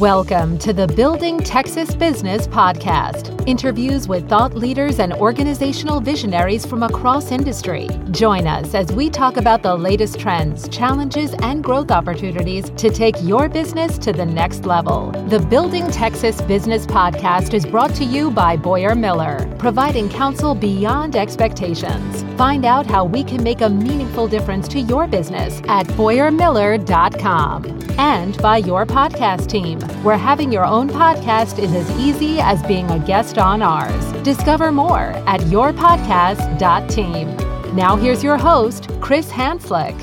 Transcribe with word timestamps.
Welcome 0.00 0.56
to 0.60 0.72
the 0.72 0.86
Building 0.86 1.40
Texas 1.40 1.94
Business 1.94 2.46
Podcast. 2.46 3.46
Interviews 3.46 4.08
with 4.08 4.26
thought 4.30 4.54
leaders 4.54 4.98
and 4.98 5.12
organizational 5.12 6.00
visionaries 6.00 6.64
from 6.64 6.82
across 6.82 7.30
industry. 7.30 7.86
Join 8.10 8.46
us 8.46 8.74
as 8.74 8.90
we 8.92 9.10
talk 9.10 9.36
about 9.36 9.62
the 9.62 9.76
latest 9.76 10.18
trends, 10.18 10.70
challenges, 10.70 11.34
and 11.42 11.62
growth 11.62 11.90
opportunities 11.90 12.70
to 12.78 12.88
take 12.88 13.14
your 13.20 13.50
business 13.50 13.98
to 13.98 14.14
the 14.14 14.24
next 14.24 14.64
level. 14.64 15.10
The 15.28 15.38
Building 15.38 15.86
Texas 15.90 16.40
Business 16.40 16.86
Podcast 16.86 17.52
is 17.52 17.66
brought 17.66 17.94
to 17.96 18.04
you 18.06 18.30
by 18.30 18.56
BoyarMiller, 18.56 19.58
providing 19.58 20.08
counsel 20.08 20.54
beyond 20.54 21.14
expectations. 21.14 22.24
Find 22.40 22.64
out 22.64 22.86
how 22.86 23.04
we 23.04 23.22
can 23.22 23.42
make 23.42 23.60
a 23.60 23.68
meaningful 23.68 24.26
difference 24.26 24.66
to 24.68 24.80
your 24.80 25.06
business 25.06 25.60
at 25.68 25.86
BoyarMiller.com. 25.88 27.64
And 27.98 28.38
by 28.38 28.56
your 28.56 28.86
podcast 28.86 29.46
team, 29.46 29.78
where 30.02 30.16
having 30.16 30.50
your 30.50 30.64
own 30.64 30.88
podcast 30.88 31.58
is 31.58 31.74
as 31.74 31.90
easy 31.98 32.40
as 32.40 32.62
being 32.62 32.90
a 32.90 32.98
guest 32.98 33.36
on 33.36 33.60
ours. 33.60 34.12
Discover 34.22 34.72
more 34.72 35.12
at 35.26 35.42
yourpodcast.team. 35.42 37.76
Now, 37.76 37.96
here's 37.96 38.24
your 38.24 38.38
host, 38.38 38.88
Chris 39.02 39.30
Hanslik. 39.30 40.00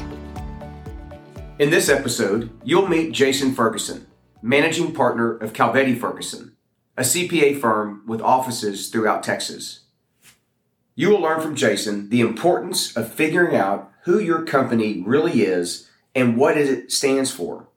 In 1.58 1.72
this 1.72 1.90
episode, 1.90 2.52
you'll 2.64 2.88
meet 2.88 3.14
Jason 3.14 3.56
Ferguson, 3.56 4.06
managing 4.44 4.94
partner 4.94 5.38
of 5.38 5.54
Calvetti 5.54 6.00
Ferguson, 6.00 6.56
a 6.96 7.02
CPA 7.02 7.60
firm 7.60 8.04
with 8.06 8.22
offices 8.22 8.90
throughout 8.90 9.24
Texas. 9.24 9.87
You 11.00 11.12
will 11.12 11.22
learn 11.22 11.42
from 11.42 11.56
Jason 11.56 12.10
the 12.10 12.22
importance 12.22 12.98
of 12.98 13.14
figuring 13.14 13.56
out 13.56 13.92
who 14.06 14.18
your 14.18 14.44
company 14.44 15.04
really 15.06 15.44
is 15.44 15.88
and 16.16 16.36
what 16.36 16.58
it 16.58 16.92
stands 16.92 17.30
for, 17.30 17.68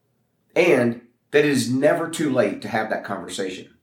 and 0.56 1.02
that 1.30 1.44
it 1.44 1.50
is 1.50 1.70
never 1.70 2.08
too 2.08 2.32
late 2.32 2.62
to 2.62 2.68
have 2.68 2.88
that 2.88 3.04
conversation. 3.04 3.74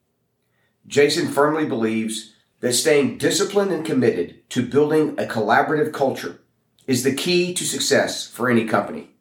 Jason 0.88 1.28
firmly 1.28 1.66
believes 1.66 2.34
that 2.62 2.74
staying 2.74 3.20
disciplined 3.20 3.72
and 3.72 3.86
committed 3.86 4.50
to 4.50 4.68
building 4.68 5.10
a 5.20 5.26
collaborative 5.26 5.94
culture 5.94 6.40
is 6.88 7.04
the 7.04 7.14
key 7.14 7.54
to 7.54 7.64
success 7.64 8.28
for 8.28 8.50
any 8.50 8.66
company. 8.66 9.12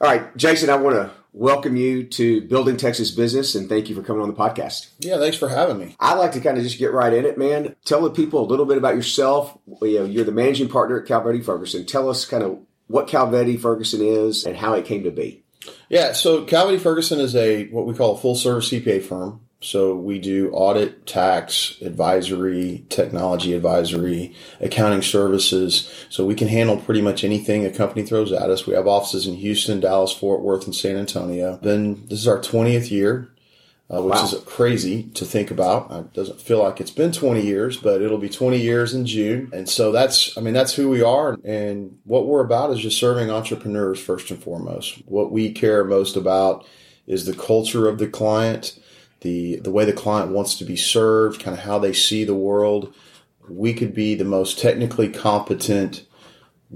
All 0.00 0.08
right, 0.08 0.36
Jason, 0.36 0.68
I 0.68 0.74
want 0.74 0.96
to 0.96 1.12
welcome 1.32 1.76
you 1.76 2.04
to 2.04 2.42
Building 2.42 2.76
Texas 2.76 3.10
Business 3.10 3.54
and 3.54 3.68
thank 3.68 3.88
you 3.88 3.94
for 3.94 4.02
coming 4.02 4.22
on 4.22 4.28
the 4.28 4.34
podcast. 4.34 4.88
Yeah, 4.98 5.18
thanks 5.18 5.36
for 5.36 5.48
having 5.48 5.78
me. 5.78 5.96
I'd 6.00 6.18
like 6.18 6.32
to 6.32 6.40
kind 6.40 6.58
of 6.58 6.64
just 6.64 6.78
get 6.78 6.92
right 6.92 7.12
in 7.12 7.24
it, 7.24 7.38
man. 7.38 7.76
Tell 7.84 8.02
the 8.02 8.10
people 8.10 8.40
a 8.40 8.46
little 8.46 8.66
bit 8.66 8.78
about 8.78 8.96
yourself. 8.96 9.56
You 9.82 10.00
know, 10.00 10.04
you're 10.04 10.24
the 10.24 10.32
managing 10.32 10.68
partner 10.68 11.00
at 11.00 11.06
Calvetti 11.06 11.44
Ferguson. 11.44 11.86
Tell 11.86 12.08
us 12.08 12.24
kind 12.24 12.42
of 12.42 12.58
what 12.86 13.08
Calvetti 13.08 13.58
Ferguson 13.60 14.02
is 14.02 14.44
and 14.44 14.56
how 14.56 14.74
it 14.74 14.84
came 14.84 15.04
to 15.04 15.10
be. 15.10 15.44
Yeah, 15.88 16.12
so 16.12 16.44
Calvetti 16.44 16.80
Ferguson 16.80 17.20
is 17.20 17.36
a 17.36 17.66
what 17.68 17.86
we 17.86 17.94
call 17.94 18.16
a 18.16 18.18
full 18.18 18.34
service 18.34 18.70
CPA 18.70 19.02
firm. 19.02 19.40
So 19.62 19.94
we 19.94 20.18
do 20.18 20.50
audit, 20.52 21.06
tax, 21.06 21.76
advisory, 21.82 22.86
technology 22.88 23.52
advisory, 23.52 24.34
accounting 24.58 25.02
services. 25.02 25.92
So 26.08 26.24
we 26.24 26.34
can 26.34 26.48
handle 26.48 26.78
pretty 26.78 27.02
much 27.02 27.24
anything 27.24 27.66
a 27.66 27.70
company 27.70 28.02
throws 28.02 28.32
at 28.32 28.48
us. 28.48 28.66
We 28.66 28.74
have 28.74 28.86
offices 28.86 29.26
in 29.26 29.34
Houston, 29.34 29.80
Dallas, 29.80 30.14
Fort 30.14 30.40
Worth, 30.40 30.64
and 30.64 30.74
San 30.74 30.96
Antonio. 30.96 31.58
Then 31.62 32.06
this 32.06 32.20
is 32.20 32.26
our 32.28 32.38
20th 32.38 32.90
year, 32.90 33.30
uh, 33.92 34.02
which 34.02 34.14
wow. 34.14 34.24
is 34.24 34.34
crazy 34.46 35.02
to 35.12 35.26
think 35.26 35.50
about. 35.50 35.90
It 35.90 36.14
doesn't 36.14 36.40
feel 36.40 36.62
like 36.62 36.80
it's 36.80 36.90
been 36.90 37.12
20 37.12 37.42
years, 37.42 37.76
but 37.76 38.00
it'll 38.00 38.16
be 38.16 38.30
20 38.30 38.56
years 38.56 38.94
in 38.94 39.04
June. 39.04 39.50
And 39.52 39.68
so 39.68 39.92
that's, 39.92 40.38
I 40.38 40.40
mean, 40.40 40.54
that's 40.54 40.72
who 40.72 40.88
we 40.88 41.02
are. 41.02 41.36
And 41.44 41.98
what 42.04 42.26
we're 42.26 42.44
about 42.44 42.70
is 42.70 42.80
just 42.80 42.98
serving 42.98 43.30
entrepreneurs 43.30 44.00
first 44.00 44.30
and 44.30 44.42
foremost. 44.42 45.02
What 45.04 45.30
we 45.30 45.52
care 45.52 45.84
most 45.84 46.16
about 46.16 46.66
is 47.06 47.26
the 47.26 47.34
culture 47.34 47.86
of 47.88 47.98
the 47.98 48.06
client 48.06 48.79
the 49.20 49.56
the 49.56 49.70
way 49.70 49.84
the 49.84 49.92
client 49.92 50.32
wants 50.32 50.56
to 50.58 50.64
be 50.64 50.76
served, 50.76 51.42
kind 51.42 51.56
of 51.56 51.64
how 51.64 51.78
they 51.78 51.92
see 51.92 52.24
the 52.24 52.34
world. 52.34 52.94
We 53.48 53.74
could 53.74 53.94
be 53.94 54.14
the 54.14 54.24
most 54.24 54.58
technically 54.58 55.08
competent 55.08 56.06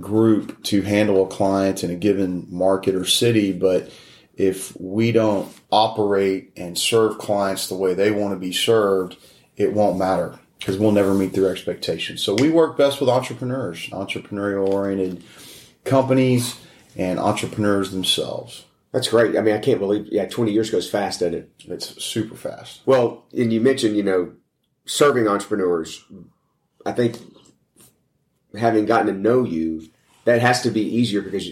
group 0.01 0.63
to 0.65 0.83
handle 0.83 1.25
a 1.25 1.29
client 1.29 1.85
in 1.85 1.91
a 1.91 1.97
given 1.97 2.47
market 2.51 2.95
or 2.95 3.05
city, 3.05 3.53
but 3.53 3.91
if 4.37 4.79
we 4.81 5.13
don't 5.13 5.49
operate 5.71 6.53
and 6.57 6.77
serve 6.77 7.19
clients 7.19 7.69
the 7.69 7.77
way 7.77 7.95
they 7.95 8.11
want 8.11 8.35
to 8.35 8.39
be 8.39 8.53
served, 8.53 9.17
it 9.57 9.73
won't 9.73 9.99
matter 9.99 10.39
because 10.59 10.79
we'll 10.79 10.93
never 10.93 11.15
meet 11.15 11.33
their 11.33 11.51
expectations. 11.51 12.23
So 12.23 12.35
we 12.35 12.51
work 12.51 12.77
best 12.77 12.99
with 12.99 13.09
entrepreneurs, 13.09 13.89
entrepreneurial 13.91 14.69
oriented 14.69 15.23
companies 15.85 16.59
and 16.97 17.19
entrepreneurs 17.19 17.91
themselves. 17.91 18.65
That's 18.95 19.09
great. 19.09 19.37
I 19.37 19.41
mean, 19.41 19.57
I 19.57 19.59
can't 19.59 19.81
believe, 19.81 20.07
yeah, 20.13 20.27
20 20.27 20.53
years 20.53 20.71
goes 20.71 20.89
fast, 20.89 21.19
doesn't 21.19 21.35
it? 21.35 21.51
It's 21.65 22.01
super 22.03 22.37
fast. 22.37 22.81
Well, 22.87 23.25
and 23.37 23.53
you 23.53 23.61
mentioned, 23.61 23.97
you 23.97 24.05
know, 24.05 24.35
serving 24.87 25.27
entrepreneurs. 25.27 26.05
I 26.87 26.93
think 26.93 27.17
having 28.57 28.87
gotten 28.87 29.09
to 29.09 29.13
know 29.13 29.43
you, 29.43 29.89
that 30.27 30.41
has 30.41 30.63
to 30.63 30.71
be 30.71 30.83
easier 30.83 31.23
because 31.23 31.45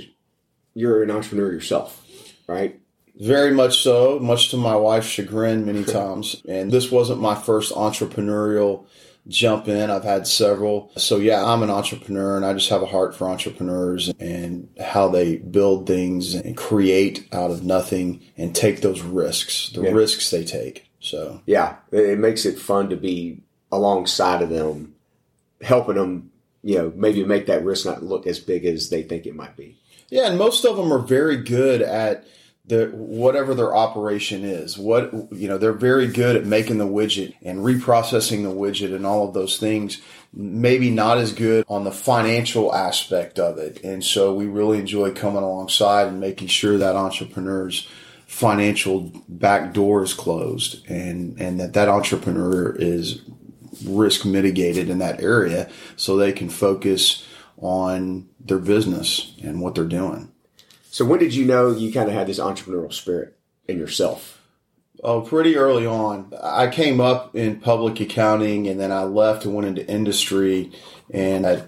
you're 0.74 1.02
an 1.02 1.10
entrepreneur 1.10 1.50
yourself, 1.50 2.06
right? 2.46 2.80
Very 3.16 3.52
much 3.52 3.82
so, 3.82 4.20
much 4.20 4.50
to 4.50 4.56
my 4.56 4.76
wife's 4.76 5.08
chagrin 5.08 5.66
many 5.66 5.82
times. 5.82 6.40
And 6.48 6.70
this 6.70 6.92
wasn't 6.92 7.20
my 7.20 7.34
first 7.34 7.72
entrepreneurial 7.72 8.86
jump 9.28 9.68
in. 9.68 9.90
I've 9.90 10.04
had 10.04 10.26
several. 10.26 10.90
So 10.96 11.18
yeah, 11.18 11.44
I'm 11.44 11.62
an 11.62 11.70
entrepreneur 11.70 12.36
and 12.36 12.44
I 12.44 12.52
just 12.54 12.70
have 12.70 12.82
a 12.82 12.86
heart 12.86 13.14
for 13.14 13.28
entrepreneurs 13.28 14.08
and 14.18 14.68
how 14.80 15.08
they 15.08 15.36
build 15.36 15.86
things 15.86 16.34
and 16.34 16.56
create 16.56 17.28
out 17.32 17.50
of 17.50 17.64
nothing 17.64 18.22
and 18.36 18.54
take 18.54 18.80
those 18.80 19.00
risks, 19.00 19.70
the 19.70 19.82
yeah. 19.82 19.90
risks 19.90 20.30
they 20.30 20.44
take. 20.44 20.88
So 21.00 21.42
yeah, 21.46 21.76
it 21.90 22.18
makes 22.18 22.44
it 22.44 22.58
fun 22.58 22.90
to 22.90 22.96
be 22.96 23.42
alongside 23.70 24.42
of 24.42 24.50
them, 24.50 24.94
helping 25.60 25.96
them, 25.96 26.30
you 26.62 26.78
know, 26.78 26.92
maybe 26.94 27.24
make 27.24 27.46
that 27.46 27.64
risk 27.64 27.86
not 27.86 28.02
look 28.02 28.26
as 28.26 28.38
big 28.38 28.64
as 28.64 28.90
they 28.90 29.02
think 29.02 29.26
it 29.26 29.34
might 29.34 29.56
be. 29.56 29.78
Yeah. 30.10 30.26
And 30.26 30.38
most 30.38 30.64
of 30.64 30.76
them 30.76 30.92
are 30.92 30.98
very 30.98 31.38
good 31.38 31.80
at 31.80 32.24
the 32.66 32.86
whatever 32.94 33.54
their 33.54 33.74
operation 33.74 34.44
is 34.44 34.78
what 34.78 35.12
you 35.32 35.48
know 35.48 35.58
they're 35.58 35.72
very 35.72 36.06
good 36.06 36.36
at 36.36 36.46
making 36.46 36.78
the 36.78 36.86
widget 36.86 37.34
and 37.42 37.58
reprocessing 37.58 38.44
the 38.44 38.54
widget 38.54 38.94
and 38.94 39.04
all 39.04 39.26
of 39.26 39.34
those 39.34 39.58
things 39.58 40.00
maybe 40.32 40.90
not 40.90 41.18
as 41.18 41.32
good 41.32 41.64
on 41.68 41.84
the 41.84 41.92
financial 41.92 42.74
aspect 42.74 43.38
of 43.38 43.58
it. 43.58 43.82
And 43.84 44.02
so 44.02 44.34
we 44.34 44.46
really 44.46 44.78
enjoy 44.78 45.12
coming 45.12 45.42
alongside 45.42 46.08
and 46.08 46.20
making 46.20 46.48
sure 46.48 46.78
that 46.78 46.96
entrepreneurs 46.96 47.88
financial 48.26 49.12
back 49.28 49.74
door 49.74 50.02
is 50.02 50.14
closed 50.14 50.88
and 50.88 51.38
and 51.38 51.60
that 51.60 51.74
that 51.74 51.88
entrepreneur 51.90 52.74
is 52.76 53.20
risk 53.84 54.24
mitigated 54.24 54.88
in 54.88 55.00
that 55.00 55.20
area 55.20 55.68
so 55.96 56.16
they 56.16 56.32
can 56.32 56.48
focus 56.48 57.26
on 57.58 58.26
their 58.40 58.58
business 58.58 59.34
and 59.42 59.60
what 59.60 59.74
they're 59.74 59.84
doing 59.84 60.31
so 60.92 61.06
when 61.06 61.18
did 61.18 61.34
you 61.34 61.46
know 61.46 61.70
you 61.70 61.90
kind 61.90 62.06
of 62.06 62.14
had 62.14 62.26
this 62.26 62.38
entrepreneurial 62.38 62.92
spirit 62.92 63.38
in 63.66 63.78
yourself? 63.78 64.42
Oh, 65.02 65.22
pretty 65.22 65.56
early 65.56 65.86
on. 65.86 66.34
I 66.42 66.66
came 66.68 67.00
up 67.00 67.34
in 67.34 67.60
public 67.60 67.98
accounting 67.98 68.68
and 68.68 68.78
then 68.78 68.92
I 68.92 69.04
left 69.04 69.46
and 69.46 69.54
went 69.54 69.66
into 69.66 69.90
industry 69.90 70.70
and 71.10 71.46
I 71.46 71.62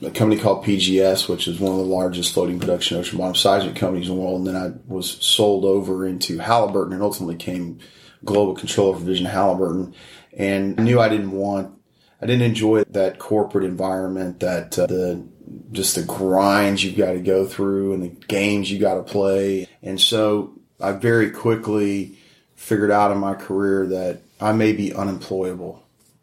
a 0.00 0.10
company 0.10 0.40
called 0.40 0.64
PGS, 0.64 1.28
which 1.28 1.46
is 1.46 1.60
one 1.60 1.72
of 1.72 1.78
the 1.78 1.84
largest 1.84 2.32
floating 2.32 2.58
production 2.58 2.96
ocean 2.96 3.18
bottom 3.18 3.34
seismic 3.34 3.76
companies 3.76 4.08
in 4.08 4.14
the 4.14 4.20
world. 4.22 4.38
And 4.38 4.46
then 4.46 4.56
I 4.56 4.72
was 4.86 5.22
sold 5.22 5.66
over 5.66 6.06
into 6.06 6.38
Halliburton 6.38 6.94
and 6.94 7.02
ultimately 7.02 7.36
came 7.36 7.78
global 8.24 8.54
controller 8.54 8.98
for 8.98 9.04
Vision 9.04 9.26
Halliburton. 9.26 9.94
And 10.34 10.80
I 10.80 10.82
knew 10.82 10.98
I 10.98 11.10
didn't 11.10 11.32
want, 11.32 11.74
I 12.22 12.26
didn't 12.26 12.46
enjoy 12.46 12.84
that 12.84 13.18
corporate 13.18 13.64
environment, 13.64 14.40
that 14.40 14.78
uh, 14.78 14.86
the 14.86 15.28
just 15.72 15.94
the 15.94 16.02
grinds 16.02 16.84
you've 16.84 16.96
got 16.96 17.12
to 17.12 17.20
go 17.20 17.46
through 17.46 17.94
and 17.94 18.02
the 18.02 18.26
games 18.26 18.70
you 18.70 18.78
got 18.78 18.94
to 18.94 19.02
play. 19.02 19.68
And 19.82 20.00
so 20.00 20.52
I 20.80 20.92
very 20.92 21.30
quickly 21.30 22.18
figured 22.54 22.90
out 22.90 23.10
in 23.10 23.18
my 23.18 23.34
career 23.34 23.86
that 23.86 24.20
I 24.40 24.52
may 24.52 24.72
be 24.72 24.94
unemployable. 24.94 25.82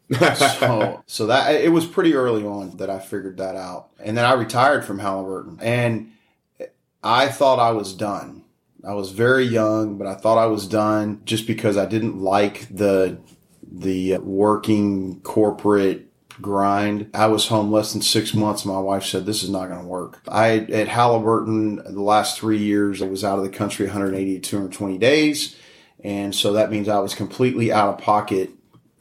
so, 0.36 1.04
so 1.06 1.28
that 1.28 1.54
it 1.54 1.72
was 1.72 1.86
pretty 1.86 2.16
early 2.16 2.44
on 2.44 2.78
that 2.78 2.90
I 2.90 3.00
figured 3.00 3.38
that 3.38 3.56
out. 3.56 3.90
And 4.00 4.18
then 4.18 4.26
I 4.26 4.34
retired 4.34 4.84
from 4.84 5.00
Halliburton 5.00 5.60
and 5.62 6.12
I 7.04 7.28
thought 7.28 7.60
I 7.60 7.72
was 7.72 7.94
done. 7.94 8.44
I 8.88 8.94
was 8.94 9.12
very 9.12 9.44
young, 9.44 9.98
but 9.98 10.08
I 10.08 10.16
thought 10.16 10.38
I 10.38 10.46
was 10.46 10.68
done 10.68 11.22
just 11.26 11.46
because 11.46 11.78
I 11.78 11.86
didn't 11.86 12.22
like 12.22 12.68
the 12.70 13.20
the 13.72 14.18
working 14.18 15.22
corporate 15.22 16.09
grind. 16.42 17.10
I 17.14 17.28
was 17.28 17.48
home 17.48 17.72
less 17.72 17.94
than 17.94 18.02
six 18.02 18.34
months. 18.34 18.66
My 18.66 18.80
wife 18.80 19.04
said, 19.06 19.26
this 19.26 19.44
is 19.44 19.50
not 19.50 19.68
going 19.68 19.82
to 19.82 19.88
work. 19.88 20.22
I, 20.28 20.58
at 20.60 20.88
Halliburton, 20.88 21.78
the 21.78 22.02
last 22.02 22.38
three 22.40 22.58
years, 22.60 23.02
I 23.02 23.08
was 23.08 23.24
out 23.24 23.38
of 23.40 23.44
the 23.44 23.50
country 23.50 23.86
180 23.86 24.40
to 24.40 24.50
220 24.50 24.98
days. 24.98 25.56
And 26.04 26.34
so 26.34 26.54
that 26.54 26.72
means 26.72 26.88
I 26.88 27.00
was 27.00 27.14
completely 27.14 27.72
out 27.72 27.90
of 27.90 27.98
pocket 28.00 28.52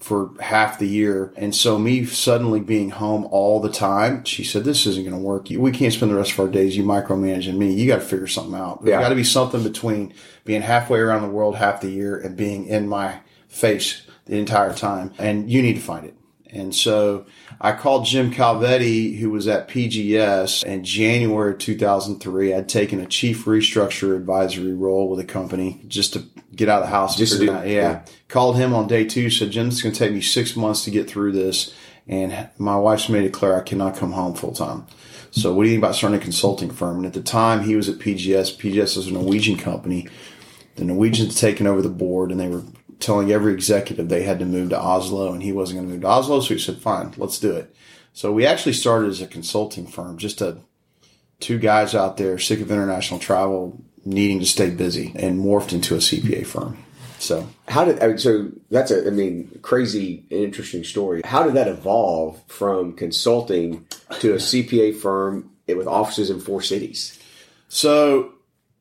for 0.00 0.30
half 0.40 0.78
the 0.78 0.86
year. 0.86 1.32
And 1.36 1.54
so 1.54 1.78
me 1.78 2.04
suddenly 2.04 2.60
being 2.60 2.90
home 2.90 3.26
all 3.30 3.60
the 3.60 3.70
time, 3.70 4.24
she 4.24 4.44
said, 4.44 4.64
this 4.64 4.86
isn't 4.86 5.04
going 5.04 5.16
to 5.16 5.22
work. 5.22 5.48
We 5.50 5.72
can't 5.72 5.92
spend 5.92 6.10
the 6.12 6.16
rest 6.16 6.32
of 6.32 6.40
our 6.40 6.48
days 6.48 6.76
you 6.76 6.84
micromanaging 6.84 7.56
me. 7.56 7.72
You 7.72 7.88
got 7.88 7.96
to 7.96 8.00
figure 8.02 8.26
something 8.28 8.54
out. 8.54 8.84
There's 8.84 8.94
Yeah. 8.94 9.00
got 9.00 9.08
to 9.08 9.14
be 9.16 9.24
something 9.24 9.62
between 9.62 10.14
being 10.44 10.62
halfway 10.62 11.00
around 11.00 11.22
the 11.22 11.28
world 11.28 11.56
half 11.56 11.80
the 11.80 11.90
year 11.90 12.16
and 12.16 12.36
being 12.36 12.66
in 12.66 12.88
my 12.88 13.20
face 13.48 14.02
the 14.26 14.38
entire 14.38 14.72
time. 14.74 15.12
And 15.18 15.50
you 15.50 15.62
need 15.62 15.74
to 15.74 15.80
find 15.80 16.04
it. 16.06 16.14
And 16.50 16.74
so 16.74 17.26
I 17.60 17.72
called 17.72 18.06
Jim 18.06 18.32
Calvetti, 18.32 19.18
who 19.18 19.30
was 19.30 19.46
at 19.46 19.68
PGS 19.68 20.64
in 20.64 20.82
January 20.84 21.52
of 21.52 21.58
2003. 21.58 22.54
I'd 22.54 22.68
taken 22.68 23.00
a 23.00 23.06
chief 23.06 23.44
restructure 23.44 24.16
advisory 24.16 24.72
role 24.72 25.08
with 25.08 25.20
a 25.20 25.24
company 25.24 25.82
just 25.88 26.14
to 26.14 26.24
get 26.54 26.68
out 26.68 26.82
of 26.82 26.88
the 26.88 26.90
house. 26.90 27.16
Just 27.16 27.34
to 27.34 27.38
do- 27.38 27.46
yeah. 27.46 27.64
yeah. 27.64 28.04
Called 28.28 28.56
him 28.56 28.74
on 28.74 28.86
day 28.86 29.04
two, 29.04 29.30
said, 29.30 29.50
Jim, 29.50 29.68
it's 29.68 29.82
going 29.82 29.94
to 29.94 29.98
take 29.98 30.12
me 30.12 30.20
six 30.20 30.56
months 30.56 30.84
to 30.84 30.90
get 30.90 31.08
through 31.08 31.32
this. 31.32 31.74
And 32.06 32.48
my 32.56 32.76
wife's 32.76 33.08
made 33.08 33.24
it 33.24 33.32
clear 33.32 33.54
I 33.54 33.62
cannot 33.62 33.96
come 33.96 34.12
home 34.12 34.34
full 34.34 34.52
time. 34.52 34.86
So 35.30 35.52
what 35.52 35.64
do 35.64 35.68
you 35.68 35.74
think 35.74 35.84
about 35.84 35.94
starting 35.94 36.18
a 36.18 36.22
consulting 36.22 36.70
firm? 36.70 36.96
And 36.96 37.06
at 37.06 37.12
the 37.12 37.20
time 37.20 37.64
he 37.64 37.76
was 37.76 37.88
at 37.88 37.98
PGS. 37.98 38.56
PGS 38.56 38.96
was 38.96 39.08
a 39.08 39.12
Norwegian 39.12 39.58
company. 39.58 40.08
The 40.76 40.84
Norwegians 40.84 41.38
had 41.38 41.50
taken 41.50 41.66
over 41.66 41.82
the 41.82 41.90
board 41.90 42.30
and 42.30 42.40
they 42.40 42.48
were 42.48 42.62
telling 43.00 43.30
every 43.30 43.52
executive 43.52 44.08
they 44.08 44.22
had 44.22 44.38
to 44.38 44.44
move 44.44 44.70
to 44.70 44.80
Oslo 44.80 45.32
and 45.32 45.42
he 45.42 45.52
wasn't 45.52 45.78
going 45.78 45.88
to 45.88 45.92
move 45.94 46.02
to 46.02 46.08
Oslo. 46.08 46.40
So 46.40 46.54
he 46.54 46.60
said, 46.60 46.78
fine, 46.78 47.14
let's 47.16 47.38
do 47.38 47.52
it. 47.52 47.74
So 48.12 48.32
we 48.32 48.46
actually 48.46 48.72
started 48.72 49.10
as 49.10 49.20
a 49.20 49.26
consulting 49.26 49.86
firm, 49.86 50.18
just 50.18 50.40
a 50.40 50.58
two 51.40 51.58
guys 51.58 51.94
out 51.94 52.16
there 52.16 52.38
sick 52.38 52.60
of 52.60 52.70
international 52.70 53.20
travel, 53.20 53.80
needing 54.04 54.40
to 54.40 54.46
stay 54.46 54.70
busy 54.70 55.12
and 55.14 55.40
morphed 55.40 55.72
into 55.72 55.94
a 55.94 55.98
CPA 55.98 56.46
firm. 56.46 56.78
So 57.18 57.48
How 57.66 57.84
did 57.84 58.02
I 58.02 58.08
mean, 58.08 58.18
so? 58.18 58.50
That's 58.70 58.90
a 58.90 59.06
I 59.06 59.10
mean 59.10 59.58
crazy 59.62 60.24
and 60.30 60.40
interesting 60.40 60.84
story. 60.84 61.22
How 61.24 61.42
did 61.42 61.54
that 61.54 61.68
evolve 61.68 62.40
from 62.46 62.92
consulting 62.92 63.86
to 64.20 64.32
a 64.32 64.36
CPA 64.36 64.96
firm 64.96 65.50
with 65.66 65.86
offices 65.86 66.30
in 66.30 66.40
four 66.40 66.62
cities? 66.62 67.18
So 67.68 68.32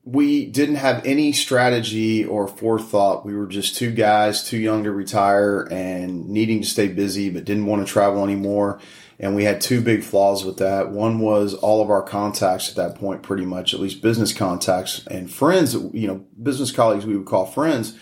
we 0.07 0.45
didn't 0.45 0.75
have 0.75 1.05
any 1.05 1.33
strategy 1.33 2.23
or 2.23 2.47
forethought. 2.47 3.25
We 3.25 3.35
were 3.35 3.45
just 3.45 3.75
two 3.75 3.91
guys, 3.91 4.41
too 4.41 4.57
young 4.57 4.85
to 4.85 4.91
retire 4.91 5.67
and 5.69 6.29
needing 6.29 6.61
to 6.61 6.67
stay 6.67 6.87
busy, 6.87 7.29
but 7.29 7.43
didn't 7.43 7.65
want 7.65 7.85
to 7.85 7.91
travel 7.91 8.23
anymore. 8.23 8.79
And 9.19 9.35
we 9.35 9.43
had 9.43 9.59
two 9.59 9.81
big 9.81 10.03
flaws 10.03 10.45
with 10.45 10.57
that. 10.57 10.91
One 10.91 11.19
was 11.19 11.55
all 11.55 11.81
of 11.81 11.89
our 11.89 12.03
contacts 12.03 12.69
at 12.69 12.75
that 12.77 12.95
point, 12.95 13.21
pretty 13.21 13.45
much, 13.45 13.73
at 13.73 13.81
least 13.81 14.01
business 14.01 14.31
contacts 14.31 15.05
and 15.07 15.29
friends, 15.29 15.73
you 15.73 16.07
know, 16.07 16.23
business 16.41 16.71
colleagues 16.71 17.05
we 17.05 17.17
would 17.17 17.27
call 17.27 17.45
friends. 17.45 17.97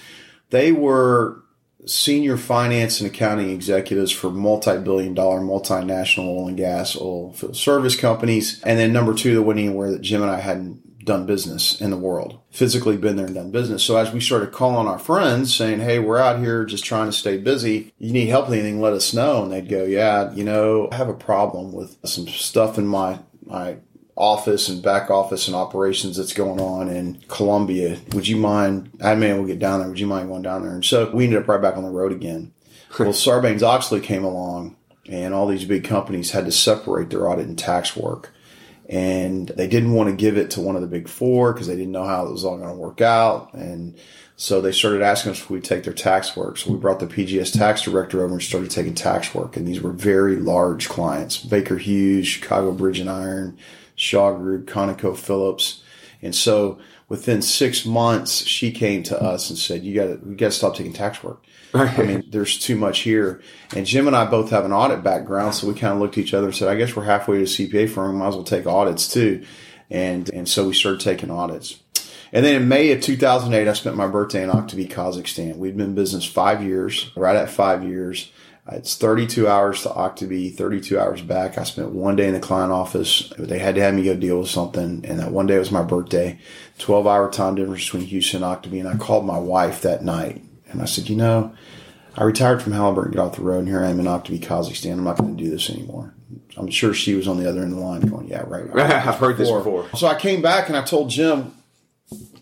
They 0.52 0.72
were 0.72 1.42
senior 1.88 2.38
finance 2.38 3.00
and 3.00 3.10
accounting 3.10 3.50
executives 3.50 4.12
for 4.12 4.30
multi-billion 4.30 5.16
dollar 5.16 5.40
multinational 5.40 6.38
oil 6.38 6.48
and 6.50 6.58
gas 6.58 6.96
oil 6.96 7.34
service 7.54 7.96
companies. 7.96 8.62
And 8.64 8.78
then 8.78 8.94
number 8.94 9.14
two, 9.16 9.34
the 9.34 9.42
wasn't 9.42 9.66
anywhere 9.68 9.92
that 9.92 10.02
Jim 10.02 10.22
and 10.22 10.32
I 10.32 10.40
hadn't 10.40 10.85
done 11.06 11.26
business 11.26 11.80
in 11.80 11.92
the 11.92 11.98
world, 11.98 12.40
physically 12.52 12.98
been 12.98 13.16
there 13.16 13.28
and 13.28 13.36
done 13.36 13.52
business. 13.52 13.84
So 13.84 13.96
as 13.96 14.12
we 14.12 14.20
started 14.20 14.52
calling 14.52 14.88
our 14.88 15.00
friends 15.00 15.56
saying, 15.56 15.80
Hey, 15.80 16.00
we're 16.00 16.18
out 16.18 16.40
here 16.40 16.66
just 16.66 16.84
trying 16.84 17.08
to 17.08 17.14
stay 17.14 17.38
busy. 17.38 17.94
You 17.98 18.12
need 18.12 18.28
help 18.28 18.50
with 18.50 18.60
anything, 18.60 18.82
let 18.82 18.94
us 18.94 19.14
know. 19.14 19.44
And 19.44 19.52
they'd 19.52 19.70
go, 19.70 19.84
yeah, 19.84 20.34
you 20.34 20.44
know, 20.44 20.90
I 20.92 20.96
have 20.96 21.10
a 21.10 21.14
problem 21.14 21.72
with 21.72 21.98
some 22.06 22.28
stuff 22.28 22.78
in 22.78 22.88
my, 22.88 23.20
my 23.46 23.78
office 24.18 24.70
and 24.70 24.82
back 24.82 25.10
office 25.10 25.48
and 25.48 25.56
operations 25.56 26.18
that's 26.18 26.34
going 26.34 26.60
on 26.60 26.90
in 26.90 27.22
Colombia. 27.28 28.00
Would 28.14 28.28
you 28.28 28.38
mind? 28.38 28.92
I 29.04 29.16
mean, 29.16 29.38
we'll 29.38 29.48
get 29.48 29.60
down 29.60 29.80
there. 29.80 29.90
Would 29.90 30.00
you 30.00 30.08
mind 30.08 30.30
going 30.30 30.42
down 30.42 30.64
there? 30.64 30.74
And 30.74 30.86
so 30.86 31.12
we 31.12 31.26
ended 31.26 31.42
up 31.42 31.48
right 31.48 31.62
back 31.62 31.78
on 31.78 31.84
the 31.84 31.90
road 31.90 32.12
again. 32.12 32.54
well, 33.00 33.10
Sarbanes 33.10 33.62
Oxley 33.62 34.00
came 34.00 34.24
along, 34.24 34.78
and 35.10 35.34
all 35.34 35.48
these 35.48 35.66
big 35.66 35.84
companies 35.84 36.32
had 36.32 36.46
to 36.46 36.52
separate 36.52 37.10
their 37.10 37.30
audit 37.30 37.48
and 37.48 37.60
tax 37.60 37.96
work. 37.96 38.32
And 38.88 39.48
they 39.48 39.68
didn't 39.68 39.94
want 39.94 40.10
to 40.10 40.16
give 40.16 40.38
it 40.38 40.52
to 40.52 40.62
one 40.62 40.76
of 40.76 40.82
the 40.82 40.88
big 40.88 41.08
four 41.08 41.54
because 41.54 41.68
they 41.68 41.76
didn't 41.76 41.92
know 41.92 42.06
how 42.06 42.28
it 42.28 42.32
was 42.32 42.46
all 42.46 42.58
going 42.58 42.70
to 42.70 42.76
work 42.76 43.02
out. 43.02 43.54
And 43.54 43.98
so 44.38 44.62
they 44.62 44.72
started 44.72 45.02
asking 45.02 45.32
us 45.32 45.40
if 45.40 45.50
we'd 45.50 45.64
take 45.64 45.84
their 45.84 45.94
tax 45.94 46.36
work. 46.36 46.58
So 46.58 46.72
we 46.72 46.78
brought 46.78 47.00
the 47.00 47.08
PGS 47.08 47.58
tax 47.58 47.82
director 47.82 48.24
over 48.24 48.34
and 48.34 48.44
started 48.44 48.70
taking 48.70 48.94
tax 48.94 49.34
work. 49.34 49.56
And 49.58 49.68
these 49.68 49.82
were 49.82 49.92
very 49.92 50.36
large 50.36 50.90
clients 50.90 51.38
Baker 51.38 51.78
Hughes, 51.78 52.28
Chicago 52.28 52.72
Bridge 52.72 53.00
and 53.00 53.10
Iron, 53.10 53.58
Shaw 53.96 54.34
Group, 54.34 54.68
Conoco 54.68 55.18
Phillips. 55.18 55.82
And 56.22 56.36
so 56.36 56.80
within 57.08 57.42
six 57.42 57.86
months, 57.86 58.46
she 58.46 58.72
came 58.72 59.04
to 59.04 59.22
us 59.22 59.50
and 59.50 59.58
said, 59.58 59.84
"You 59.84 59.96
got 59.96 60.06
to, 60.06 60.20
we 60.24 60.36
got 60.36 60.48
to 60.48 60.52
stop 60.52 60.76
taking 60.76 60.94
tax 60.94 61.24
work. 61.24 61.44
Right. 61.74 62.00
I 62.00 62.04
mean, 62.04 62.24
there's 62.30 62.58
too 62.58 62.76
much 62.76 63.00
here." 63.00 63.42
And 63.76 63.86
Jim 63.86 64.08
and 64.08 64.16
I 64.16 64.26
both 64.26 64.50
have 64.50 64.66
an 64.66 64.74
audit 64.74 65.04
background, 65.04 65.56
so 65.56 65.68
we 65.68 65.74
kind 65.74 65.94
of 65.94 66.00
looked 66.00 66.18
at 66.18 66.24
each 66.24 66.34
other 66.34 66.48
and 66.48 66.56
said, 66.56 66.68
"I 66.68 66.76
guess 66.76 66.96
we're 66.96 67.04
halfway 67.04 67.38
to 67.38 67.44
a 67.44 67.48
CPA 67.48 67.88
firm. 67.88 68.18
Might 68.18 68.30
as 68.30 68.36
well 68.36 68.44
take 68.44 68.68
audits 68.68 69.08
too." 69.12 69.44
And 69.90 70.30
and 70.30 70.50
so 70.50 70.68
we 70.68 70.74
started 70.74 71.02
taking 71.02 71.32
audits. 71.32 71.80
And 72.34 72.44
then 72.46 72.62
in 72.62 72.68
May 72.68 72.92
of 72.92 73.02
2008, 73.02 73.68
I 73.68 73.74
spent 73.74 73.96
my 73.96 74.08
birthday 74.08 74.44
in 74.44 74.50
Aktavi, 74.50 74.90
Kazakhstan. 74.90 75.58
We'd 75.58 75.78
been 75.78 75.88
in 75.88 75.96
business 75.96 76.26
five 76.26 76.62
years, 76.62 77.12
right 77.16 77.36
at 77.36 77.50
five 77.50 77.84
years. 77.84 78.32
It's 78.72 78.96
32 78.96 79.48
hours 79.48 79.84
to 79.84 79.90
Octavie, 79.90 80.56
32 80.56 81.00
hours 81.00 81.22
back. 81.22 81.58
I 81.58 81.64
spent 81.64 81.92
one 81.92 82.16
day 82.16 82.28
in 82.28 82.34
the 82.34 82.40
client 82.40 82.72
office. 82.72 83.32
They 83.38 83.60
had 83.60 83.76
to 83.76 83.82
have 83.82 83.94
me 83.94 84.04
go 84.04 84.16
deal 84.16 84.40
with 84.40 84.50
something. 84.50 85.06
And 85.06 85.20
that 85.20 85.32
one 85.32 85.46
day 85.46 85.60
was 85.60 85.72
my 85.72 85.84
birthday, 85.84 86.40
12 86.80 87.06
hour 87.06 87.30
time 87.30 87.56
difference 87.56 87.86
between 87.86 88.08
Houston 88.08 88.44
and 88.44 88.52
Octavie. 88.52 88.80
And 88.80 88.90
I 88.90 88.96
called 88.96 89.26
my 89.26 89.38
wife 89.38 89.82
that 89.82 90.04
night 90.04 90.42
and 90.70 90.82
I 90.82 90.86
said, 90.86 91.10
you 91.10 91.16
know, 91.16 91.54
I 92.18 92.24
retired 92.24 92.62
from 92.62 92.74
Halliburton, 92.74 93.12
got 93.12 93.28
off 93.28 93.36
the 93.36 93.44
road, 93.44 93.60
and 93.60 93.68
here 93.68 93.84
I 93.84 93.90
am 93.90 94.00
in 94.00 94.06
Octavie, 94.06 94.40
Kazakhstan. 94.40 94.94
I'm 94.94 95.04
not 95.04 95.18
going 95.18 95.38
to 95.38 95.44
do 95.44 95.50
this 95.50 95.70
anymore. 95.70 96.14
I'm 96.58 96.70
sure 96.70 96.94
she 96.94 97.14
was 97.14 97.28
on 97.28 97.38
the 97.38 97.48
other 97.48 97.62
end 97.62 97.74
of 97.74 97.78
the 97.78 97.84
line 97.84 98.02
going, 98.02 98.28
yeah, 98.28 98.44
right. 98.48 98.66
I've 98.76 99.16
heard 99.16 99.38
this 99.38 99.52
before. 99.52 99.88
So 99.96 100.08
I 100.08 100.16
came 100.16 100.42
back 100.42 100.70
and 100.70 100.78
I 100.78 100.84
told 100.84 101.10
Jim, 101.10 101.54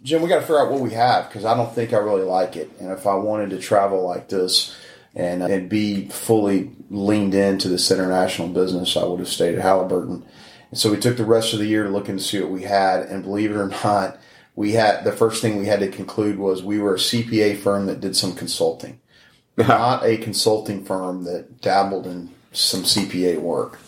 Jim, 0.04 0.22
we 0.22 0.30
got 0.30 0.36
to 0.36 0.42
figure 0.42 0.60
out 0.60 0.72
what 0.72 0.82
we 0.82 0.92
have 0.92 1.28
because 1.28 1.44
I 1.46 1.56
don't 1.56 1.74
think 1.74 1.94
I 1.94 1.98
really 1.98 2.24
like 2.24 2.56
it. 2.56 2.72
And 2.80 2.92
if 2.92 3.08
I 3.08 3.16
wanted 3.16 3.50
to 3.52 3.60
travel 3.60 4.04
like 4.04 4.30
this 4.30 4.76
and 5.16 5.44
uh, 5.44 5.48
and 5.48 5.70
be 5.70 6.08
fully 6.10 6.72
leaned 6.90 7.36
into 7.36 7.70
this 7.70 7.92
international 7.92 8.48
business, 8.50 8.98
I 8.98 9.04
would 9.04 9.20
have 9.20 9.28
stayed 9.28 9.56
at 9.56 9.62
Halliburton. 9.62 10.26
And 10.72 10.80
so 10.80 10.92
we 10.92 10.98
took 10.98 11.18
the 11.18 11.26
rest 11.26 11.54
of 11.54 11.60
the 11.60 11.68
year 11.68 11.90
looking 11.90 12.18
to 12.18 12.24
see 12.24 12.40
what 12.40 12.50
we 12.50 12.64
had. 12.64 13.02
And 13.04 13.24
believe 13.24 13.52
it 13.52 13.58
or 13.58 13.68
not, 13.68 14.18
we 14.56 14.74
had 14.74 15.04
the 15.04 15.12
first 15.12 15.42
thing 15.42 15.58
we 15.58 15.68
had 15.68 15.82
to 15.82 15.88
conclude 15.88 16.38
was 16.38 16.64
we 16.64 16.80
were 16.80 16.96
a 16.96 17.00
CPA 17.00 17.58
firm 17.58 17.86
that 17.86 18.02
did 18.02 18.16
some 18.16 18.34
consulting, 18.34 19.00
not 19.58 20.04
a 20.04 20.18
consulting 20.18 20.84
firm 20.84 21.26
that 21.26 21.62
dabbled 21.62 22.08
in 22.08 22.30
some 22.52 22.84
CPA 22.84 23.40
work. 23.40 23.80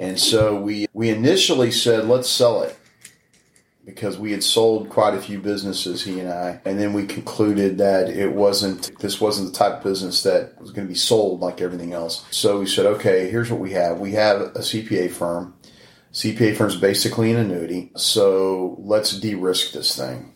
And 0.00 0.18
so 0.18 0.60
we 0.60 0.86
we 0.92 1.10
initially 1.10 1.70
said, 1.70 2.06
let's 2.06 2.28
sell 2.28 2.62
it 2.62 2.78
because 3.88 4.18
we 4.18 4.32
had 4.32 4.44
sold 4.44 4.90
quite 4.90 5.14
a 5.14 5.20
few 5.20 5.38
businesses, 5.38 6.04
he 6.04 6.20
and 6.20 6.28
I, 6.28 6.60
and 6.66 6.78
then 6.78 6.92
we 6.92 7.06
concluded 7.06 7.78
that 7.78 8.10
it 8.10 8.30
wasn't, 8.30 8.96
this 8.98 9.18
wasn't 9.18 9.50
the 9.50 9.58
type 9.58 9.78
of 9.78 9.82
business 9.82 10.22
that 10.24 10.60
was 10.60 10.72
going 10.72 10.86
to 10.86 10.92
be 10.92 10.98
sold 10.98 11.40
like 11.40 11.62
everything 11.62 11.94
else. 11.94 12.26
So 12.30 12.58
we 12.60 12.66
said, 12.66 12.84
okay, 12.84 13.30
here's 13.30 13.50
what 13.50 13.60
we 13.60 13.72
have. 13.72 13.98
We 13.98 14.12
have 14.12 14.42
a 14.42 14.58
CPA 14.58 15.10
firm. 15.10 15.54
CPA 16.12 16.54
firm 16.54 16.68
is 16.68 16.76
basically 16.76 17.32
an 17.32 17.38
annuity. 17.38 17.90
So 17.96 18.76
let's 18.78 19.18
de-risk 19.18 19.72
this 19.72 19.96
thing. 19.96 20.34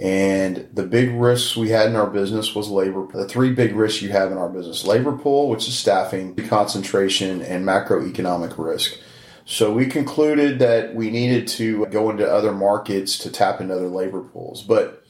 And 0.00 0.68
the 0.72 0.86
big 0.86 1.10
risks 1.10 1.56
we 1.56 1.70
had 1.70 1.88
in 1.88 1.96
our 1.96 2.08
business 2.08 2.54
was 2.54 2.68
labor. 2.68 3.08
The 3.12 3.28
three 3.28 3.52
big 3.52 3.74
risks 3.74 4.00
you 4.00 4.10
have 4.10 4.30
in 4.30 4.38
our 4.38 4.48
business 4.48 4.84
labor 4.84 5.16
pool, 5.16 5.48
which 5.48 5.66
is 5.66 5.76
staffing, 5.76 6.36
concentration, 6.36 7.42
and 7.42 7.66
macroeconomic 7.66 8.56
risk. 8.58 8.96
So 9.46 9.72
we 9.72 9.86
concluded 9.86 10.58
that 10.60 10.94
we 10.94 11.10
needed 11.10 11.46
to 11.48 11.86
go 11.86 12.10
into 12.10 12.30
other 12.30 12.52
markets 12.52 13.18
to 13.18 13.30
tap 13.30 13.60
into 13.60 13.74
other 13.74 13.88
labor 13.88 14.22
pools. 14.22 14.62
But 14.62 15.04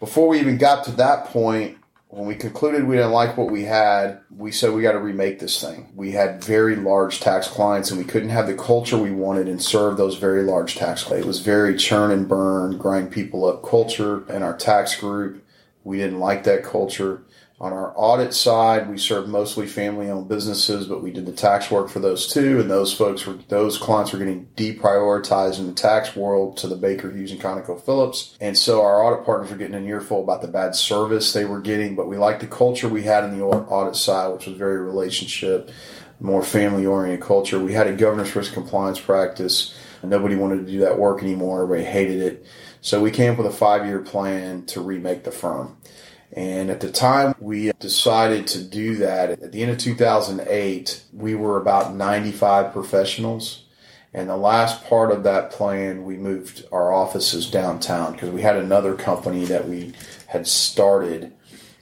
before 0.00 0.28
we 0.28 0.40
even 0.40 0.56
got 0.56 0.84
to 0.84 0.92
that 0.92 1.26
point, 1.26 1.78
when 2.08 2.26
we 2.26 2.36
concluded 2.36 2.84
we 2.84 2.96
didn't 2.96 3.10
like 3.10 3.36
what 3.36 3.50
we 3.50 3.64
had, 3.64 4.20
we 4.34 4.52
said 4.52 4.72
we 4.72 4.82
got 4.82 4.92
to 4.92 5.00
remake 5.00 5.40
this 5.40 5.60
thing. 5.60 5.90
We 5.96 6.12
had 6.12 6.42
very 6.42 6.76
large 6.76 7.20
tax 7.20 7.48
clients 7.48 7.90
and 7.90 7.98
we 7.98 8.06
couldn't 8.06 8.28
have 8.28 8.46
the 8.46 8.54
culture 8.54 8.96
we 8.96 9.10
wanted 9.10 9.48
and 9.48 9.60
serve 9.60 9.96
those 9.96 10.16
very 10.16 10.44
large 10.44 10.76
tax 10.76 11.02
clients. 11.02 11.24
It 11.24 11.28
was 11.28 11.40
very 11.40 11.76
churn 11.76 12.12
and 12.12 12.28
burn, 12.28 12.78
grind 12.78 13.10
people 13.10 13.44
up 13.44 13.64
culture 13.64 14.24
in 14.32 14.42
our 14.42 14.56
tax 14.56 14.94
group. 14.98 15.44
We 15.82 15.98
didn't 15.98 16.20
like 16.20 16.44
that 16.44 16.62
culture. 16.62 17.22
On 17.64 17.72
our 17.72 17.94
audit 17.96 18.34
side, 18.34 18.90
we 18.90 18.98
served 18.98 19.26
mostly 19.26 19.66
family 19.66 20.10
owned 20.10 20.28
businesses, 20.28 20.86
but 20.86 21.02
we 21.02 21.10
did 21.10 21.24
the 21.24 21.32
tax 21.32 21.70
work 21.70 21.88
for 21.88 21.98
those 21.98 22.26
too. 22.26 22.60
And 22.60 22.70
those 22.70 22.92
folks 22.92 23.24
were, 23.24 23.38
those 23.48 23.78
clients 23.78 24.12
were 24.12 24.18
getting 24.18 24.48
deprioritized 24.54 25.58
in 25.58 25.66
the 25.66 25.72
tax 25.72 26.14
world 26.14 26.58
to 26.58 26.68
the 26.68 26.76
Baker 26.76 27.10
Hughes 27.10 27.32
and 27.32 27.40
Conoco 27.40 27.80
Phillips. 27.80 28.36
And 28.38 28.58
so 28.58 28.82
our 28.82 29.02
audit 29.02 29.24
partners 29.24 29.50
were 29.50 29.56
getting 29.56 29.76
an 29.76 29.86
earful 29.86 30.22
about 30.22 30.42
the 30.42 30.48
bad 30.48 30.74
service 30.74 31.32
they 31.32 31.46
were 31.46 31.62
getting, 31.62 31.96
but 31.96 32.06
we 32.06 32.18
liked 32.18 32.40
the 32.42 32.48
culture 32.48 32.86
we 32.86 33.04
had 33.04 33.24
in 33.24 33.38
the 33.38 33.42
audit 33.42 33.96
side, 33.96 34.30
which 34.34 34.44
was 34.44 34.58
very 34.58 34.78
relationship, 34.78 35.70
more 36.20 36.42
family 36.42 36.84
oriented 36.84 37.26
culture. 37.26 37.58
We 37.58 37.72
had 37.72 37.86
a 37.86 37.94
governance 37.94 38.36
risk 38.36 38.52
compliance 38.52 39.00
practice. 39.00 39.74
Nobody 40.02 40.36
wanted 40.36 40.66
to 40.66 40.70
do 40.70 40.80
that 40.80 40.98
work 40.98 41.22
anymore. 41.22 41.62
Everybody 41.62 41.90
hated 41.90 42.20
it. 42.20 42.46
So 42.82 43.00
we 43.00 43.10
came 43.10 43.32
up 43.32 43.38
with 43.38 43.46
a 43.46 43.50
five 43.50 43.86
year 43.86 44.00
plan 44.00 44.66
to 44.66 44.82
remake 44.82 45.24
the 45.24 45.30
firm. 45.30 45.78
And 46.34 46.68
at 46.68 46.80
the 46.80 46.90
time 46.90 47.34
we 47.38 47.70
decided 47.78 48.46
to 48.48 48.62
do 48.62 48.96
that, 48.96 49.30
at 49.30 49.52
the 49.52 49.62
end 49.62 49.70
of 49.70 49.78
2008, 49.78 51.04
we 51.12 51.34
were 51.36 51.56
about 51.56 51.94
95 51.94 52.72
professionals. 52.72 53.64
And 54.12 54.28
the 54.28 54.36
last 54.36 54.84
part 54.84 55.12
of 55.12 55.22
that 55.24 55.52
plan, 55.52 56.04
we 56.04 56.16
moved 56.16 56.64
our 56.72 56.92
offices 56.92 57.50
downtown 57.50 58.12
because 58.12 58.30
we 58.30 58.42
had 58.42 58.56
another 58.56 58.94
company 58.94 59.44
that 59.46 59.68
we 59.68 59.92
had 60.26 60.46
started 60.46 61.32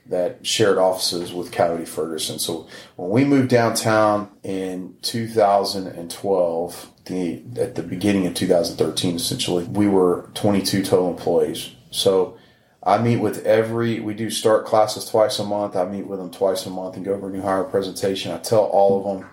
that 0.06 0.46
shared 0.46 0.76
offices 0.76 1.32
with 1.32 1.50
Calvetti 1.50 1.88
Ferguson. 1.88 2.38
So 2.38 2.68
when 2.96 3.10
we 3.10 3.24
moved 3.24 3.48
downtown 3.48 4.30
in 4.42 4.96
2012, 5.00 6.90
the 7.06 7.42
at 7.58 7.74
the 7.74 7.82
beginning 7.82 8.26
of 8.26 8.34
2013, 8.34 9.16
essentially, 9.16 9.64
we 9.64 9.86
were 9.86 10.28
22 10.34 10.84
total 10.84 11.10
employees. 11.10 11.70
So 11.90 12.36
I 12.84 12.98
meet 12.98 13.18
with 13.18 13.46
every, 13.46 14.00
we 14.00 14.14
do 14.14 14.28
start 14.28 14.66
classes 14.66 15.08
twice 15.08 15.38
a 15.38 15.44
month. 15.44 15.76
I 15.76 15.84
meet 15.84 16.06
with 16.06 16.18
them 16.18 16.30
twice 16.30 16.66
a 16.66 16.70
month 16.70 16.96
and 16.96 17.04
go 17.04 17.14
over 17.14 17.28
a 17.28 17.30
new 17.30 17.40
hire 17.40 17.62
presentation. 17.62 18.32
I 18.32 18.38
tell 18.38 18.64
all 18.64 18.98
of 18.98 19.20
them, 19.20 19.30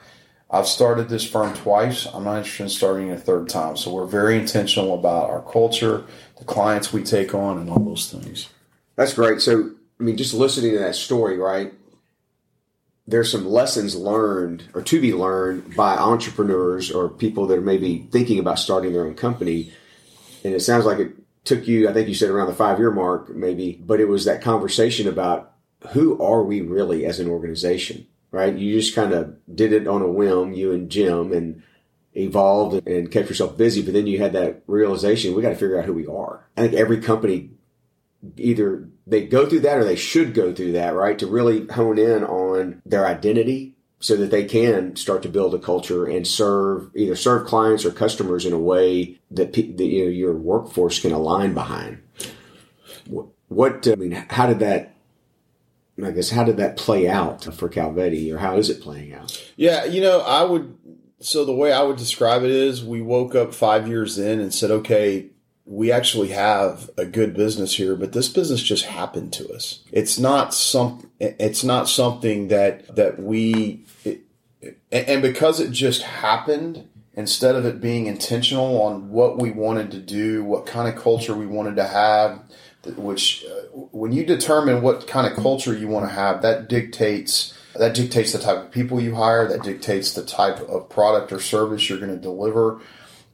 I've 0.51 0.68
started 0.68 1.10
this 1.10 1.27
firm 1.27 1.53
twice. 1.56 2.06
I'm 2.06 2.24
not 2.24 2.38
interested 2.38 2.63
in 2.63 2.70
starting 2.70 3.12
a 3.12 3.18
third 3.18 3.50
time. 3.50 3.75
So 3.75 3.91
we're 3.91 4.06
very 4.06 4.38
intentional 4.38 4.94
about 4.94 5.29
our 5.29 5.41
culture, 5.41 6.06
the 6.38 6.46
clients 6.46 6.94
we 6.94 7.03
take 7.03 7.34
on, 7.34 7.58
and 7.58 7.70
all 7.70 7.79
those 7.79 8.12
things. 8.12 8.50
That's 8.96 9.13
great. 9.13 9.41
So, 9.41 9.72
I 10.00 10.03
mean, 10.03 10.18
just 10.18 10.34
listening 10.34 10.74
to 10.74 10.79
that 10.79 10.96
story, 10.96 11.38
right? 11.38 11.74
There's 13.08 13.32
some 13.32 13.48
lessons 13.48 13.96
learned 13.96 14.65
or 14.75 14.84
to 14.84 15.01
be 15.01 15.13
learned 15.13 15.75
by 15.75 15.96
entrepreneurs 15.98 16.91
or 16.91 17.10
people 17.10 17.48
that 17.48 17.58
are 17.58 17.62
maybe 17.62 18.08
thinking 18.12 18.38
about 18.38 18.60
starting 18.60 18.94
their 18.94 19.06
own 19.06 19.15
company. 19.15 19.72
And 20.44 20.53
it 20.53 20.62
sounds 20.62 20.86
like 20.86 21.00
it 21.00 21.13
took 21.43 21.67
you, 21.67 21.89
I 21.89 21.93
think 21.93 22.08
you 22.08 22.15
said 22.15 22.29
around 22.29 22.48
the 22.48 22.53
five 22.53 22.79
year 22.79 22.91
mark, 22.91 23.29
maybe, 23.29 23.81
but 23.84 24.00
it 24.00 24.08
was 24.08 24.25
that 24.25 24.41
conversation 24.41 25.08
about 25.08 25.53
who 25.91 26.22
are 26.22 26.43
we 26.43 26.62
really 26.62 27.05
as 27.05 27.19
an 27.19 27.29
organization, 27.29 28.08
right? 28.31 28.55
You 28.55 28.79
just 28.79 28.96
kind 28.96 29.13
of 29.13 29.36
did 29.53 29.74
it 29.74 29.88
on 29.88 30.01
a 30.01 30.08
whim, 30.08 30.53
you 30.53 30.72
and 30.72 30.89
Jim, 30.89 31.31
and 31.31 31.63
evolved 32.13 32.88
and 32.88 33.12
kept 33.12 33.29
yourself 33.29 33.58
busy. 33.58 33.81
But 33.81 33.93
then 33.93 34.08
you 34.08 34.19
had 34.19 34.34
that 34.34 34.63
realization, 34.67 35.34
we 35.34 35.41
got 35.41 35.50
to 35.50 35.55
figure 35.55 35.79
out 35.79 35.86
who 35.86 35.93
we 35.93 36.08
are. 36.08 36.48
I 36.58 36.62
think 36.62 36.74
every 36.74 37.00
company 37.00 37.51
either 38.36 38.89
they 39.08 39.25
go 39.25 39.48
through 39.48 39.62
that 39.62 39.77
or 39.77 39.86
they 39.86 39.96
should 39.96 40.34
go 40.34 40.53
through 40.53 40.74
that, 40.74 40.93
right? 40.93 41.17
To 41.19 41.27
really 41.27 41.65
hone 41.67 41.98
in 41.98 42.24
on 42.24 42.81
their 42.86 43.08
identity 43.08 43.75
so 44.00 44.15
that 44.15 44.32
they 44.32 44.46
can 44.46 44.96
start 44.96 45.22
to 45.24 45.29
build 45.29 45.53
a 45.53 45.60
culture 45.60 46.06
and 46.06 46.25
serve 46.25 46.89
either 46.96 47.15
serve 47.15 47.46
clients 47.46 47.84
or 47.86 47.91
customers 47.91 48.46
in 48.46 48.53
a 48.53 48.60
way 48.60 49.20
that, 49.29 49.53
that 49.53 49.86
you 49.86 50.06
know, 50.06 50.10
your 50.10 50.34
workforce 50.34 51.00
can 51.00 51.12
align 51.12 51.53
behind. 51.53 52.01
What, 53.08 53.27
what 53.50 53.88
I 53.88 53.96
mean, 53.96 54.12
how 54.29 54.48
did 54.48 54.60
that? 54.60 54.96
I 56.01 56.12
guess 56.12 56.29
how 56.29 56.46
did 56.46 56.58
that 56.58 56.77
play 56.77 57.10
out 57.10 57.44
for 57.53 57.68
Calvetti, 57.68 58.34
or 58.34 58.38
how 58.38 58.56
is 58.56 58.70
it 58.70 58.82
playing 58.82 59.13
out? 59.13 59.51
Yeah, 59.58 59.84
you 59.84 60.01
know, 60.01 60.22
I 60.22 60.44
would. 60.44 60.77
So 61.20 61.44
the 61.44 61.53
way 61.53 61.74
I 61.74 61.82
would 61.82 61.98
describe 61.98 62.44
it 62.44 62.51
is, 62.51 62.86
we 62.86 63.01
woke 63.01 63.36
up 63.36 63.53
five 63.53 63.89
years 63.89 64.18
in 64.18 64.39
and 64.39 64.53
said, 64.53 64.72
okay, 64.72 65.27
we 65.65 65.91
actually 65.91 66.29
have 66.29 66.89
a 66.98 67.06
good 67.06 67.36
business 67.36 67.75
here, 67.75 67.96
but 67.98 68.13
this 68.13 68.29
business 68.29 68.63
just 68.63 68.86
happened 68.86 69.34
to 69.34 69.51
us. 69.53 69.84
It's 69.91 70.18
not 70.18 70.53
some, 70.53 71.09
it's 71.20 71.64
not 71.64 71.90
something 71.90 72.48
that, 72.48 72.96
that 72.96 73.20
we, 73.20 73.86
it, 74.04 74.22
and 74.92 75.22
because 75.22 75.60
it 75.60 75.72
just 75.72 76.02
happened, 76.02 76.88
instead 77.14 77.56
of 77.56 77.66
it 77.66 77.82
being 77.82 78.06
intentional 78.06 78.82
on 78.82 79.10
what 79.10 79.38
we 79.38 79.52
wanted 79.52 79.92
to 79.92 80.00
do, 80.00 80.44
what 80.44 80.66
kind 80.66 80.88
of 80.88 81.02
culture 81.02 81.36
we 81.36 81.46
wanted 81.46 81.76
to 81.76 81.88
have, 81.88 82.42
which 82.96 83.46
uh, 83.46 83.78
when 83.92 84.12
you 84.12 84.26
determine 84.26 84.82
what 84.82 85.08
kind 85.08 85.28
of 85.28 85.38
culture 85.38 85.74
you 85.74 85.88
want 85.88 86.08
to 86.08 86.14
have, 86.14 86.42
that 86.42 86.70
dictates 86.70 87.54
that 87.76 87.94
dictates 87.94 88.32
the 88.32 88.40
type 88.40 88.58
of 88.58 88.72
people 88.72 89.00
you 89.00 89.16
hire, 89.16 89.48
that 89.48 89.64
dictates 89.64 90.14
the 90.14 90.26
type 90.26 90.60
of 90.60 90.90
product 90.90 91.32
or 91.32 91.40
service 91.40 91.88
you're 91.88 92.00
going 92.00 92.12
to 92.12 92.18
deliver 92.18 92.82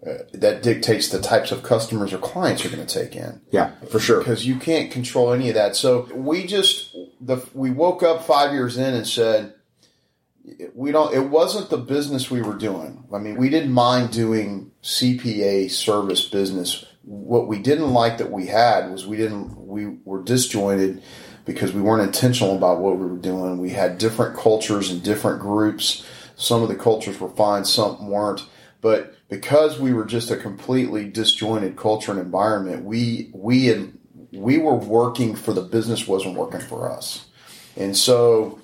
uh, 0.06 0.24
that 0.34 0.62
dictates 0.62 1.10
the 1.10 1.22
types 1.22 1.52
of 1.52 1.64
customers 1.64 2.14
or 2.14 2.18
clients 2.18 2.64
you're 2.64 2.74
going 2.74 2.86
to 2.86 2.94
take 2.94 3.16
in. 3.16 3.42
Yeah, 3.52 3.72
for 3.90 4.00
sure. 4.00 4.20
Because 4.20 4.46
you 4.46 4.58
can't 4.58 4.92
control 4.92 5.34
any 5.34 5.50
of 5.50 5.56
that. 5.56 5.76
So 5.76 6.08
we 6.14 6.46
just 6.46 6.96
the 7.20 7.38
we 7.54 7.72
woke 7.72 8.04
up 8.04 8.24
five 8.24 8.54
years 8.54 8.78
in 8.78 8.94
and 8.94 9.08
said 9.08 9.54
we 10.74 10.92
don't. 10.92 11.14
It 11.14 11.30
wasn't 11.30 11.70
the 11.70 11.78
business 11.78 12.30
we 12.30 12.42
were 12.42 12.56
doing. 12.56 13.04
I 13.14 13.18
mean, 13.18 13.36
we 13.36 13.50
didn't 13.50 13.72
mind 13.72 14.12
doing 14.12 14.72
CPA 14.84 15.72
service 15.72 16.28
business. 16.28 16.86
What 17.04 17.48
we 17.48 17.60
didn't 17.60 17.94
like 17.94 18.18
that 18.18 18.32
we 18.32 18.48
had 18.48 18.92
was 18.92 19.06
we 19.06 19.18
didn't 19.18 19.68
we 19.68 19.98
were 20.06 20.24
disjointed 20.24 21.02
because 21.46 21.74
we 21.74 21.82
weren't 21.82 22.08
intentional 22.08 22.56
about 22.56 22.80
what 22.80 22.98
we 22.98 23.06
were 23.06 23.18
doing. 23.18 23.58
We 23.58 23.72
had 23.72 23.98
different 23.98 24.38
cultures 24.38 24.90
and 24.90 25.04
different 25.04 25.40
groups. 25.40 26.06
Some 26.36 26.64
of 26.64 26.70
the 26.70 26.76
cultures 26.76 27.20
were 27.20 27.30
fine, 27.30 27.66
some 27.66 28.08
weren't. 28.08 28.44
But 28.82 29.16
because 29.30 29.80
we 29.80 29.94
were 29.94 30.06
just 30.06 30.32
a 30.32 30.38
completely 30.38 31.10
disjointed 31.10 31.76
culture 31.76 32.12
and 32.12 32.20
environment, 32.20 32.86
we 32.86 33.32
we 33.34 33.66
had, 33.66 33.94
we 34.32 34.58
were 34.58 34.76
working 34.76 35.36
for 35.36 35.54
the 35.54 35.62
business 35.62 36.08
wasn't 36.08 36.36
working 36.36 36.62
for 36.62 36.92
us, 36.92 37.26
and 37.76 37.96
so 37.96 38.60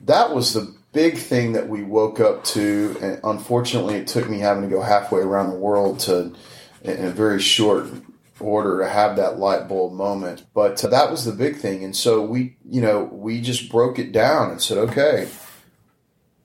that 0.00 0.34
was 0.34 0.52
the 0.52 0.74
big 0.92 1.16
thing 1.16 1.52
that 1.52 1.68
we 1.68 1.82
woke 1.82 2.20
up 2.20 2.44
to. 2.44 2.96
And 3.00 3.20
unfortunately, 3.24 3.96
it 3.96 4.06
took 4.06 4.28
me 4.28 4.38
having 4.38 4.62
to 4.62 4.68
go 4.68 4.82
halfway 4.82 5.20
around 5.20 5.50
the 5.50 5.56
world 5.56 6.00
to 6.00 6.34
in 6.82 7.06
a 7.06 7.10
very 7.10 7.40
short 7.40 7.86
order 8.40 8.80
to 8.80 8.88
have 8.88 9.16
that 9.16 9.38
light 9.38 9.68
bulb 9.68 9.92
moment. 9.92 10.44
But 10.54 10.78
that 10.78 11.10
was 11.10 11.24
the 11.24 11.32
big 11.32 11.56
thing, 11.56 11.84
and 11.84 11.96
so 11.96 12.22
we 12.22 12.56
you 12.68 12.80
know 12.80 13.04
we 13.04 13.40
just 13.40 13.70
broke 13.70 13.98
it 13.98 14.12
down 14.12 14.50
and 14.50 14.60
said, 14.60 14.78
okay, 14.78 15.28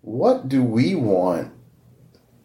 what 0.02 0.50
do 0.50 0.64
we 0.64 0.96
want? 0.96 1.52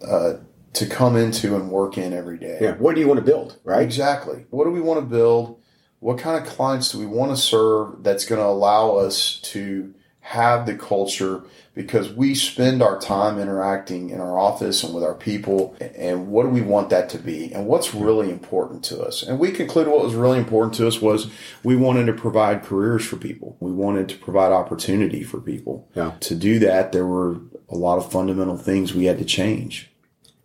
Uh, 0.06 0.34
to 0.74 0.86
come 0.86 1.16
into 1.16 1.56
and 1.56 1.70
work 1.70 1.96
in 1.96 2.12
every 2.12 2.38
day. 2.38 2.58
Yeah. 2.60 2.74
What 2.76 2.94
do 2.94 3.00
you 3.00 3.08
want 3.08 3.18
to 3.18 3.26
build, 3.26 3.58
right? 3.64 3.82
Exactly. 3.82 4.46
What 4.50 4.64
do 4.64 4.70
we 4.70 4.80
want 4.80 5.00
to 5.00 5.06
build? 5.06 5.60
What 6.00 6.18
kind 6.18 6.36
of 6.36 6.50
clients 6.52 6.92
do 6.92 6.98
we 6.98 7.06
want 7.06 7.30
to 7.30 7.36
serve 7.36 8.02
that's 8.02 8.26
going 8.26 8.40
to 8.40 8.46
allow 8.46 8.96
us 8.96 9.40
to 9.42 9.94
have 10.24 10.64
the 10.64 10.74
culture 10.74 11.42
because 11.74 12.10
we 12.10 12.34
spend 12.34 12.82
our 12.82 12.98
time 12.98 13.38
interacting 13.38 14.08
in 14.08 14.20
our 14.22 14.38
office 14.38 14.82
and 14.82 14.94
with 14.94 15.04
our 15.04 15.14
people 15.14 15.76
and 15.80 16.28
what 16.28 16.44
do 16.44 16.48
we 16.48 16.62
want 16.62 16.88
that 16.88 17.10
to 17.10 17.18
be 17.18 17.52
and 17.52 17.66
what's 17.66 17.94
really 17.94 18.30
important 18.30 18.82
to 18.82 19.02
us 19.02 19.22
and 19.22 19.38
we 19.38 19.50
concluded 19.50 19.92
what 19.92 20.02
was 20.02 20.14
really 20.14 20.38
important 20.38 20.72
to 20.72 20.88
us 20.88 20.98
was 20.98 21.30
we 21.62 21.76
wanted 21.76 22.06
to 22.06 22.14
provide 22.14 22.62
careers 22.62 23.04
for 23.04 23.16
people 23.16 23.54
we 23.60 23.70
wanted 23.70 24.08
to 24.08 24.16
provide 24.16 24.50
opportunity 24.50 25.22
for 25.22 25.42
people 25.42 25.90
yeah. 25.94 26.12
to 26.20 26.34
do 26.34 26.58
that 26.58 26.92
there 26.92 27.06
were 27.06 27.38
a 27.68 27.76
lot 27.76 27.98
of 27.98 28.10
fundamental 28.10 28.56
things 28.56 28.94
we 28.94 29.04
had 29.04 29.18
to 29.18 29.26
change 29.26 29.93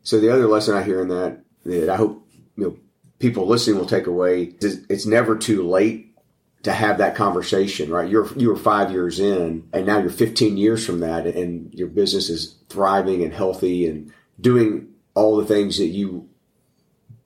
so 0.10 0.20
the 0.20 0.34
other 0.34 0.48
lesson 0.48 0.74
I 0.74 0.82
hear 0.82 1.04
in 1.04 1.10
that 1.10 1.44
that 1.66 1.88
I 1.88 1.96
hope 1.96 2.28
you 2.56 2.64
know 2.64 2.78
people 3.20 3.46
listening 3.46 3.78
will 3.78 3.86
take 3.86 4.08
away 4.08 4.56
is 4.60 4.84
it's 4.90 5.06
never 5.06 5.38
too 5.38 5.62
late 5.62 6.18
to 6.64 6.72
have 6.72 6.98
that 6.98 7.14
conversation, 7.14 7.92
right? 7.92 8.10
You're 8.10 8.28
you 8.36 8.50
were 8.50 8.56
five 8.56 8.92
years 8.92 9.20
in, 9.20 9.70
and 9.72 9.86
now 9.86 10.00
you're 10.00 10.10
15 10.10 10.58
years 10.58 10.84
from 10.84 11.02
that, 11.02 11.28
and 11.28 11.72
your 11.76 11.90
business 11.90 12.28
is 12.28 12.56
thriving 12.70 13.24
and 13.24 13.32
healthy 13.32 13.88
and 13.88 14.12
doing 14.42 14.88
all 15.14 15.38
the 15.38 15.46
things 15.46 15.78
that 15.78 15.90
you 15.90 16.28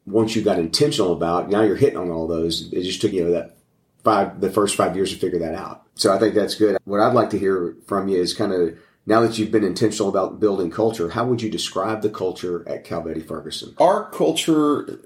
once 0.06 0.36
you 0.36 0.42
got 0.42 0.60
intentional 0.60 1.14
about. 1.14 1.50
Now 1.50 1.62
you're 1.62 1.78
hitting 1.78 1.98
on 1.98 2.12
all 2.12 2.28
those. 2.28 2.70
It 2.74 2.84
just 2.84 3.00
took 3.00 3.14
you 3.14 3.24
know 3.24 3.32
that 3.32 3.56
five 4.04 4.42
the 4.42 4.52
first 4.52 4.76
five 4.76 4.98
years 4.98 5.14
to 5.14 5.18
figure 5.18 5.40
that 5.40 5.56
out. 5.56 5.88
So 5.96 6.14
I 6.14 6.20
think 6.20 6.36
that's 6.36 6.56
good. 6.56 6.78
What 6.84 7.00
I'd 7.00 7.14
like 7.14 7.30
to 7.30 7.40
hear 7.40 7.78
from 7.88 8.10
you 8.10 8.20
is 8.20 8.34
kind 8.34 8.52
of 8.52 8.78
now 9.06 9.22
that 9.22 9.38
you've 9.38 9.52
been 9.52 9.64
intentional 9.64 10.10
about 10.10 10.40
building 10.40 10.72
culture, 10.72 11.10
how 11.10 11.26
would 11.26 11.42
you 11.42 11.50
describe 11.50 12.02
the 12.02 12.10
culture 12.10 12.68
at 12.68 12.86
Calvetti 12.86 13.26
Ferguson? 13.26 13.76
Our 13.78 14.10
culture 14.10 15.00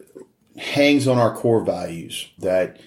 hangs 0.57 1.07
on 1.07 1.17
our 1.17 1.35
core 1.35 1.63
values 1.63 2.29
that 2.39 2.79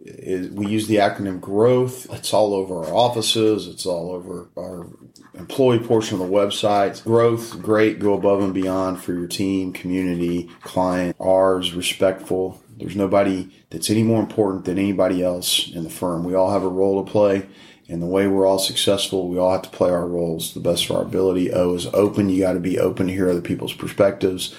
is, 0.00 0.50
we 0.50 0.66
use 0.66 0.86
the 0.86 0.96
acronym 0.96 1.40
growth. 1.40 2.06
It's 2.12 2.34
all 2.34 2.54
over 2.54 2.84
our 2.84 2.94
offices. 2.94 3.66
It's 3.66 3.86
all 3.86 4.10
over 4.10 4.48
our 4.56 4.86
employee 5.34 5.78
portion 5.78 6.20
of 6.20 6.26
the 6.26 6.34
website. 6.34 7.02
Growth, 7.04 7.60
great. 7.62 7.98
Go 7.98 8.14
above 8.14 8.42
and 8.42 8.52
beyond 8.52 9.02
for 9.02 9.14
your 9.14 9.26
team, 9.26 9.72
community, 9.72 10.50
client. 10.62 11.16
Ours, 11.18 11.72
respectful. 11.72 12.62
There's 12.76 12.96
nobody 12.96 13.50
that's 13.70 13.88
any 13.88 14.02
more 14.02 14.20
important 14.20 14.64
than 14.64 14.78
anybody 14.78 15.22
else 15.22 15.70
in 15.72 15.84
the 15.84 15.90
firm. 15.90 16.24
We 16.24 16.34
all 16.34 16.50
have 16.50 16.64
a 16.64 16.68
role 16.68 17.04
to 17.04 17.10
play 17.10 17.46
and 17.88 18.00
the 18.00 18.06
way 18.06 18.26
we're 18.26 18.46
all 18.46 18.58
successful, 18.58 19.28
we 19.28 19.38
all 19.38 19.52
have 19.52 19.62
to 19.62 19.68
play 19.68 19.90
our 19.90 20.06
roles 20.06 20.54
the 20.54 20.60
best 20.60 20.88
of 20.88 20.96
our 20.96 21.02
ability. 21.02 21.52
O 21.52 21.74
is 21.74 21.86
open. 21.88 22.28
You 22.28 22.40
got 22.40 22.54
to 22.54 22.60
be 22.60 22.78
open 22.78 23.08
to 23.08 23.12
hear 23.12 23.28
other 23.28 23.42
people's 23.42 23.74
perspectives. 23.74 24.54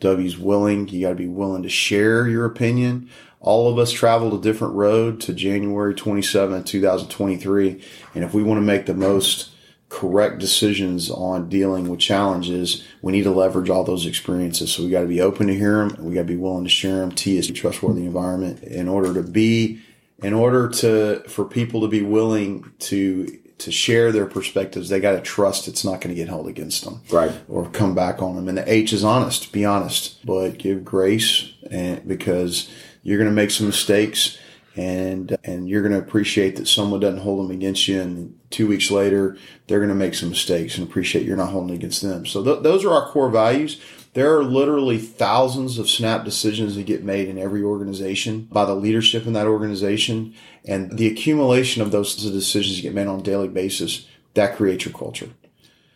W 0.00 0.26
is 0.26 0.38
willing. 0.38 0.88
You 0.88 1.02
got 1.02 1.10
to 1.10 1.14
be 1.16 1.28
willing 1.28 1.62
to 1.62 1.68
share 1.68 2.26
your 2.26 2.46
opinion. 2.46 3.10
All 3.40 3.70
of 3.70 3.78
us 3.78 3.92
traveled 3.92 4.34
a 4.34 4.42
different 4.42 4.74
road 4.74 5.20
to 5.22 5.32
January 5.32 5.94
27, 5.94 6.64
2023. 6.64 7.82
And 8.14 8.24
if 8.24 8.32
we 8.32 8.42
want 8.42 8.58
to 8.58 8.66
make 8.66 8.86
the 8.86 8.94
most 8.94 9.50
correct 9.90 10.38
decisions 10.38 11.10
on 11.10 11.48
dealing 11.48 11.88
with 11.88 12.00
challenges, 12.00 12.86
we 13.02 13.12
need 13.12 13.24
to 13.24 13.30
leverage 13.30 13.68
all 13.68 13.84
those 13.84 14.06
experiences. 14.06 14.72
So 14.72 14.84
we 14.84 14.90
got 14.90 15.00
to 15.02 15.06
be 15.06 15.20
open 15.20 15.48
to 15.48 15.54
hear 15.54 15.86
them. 15.86 16.04
we 16.04 16.14
got 16.14 16.22
to 16.22 16.26
be 16.26 16.36
willing 16.36 16.64
to 16.64 16.70
share 16.70 17.00
them. 17.00 17.12
T 17.12 17.36
is 17.36 17.50
trustworthy 17.50 18.06
environment 18.06 18.62
in 18.62 18.88
order 18.88 19.12
to 19.12 19.22
be 19.22 19.82
in 20.22 20.34
order 20.34 20.68
to 20.68 21.22
for 21.28 21.44
people 21.44 21.80
to 21.82 21.88
be 21.88 22.02
willing 22.02 22.72
to 22.80 23.38
to 23.58 23.70
share 23.70 24.10
their 24.10 24.26
perspectives, 24.26 24.88
they 24.88 25.00
got 25.00 25.12
to 25.12 25.20
trust 25.20 25.68
it's 25.68 25.84
not 25.84 26.00
going 26.00 26.08
to 26.08 26.14
get 26.14 26.28
held 26.28 26.48
against 26.48 26.84
them, 26.84 27.02
Right. 27.10 27.32
Or 27.48 27.68
come 27.68 27.94
back 27.94 28.22
on 28.22 28.34
them. 28.34 28.48
And 28.48 28.56
the 28.56 28.72
H 28.72 28.92
is 28.92 29.04
honest. 29.04 29.52
Be 29.52 29.64
honest, 29.64 30.24
but 30.24 30.58
give 30.58 30.84
grace, 30.84 31.52
and 31.70 32.06
because 32.08 32.70
you're 33.02 33.18
going 33.18 33.30
to 33.30 33.34
make 33.34 33.50
some 33.50 33.66
mistakes, 33.66 34.38
and 34.76 35.36
and 35.44 35.68
you're 35.68 35.82
going 35.82 35.92
to 35.92 35.98
appreciate 35.98 36.56
that 36.56 36.68
someone 36.68 37.00
doesn't 37.00 37.20
hold 37.20 37.44
them 37.44 37.54
against 37.54 37.86
you, 37.86 38.00
and 38.00 38.38
two 38.50 38.66
weeks 38.66 38.90
later 38.90 39.36
they're 39.66 39.78
going 39.78 39.88
to 39.90 39.94
make 39.94 40.14
some 40.14 40.30
mistakes, 40.30 40.78
and 40.78 40.88
appreciate 40.88 41.26
you're 41.26 41.36
not 41.36 41.50
holding 41.50 41.74
against 41.74 42.02
them. 42.02 42.24
So 42.26 42.42
th- 42.42 42.62
those 42.62 42.84
are 42.84 42.92
our 42.92 43.10
core 43.10 43.30
values. 43.30 43.80
There 44.12 44.36
are 44.36 44.42
literally 44.42 44.98
thousands 44.98 45.78
of 45.78 45.88
snap 45.88 46.24
decisions 46.24 46.74
that 46.74 46.86
get 46.86 47.04
made 47.04 47.28
in 47.28 47.38
every 47.38 47.62
organization 47.62 48.48
by 48.50 48.64
the 48.64 48.74
leadership 48.74 49.26
in 49.26 49.34
that 49.34 49.46
organization. 49.46 50.34
And 50.64 50.98
the 50.98 51.06
accumulation 51.06 51.80
of 51.80 51.92
those 51.92 52.16
decisions 52.16 52.76
that 52.76 52.82
get 52.82 52.94
made 52.94 53.06
on 53.06 53.20
a 53.20 53.22
daily 53.22 53.48
basis, 53.48 54.08
that 54.34 54.56
creates 54.56 54.84
your 54.84 54.94
culture. 54.94 55.30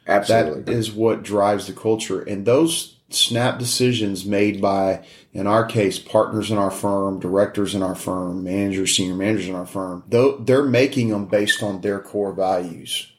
Absolutely. 0.07 0.63
That 0.63 0.73
is 0.73 0.93
what 0.93 1.23
drives 1.23 1.67
the 1.67 1.73
culture. 1.73 2.23
And 2.23 2.47
those 2.47 2.97
snap 3.11 3.59
decisions 3.59 4.25
made 4.25 4.61
by, 4.61 5.05
in 5.33 5.47
our 5.47 5.65
case, 5.65 5.99
partners 5.99 6.51
in 6.51 6.59
our 6.59 6.71
firm, 6.71 7.21
directors 7.21 7.75
in 7.75 7.83
our 7.83 7.95
firm, 7.95 8.45
managers, 8.45 8.97
senior 8.97 9.15
managers 9.15 9.49
in 9.49 9.55
our 9.55 9.67
firm, 9.67 10.05
they're 10.09 10.63
making 10.63 11.09
them 11.09 11.27
based 11.27 11.63
on 11.63 11.81
their 11.81 12.01
core 12.01 12.33
values. 12.33 13.11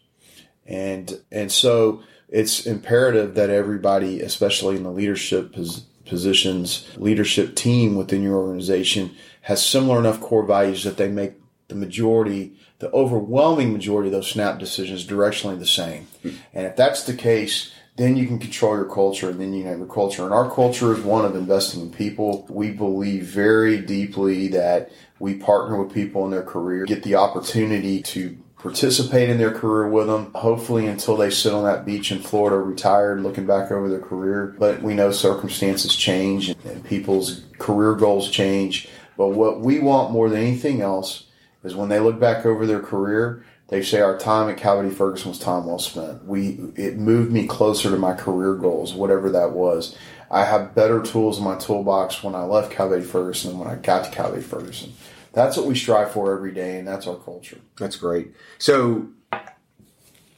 And, 0.65 1.21
and 1.31 1.51
so, 1.51 2.01
it's 2.35 2.65
imperative 2.65 3.33
that 3.35 3.49
everybody, 3.49 4.19
especially 4.19 4.75
in 4.75 4.83
the 4.83 4.91
leadership 4.91 5.53
pos- 5.53 5.85
positions, 6.05 6.85
leadership 6.97 7.55
team 7.55 7.95
within 7.95 8.21
your 8.21 8.35
organization, 8.35 9.15
has 9.43 9.65
similar 9.65 9.99
enough 9.99 10.19
core 10.19 10.45
values 10.45 10.83
that 10.83 10.97
they 10.97 11.07
make 11.07 11.35
the 11.69 11.75
majority, 11.75 12.53
the 12.79 12.91
overwhelming 12.91 13.71
majority 13.71 14.09
of 14.09 14.11
those 14.11 14.29
snap 14.29 14.59
decisions 14.59 15.07
directionally 15.07 15.57
the 15.57 15.65
same. 15.65 16.07
And 16.53 16.65
if 16.65 16.75
that's 16.75 17.03
the 17.03 17.13
case, 17.13 17.71
then 17.95 18.17
you 18.17 18.27
can 18.27 18.37
control 18.37 18.75
your 18.75 18.93
culture 18.93 19.29
and 19.29 19.39
then 19.39 19.53
you 19.53 19.63
have 19.63 19.77
your 19.77 19.87
culture. 19.87 20.25
And 20.25 20.33
our 20.33 20.51
culture 20.51 20.93
is 20.93 20.99
one 20.99 21.23
of 21.23 21.37
investing 21.37 21.83
in 21.83 21.91
people. 21.91 22.45
We 22.49 22.71
believe 22.71 23.23
very 23.23 23.79
deeply 23.79 24.49
that 24.49 24.91
we 25.19 25.35
partner 25.35 25.81
with 25.81 25.93
people 25.93 26.25
in 26.25 26.31
their 26.31 26.43
career, 26.43 26.83
get 26.83 27.03
the 27.03 27.15
opportunity 27.15 28.01
to 28.01 28.37
participate 28.65 29.29
in 29.29 29.37
their 29.37 29.51
career 29.51 29.87
with 29.87 30.07
them, 30.07 30.31
hopefully 30.33 30.87
until 30.87 31.15
they 31.15 31.29
sit 31.29 31.53
on 31.53 31.63
that 31.65 31.85
beach 31.85 32.11
in 32.11 32.17
Florida 32.17 32.57
retired 32.57 33.21
looking 33.21 33.45
back 33.45 33.71
over 33.71 33.87
their 33.87 33.99
career. 33.99 34.55
But 34.57 34.81
we 34.81 34.95
know 34.95 35.11
circumstances 35.11 35.95
change 35.95 36.49
and, 36.49 36.83
people's 36.83 37.43
career 37.59 37.93
goals 37.93 38.31
change. 38.31 38.89
But 39.17 39.29
what 39.29 39.61
we 39.61 39.79
want 39.79 40.11
more 40.11 40.29
than 40.29 40.39
anything 40.39 40.81
else 40.81 41.27
is 41.63 41.75
when 41.75 41.89
they 41.89 41.99
look 41.99 42.19
back 42.19 42.43
over 42.43 42.65
their 42.65 42.79
career, 42.79 43.45
they 43.67 43.83
say 43.83 44.01
our 44.01 44.17
time 44.17 44.49
at 44.49 44.57
Calvetti 44.57 44.91
Ferguson 44.91 45.29
was 45.29 45.39
time 45.39 45.67
well 45.67 45.77
spent. 45.77 46.25
We 46.25 46.59
it 46.75 46.97
moved 46.97 47.31
me 47.31 47.45
closer 47.45 47.91
to 47.91 47.97
my 47.97 48.13
career 48.13 48.55
goals, 48.55 48.95
whatever 48.95 49.29
that 49.29 49.51
was. 49.51 49.95
I 50.31 50.43
have 50.43 50.73
better 50.73 51.03
tools 51.03 51.37
in 51.37 51.43
my 51.43 51.55
toolbox 51.55 52.23
when 52.23 52.33
I 52.33 52.45
left 52.45 52.73
Calvetti 52.73 53.05
Ferguson 53.05 53.51
than 53.51 53.59
when 53.59 53.69
I 53.69 53.75
got 53.75 54.05
to 54.05 54.09
Calvetti 54.09 54.43
Ferguson. 54.43 54.93
That's 55.35 55.57
what 55.57 55.65
we 55.65 55.75
strive 55.75 56.11
for 56.11 56.33
every 56.33 56.53
day, 56.53 56.79
and 56.79 56.87
that's 56.87 57.07
our 57.07 57.17
culture. 57.17 57.59
That's 57.77 57.97
great. 57.97 58.33
So, 58.57 59.09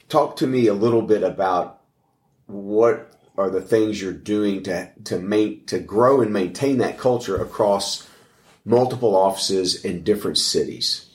talk 0.08 0.36
to 0.36 0.46
me 0.46 0.66
a 0.66 0.74
little 0.74 1.02
bit 1.02 1.22
about 1.22 1.80
what 2.46 3.12
are 3.38 3.48
the 3.48 3.60
things 3.60 4.02
you're 4.02 4.12
doing 4.12 4.64
to 4.64 4.90
to 5.04 5.20
make 5.20 5.68
to 5.68 5.78
grow 5.78 6.20
and 6.20 6.32
maintain 6.32 6.78
that 6.78 6.98
culture 6.98 7.40
across 7.40 8.08
multiple 8.64 9.14
offices 9.14 9.84
in 9.84 10.02
different 10.02 10.36
cities. 10.36 11.07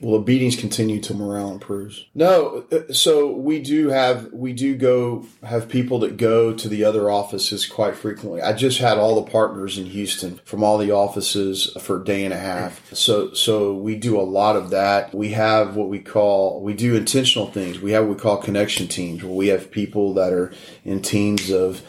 Well, 0.00 0.18
the 0.18 0.24
beatings 0.24 0.56
continue 0.56 1.00
till 1.00 1.16
morale 1.16 1.52
improves. 1.52 2.06
No, 2.14 2.64
uh, 2.72 2.92
so 2.92 3.30
we 3.30 3.60
do 3.60 3.88
have 3.88 4.32
we 4.32 4.52
do 4.52 4.74
go 4.74 5.24
have 5.42 5.68
people 5.68 6.00
that 6.00 6.16
go 6.16 6.52
to 6.52 6.68
the 6.68 6.84
other 6.84 7.10
offices 7.10 7.64
quite 7.64 7.94
frequently. 7.94 8.42
I 8.42 8.54
just 8.54 8.78
had 8.78 8.98
all 8.98 9.14
the 9.14 9.30
partners 9.30 9.78
in 9.78 9.86
Houston 9.86 10.40
from 10.44 10.64
all 10.64 10.78
the 10.78 10.90
offices 10.90 11.76
for 11.80 12.00
a 12.00 12.04
day 12.04 12.24
and 12.24 12.34
a 12.34 12.38
half. 12.38 12.92
So 12.92 13.32
so 13.34 13.72
we 13.72 13.96
do 13.96 14.20
a 14.20 14.22
lot 14.22 14.56
of 14.56 14.70
that. 14.70 15.14
We 15.14 15.30
have 15.30 15.76
what 15.76 15.88
we 15.88 16.00
call 16.00 16.60
we 16.60 16.74
do 16.74 16.96
intentional 16.96 17.50
things. 17.50 17.80
We 17.80 17.92
have 17.92 18.04
what 18.04 18.16
we 18.16 18.20
call 18.20 18.38
connection 18.38 18.88
teams 18.88 19.22
where 19.22 19.32
we 19.32 19.48
have 19.48 19.70
people 19.70 20.14
that 20.14 20.32
are 20.32 20.52
in 20.84 21.02
teams 21.02 21.50
of 21.50 21.82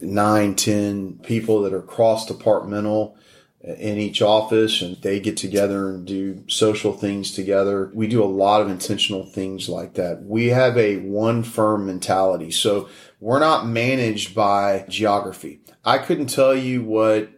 nine, 0.00 0.54
ten 0.54 1.18
people 1.24 1.62
that 1.62 1.72
are 1.72 1.82
cross 1.82 2.26
departmental 2.26 3.16
in 3.64 3.96
each 3.98 4.20
office 4.20 4.82
and 4.82 4.96
they 5.00 5.18
get 5.18 5.38
together 5.38 5.88
and 5.88 6.06
do 6.06 6.44
social 6.48 6.92
things 6.92 7.30
together. 7.30 7.90
We 7.94 8.06
do 8.06 8.22
a 8.22 8.26
lot 8.26 8.60
of 8.60 8.68
intentional 8.68 9.24
things 9.24 9.70
like 9.70 9.94
that. 9.94 10.22
We 10.22 10.48
have 10.48 10.76
a 10.76 10.98
one 10.98 11.42
firm 11.42 11.86
mentality. 11.86 12.50
So 12.50 12.90
we're 13.20 13.38
not 13.38 13.66
managed 13.66 14.34
by 14.34 14.84
geography. 14.88 15.60
I 15.82 15.96
couldn't 15.98 16.26
tell 16.26 16.54
you 16.54 16.84
what 16.84 17.30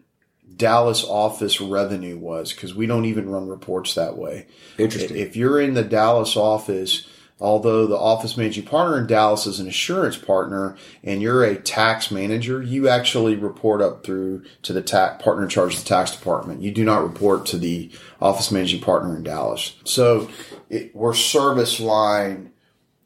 Dallas 0.57 1.05
office 1.05 1.61
revenue 1.61 2.19
was 2.19 2.53
because 2.53 2.75
we 2.75 2.87
don't 2.87 3.05
even 3.05 3.29
run 3.29 3.47
reports 3.47 3.95
that 3.95 4.17
way. 4.17 4.47
Interesting. 4.79 5.17
If 5.17 5.37
you're 5.37 5.61
in 5.61 5.75
the 5.75 5.85
Dallas 5.85 6.37
office, 6.37 7.07
although 7.39 7.87
the 7.87 7.99
office 7.99 8.37
managing 8.37 8.65
partner 8.65 8.99
in 8.99 9.07
Dallas 9.07 9.47
is 9.47 9.61
an 9.61 9.69
assurance 9.69 10.17
partner 10.17 10.77
and 11.03 11.21
you're 11.21 11.45
a 11.45 11.57
tax 11.57 12.11
manager, 12.11 12.63
you 12.63 12.89
actually 12.89 13.37
report 13.37 13.83
up 13.83 14.05
through 14.05 14.45
to 14.63 14.73
the 14.73 14.83
tax 14.83 15.23
partner 15.23 15.43
in 15.43 15.49
charge 15.49 15.75
of 15.75 15.81
the 15.81 15.89
tax 15.89 16.17
department. 16.17 16.63
You 16.63 16.73
do 16.73 16.85
not 16.85 17.03
report 17.03 17.47
to 17.47 17.59
the 17.59 17.91
office 18.21 18.51
managing 18.51 18.81
partner 18.81 19.17
in 19.17 19.23
Dallas. 19.23 19.77
So 19.85 20.31
it, 20.71 20.95
we're 20.95 21.15
service 21.15 21.79
line 21.79 22.53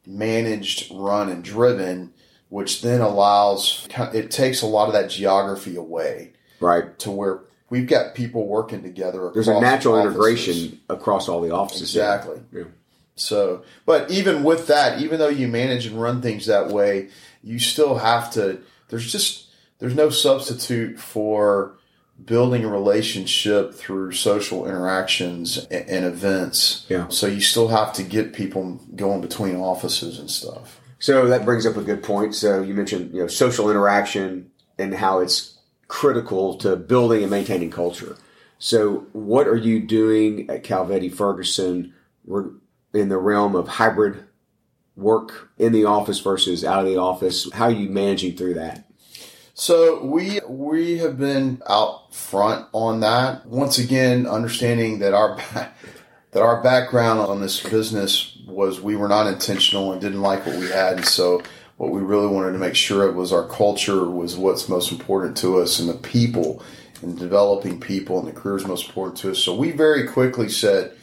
managed, 0.05 0.91
run, 0.91 1.29
and 1.29 1.43
driven, 1.43 2.13
which 2.49 2.81
then 2.81 3.01
allows 3.01 3.87
it 4.13 4.31
takes 4.31 4.61
a 4.61 4.65
lot 4.65 4.87
of 4.87 4.93
that 4.93 5.09
geography 5.09 5.75
away 5.75 6.33
right. 6.59 6.97
to 6.99 7.11
where 7.11 7.41
we've 7.69 7.87
got 7.87 8.15
people 8.15 8.47
working 8.47 8.83
together. 8.83 9.31
There's 9.33 9.47
a 9.47 9.59
natural 9.59 9.99
integration 9.99 10.79
across 10.89 11.27
all 11.27 11.41
the 11.41 11.51
offices. 11.51 11.95
Exactly. 11.95 12.41
Yeah. 12.51 12.63
So, 13.15 13.63
but 13.85 14.09
even 14.09 14.43
with 14.43 14.67
that, 14.67 15.01
even 15.01 15.19
though 15.19 15.29
you 15.29 15.47
manage 15.47 15.85
and 15.85 16.01
run 16.01 16.21
things 16.21 16.45
that 16.45 16.69
way, 16.69 17.09
you 17.43 17.59
still 17.59 17.97
have 17.97 18.31
to. 18.33 18.61
There's 18.89 19.11
just 19.11 19.47
there's 19.79 19.95
no 19.95 20.09
substitute 20.09 20.99
for 20.99 21.77
building 22.23 22.63
a 22.63 22.67
relationship 22.67 23.73
through 23.73 24.11
social 24.11 24.67
interactions 24.67 25.57
and, 25.71 25.89
and 25.89 26.05
events. 26.05 26.85
Yeah. 26.87 27.07
So 27.09 27.27
you 27.27 27.41
still 27.41 27.69
have 27.69 27.93
to 27.93 28.03
get 28.03 28.33
people 28.33 28.79
going 28.95 29.21
between 29.21 29.55
offices 29.55 30.19
and 30.19 30.29
stuff. 30.29 30.79
So 30.99 31.27
that 31.27 31.45
brings 31.45 31.65
up 31.65 31.77
a 31.77 31.81
good 31.81 32.03
point. 32.03 32.35
So 32.35 32.61
you 32.61 32.73
mentioned 32.73 33.13
you 33.13 33.21
know 33.21 33.27
social 33.27 33.69
interaction 33.69 34.51
and 34.77 34.93
how 34.93 35.19
it's 35.19 35.57
critical 35.87 36.55
to 36.57 36.75
building 36.75 37.21
and 37.21 37.31
maintaining 37.31 37.71
culture. 37.71 38.15
So 38.59 39.07
what 39.13 39.47
are 39.47 39.57
you 39.57 39.79
doing 39.79 40.49
at 40.49 40.63
Calvetti 40.63 41.13
Ferguson 41.13 41.93
We're 42.23 42.51
in 42.93 43.09
the 43.09 43.17
realm 43.17 43.55
of 43.55 43.67
hybrid 43.67 44.23
work 44.95 45.51
in 45.57 45.71
the 45.71 45.85
office 45.85 46.19
versus 46.19 46.63
out 46.63 46.79
of 46.79 46.85
the 46.85 46.97
office? 46.97 47.51
How 47.53 47.65
are 47.65 47.71
you 47.71 47.89
managing 47.89 48.35
through 48.35 48.55
that? 48.55 48.85
So 49.53 50.03
we 50.03 50.39
we 50.47 50.97
have 50.99 51.19
been 51.19 51.61
out 51.69 52.13
front 52.15 52.67
on 52.71 53.01
that. 53.01 53.45
Once 53.45 53.77
again, 53.77 54.25
understanding 54.25 54.99
that 54.99 55.13
our 55.13 55.37
that 56.31 56.41
our 56.41 56.63
background 56.63 57.19
on 57.19 57.41
this 57.41 57.61
business 57.61 58.37
was 58.47 58.81
we 58.81 58.95
were 58.95 59.09
not 59.09 59.27
intentional 59.27 59.91
and 59.91 60.01
didn't 60.01 60.21
like 60.21 60.45
what 60.45 60.57
we 60.57 60.69
had, 60.69 60.97
and 60.97 61.05
so 61.05 61.43
what 61.77 61.91
we 61.91 62.01
really 62.01 62.27
wanted 62.27 62.53
to 62.53 62.59
make 62.59 62.75
sure 62.75 63.07
of 63.07 63.15
was 63.15 63.33
our 63.33 63.47
culture 63.47 64.09
was 64.09 64.37
what's 64.37 64.69
most 64.69 64.91
important 64.91 65.35
to 65.37 65.59
us, 65.59 65.79
and 65.79 65.89
the 65.89 65.95
people 65.95 66.63
and 67.01 67.17
developing 67.17 67.79
people 67.79 68.19
and 68.19 68.27
the 68.27 68.39
careers 68.39 68.65
most 68.65 68.87
important 68.87 69.17
to 69.17 69.31
us. 69.31 69.39
So 69.39 69.55
we 69.55 69.71
very 69.71 70.07
quickly 70.07 70.47
said 70.47 70.95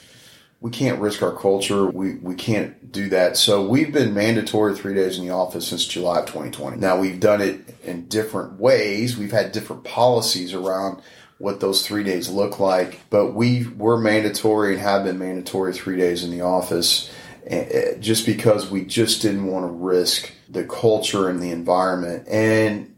we 0.61 0.71
can't 0.71 1.01
risk 1.01 1.23
our 1.23 1.37
culture. 1.37 1.87
We, 1.87 2.16
we 2.16 2.35
can't 2.35 2.90
do 2.90 3.09
that. 3.11 3.37
So 3.37 3.66
we've 3.66 3.92
been 3.92 4.12
mandatory 4.12 4.75
three 4.75 4.94
days 4.94 5.18
in 5.18 5.25
the 5.25 5.33
office 5.33 5.68
since 5.68 5.87
July 5.87 6.21
of 6.21 6.27
2020. 6.27 6.79
Now 6.79 6.99
we've 6.99 7.21
done 7.21 7.40
it 7.40 7.77
in 7.85 8.07
different 8.07 8.59
ways. 8.59 9.16
We've 9.16 9.31
had 9.31 9.53
different 9.53 9.85
policies 9.85 10.53
around 10.53 11.01
what 11.38 11.61
those 11.61 11.87
three 11.87 12.03
days 12.03 12.29
look 12.29 12.59
like, 12.59 13.01
but 13.11 13.35
we 13.35 13.68
were 13.77 13.97
mandatory 13.97 14.73
and 14.73 14.83
have 14.83 15.05
been 15.05 15.18
mandatory 15.18 15.73
three 15.73 15.97
days 15.97 16.25
in 16.25 16.33
the 16.33 16.40
office 16.40 17.12
eh, 17.47 17.97
just 18.01 18.27
because 18.27 18.68
we 18.68 18.85
just 18.85 19.23
didn't 19.23 19.47
want 19.47 19.64
to 19.64 19.71
risk 19.71 20.33
the 20.49 20.64
culture 20.64 21.29
and 21.29 21.40
the 21.40 21.51
environment. 21.53 22.27
And 22.27 22.97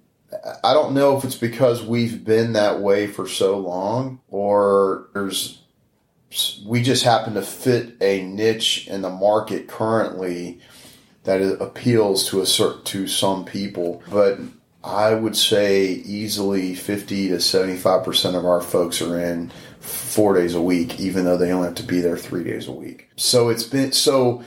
I 0.64 0.72
don't 0.72 0.94
know 0.94 1.18
if 1.18 1.24
it's 1.24 1.34
because 1.34 1.82
we've 1.82 2.24
been 2.24 2.54
that 2.54 2.80
way 2.80 3.06
for 3.06 3.28
so 3.28 3.58
long 3.58 4.20
or 4.28 5.08
there's 5.12 5.59
we 6.64 6.82
just 6.82 7.04
happen 7.04 7.34
to 7.34 7.42
fit 7.42 7.96
a 8.00 8.22
niche 8.22 8.86
in 8.86 9.02
the 9.02 9.10
market 9.10 9.68
currently 9.68 10.60
that 11.24 11.40
appeals 11.60 12.28
to 12.28 12.40
a 12.40 12.46
certain 12.46 12.84
to 12.84 13.06
some 13.06 13.44
people 13.44 14.02
but 14.10 14.38
I 14.82 15.14
would 15.14 15.36
say 15.36 15.86
easily 15.88 16.74
50 16.74 17.28
to 17.28 17.34
75% 17.34 18.34
of 18.34 18.46
our 18.46 18.62
folks 18.62 19.02
are 19.02 19.20
in 19.20 19.52
four 19.80 20.34
days 20.34 20.54
a 20.54 20.62
week, 20.62 20.98
even 20.98 21.24
though 21.24 21.36
they 21.36 21.52
only 21.52 21.66
have 21.66 21.74
to 21.76 21.82
be 21.82 22.00
there 22.00 22.16
three 22.16 22.44
days 22.44 22.66
a 22.66 22.72
week. 22.72 23.10
So 23.16 23.50
it's 23.50 23.64
been, 23.64 23.92
so 23.92 24.42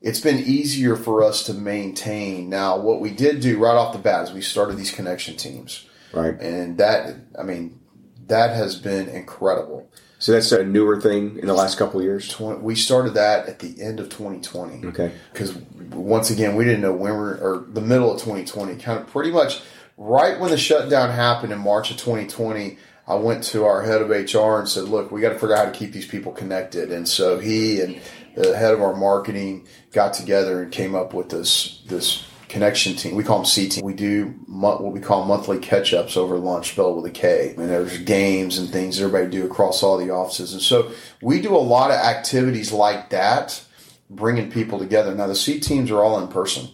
it's 0.00 0.20
been 0.20 0.38
easier 0.38 0.94
for 0.94 1.24
us 1.24 1.44
to 1.46 1.54
maintain. 1.54 2.48
Now, 2.48 2.78
what 2.78 3.00
we 3.00 3.10
did 3.10 3.40
do 3.40 3.58
right 3.58 3.74
off 3.74 3.92
the 3.92 3.98
bat 3.98 4.24
is 4.28 4.32
we 4.32 4.40
started 4.40 4.76
these 4.76 4.92
connection 4.92 5.36
teams. 5.36 5.86
Right. 6.12 6.38
And 6.40 6.78
that, 6.78 7.16
I 7.36 7.42
mean, 7.42 7.80
that 8.28 8.54
has 8.54 8.76
been 8.76 9.08
incredible. 9.08 9.90
So 10.22 10.30
that's 10.30 10.52
a 10.52 10.62
newer 10.62 11.00
thing 11.00 11.40
in 11.40 11.48
the 11.48 11.52
last 11.52 11.76
couple 11.78 11.98
of 11.98 12.04
years. 12.04 12.38
We 12.38 12.76
started 12.76 13.14
that 13.14 13.48
at 13.48 13.58
the 13.58 13.82
end 13.82 13.98
of 13.98 14.08
2020. 14.08 14.86
Okay. 14.86 15.10
Because 15.32 15.52
once 15.90 16.30
again, 16.30 16.54
we 16.54 16.62
didn't 16.62 16.80
know 16.80 16.92
when 16.92 17.14
we're, 17.16 17.34
or 17.38 17.66
the 17.68 17.80
middle 17.80 18.12
of 18.12 18.20
2020, 18.20 18.76
kind 18.76 19.00
of 19.00 19.08
pretty 19.08 19.32
much 19.32 19.62
right 19.96 20.38
when 20.38 20.52
the 20.52 20.56
shutdown 20.56 21.10
happened 21.10 21.52
in 21.52 21.58
March 21.58 21.90
of 21.90 21.96
2020. 21.96 22.78
I 23.08 23.16
went 23.16 23.42
to 23.46 23.64
our 23.64 23.82
head 23.82 24.00
of 24.00 24.10
HR 24.10 24.60
and 24.60 24.68
said, 24.68 24.84
"Look, 24.84 25.10
we 25.10 25.20
got 25.20 25.30
to 25.30 25.40
figure 25.40 25.56
out 25.56 25.66
how 25.66 25.72
to 25.72 25.76
keep 25.76 25.90
these 25.90 26.06
people 26.06 26.30
connected." 26.30 26.92
And 26.92 27.08
so 27.08 27.40
he 27.40 27.80
and 27.80 28.00
the 28.36 28.56
head 28.56 28.72
of 28.72 28.80
our 28.80 28.94
marketing 28.94 29.66
got 29.90 30.14
together 30.14 30.62
and 30.62 30.70
came 30.70 30.94
up 30.94 31.14
with 31.14 31.30
this 31.30 31.82
this 31.88 32.22
connection 32.52 32.94
team. 32.94 33.14
We 33.14 33.24
call 33.24 33.38
them 33.38 33.46
C 33.46 33.66
team. 33.66 33.82
We 33.82 33.94
do 33.94 34.26
what 34.46 34.82
we 34.82 35.00
call 35.00 35.24
monthly 35.24 35.58
catch 35.58 35.94
ups 35.94 36.18
over 36.18 36.36
lunch, 36.36 36.72
spelled 36.72 36.96
with 36.96 37.10
a 37.10 37.14
K. 37.14 37.54
And 37.56 37.70
there's 37.70 37.96
games 37.96 38.58
and 38.58 38.68
things 38.68 39.00
everybody 39.00 39.30
do 39.30 39.46
across 39.46 39.82
all 39.82 39.96
the 39.96 40.10
offices. 40.10 40.52
And 40.52 40.60
so 40.60 40.92
we 41.22 41.40
do 41.40 41.56
a 41.56 41.56
lot 41.56 41.90
of 41.90 41.96
activities 41.96 42.70
like 42.70 43.08
that, 43.08 43.64
bringing 44.10 44.50
people 44.50 44.78
together. 44.78 45.14
Now 45.14 45.28
the 45.28 45.34
C 45.34 45.60
teams 45.60 45.90
are 45.90 46.04
all 46.04 46.20
in 46.20 46.28
person, 46.28 46.68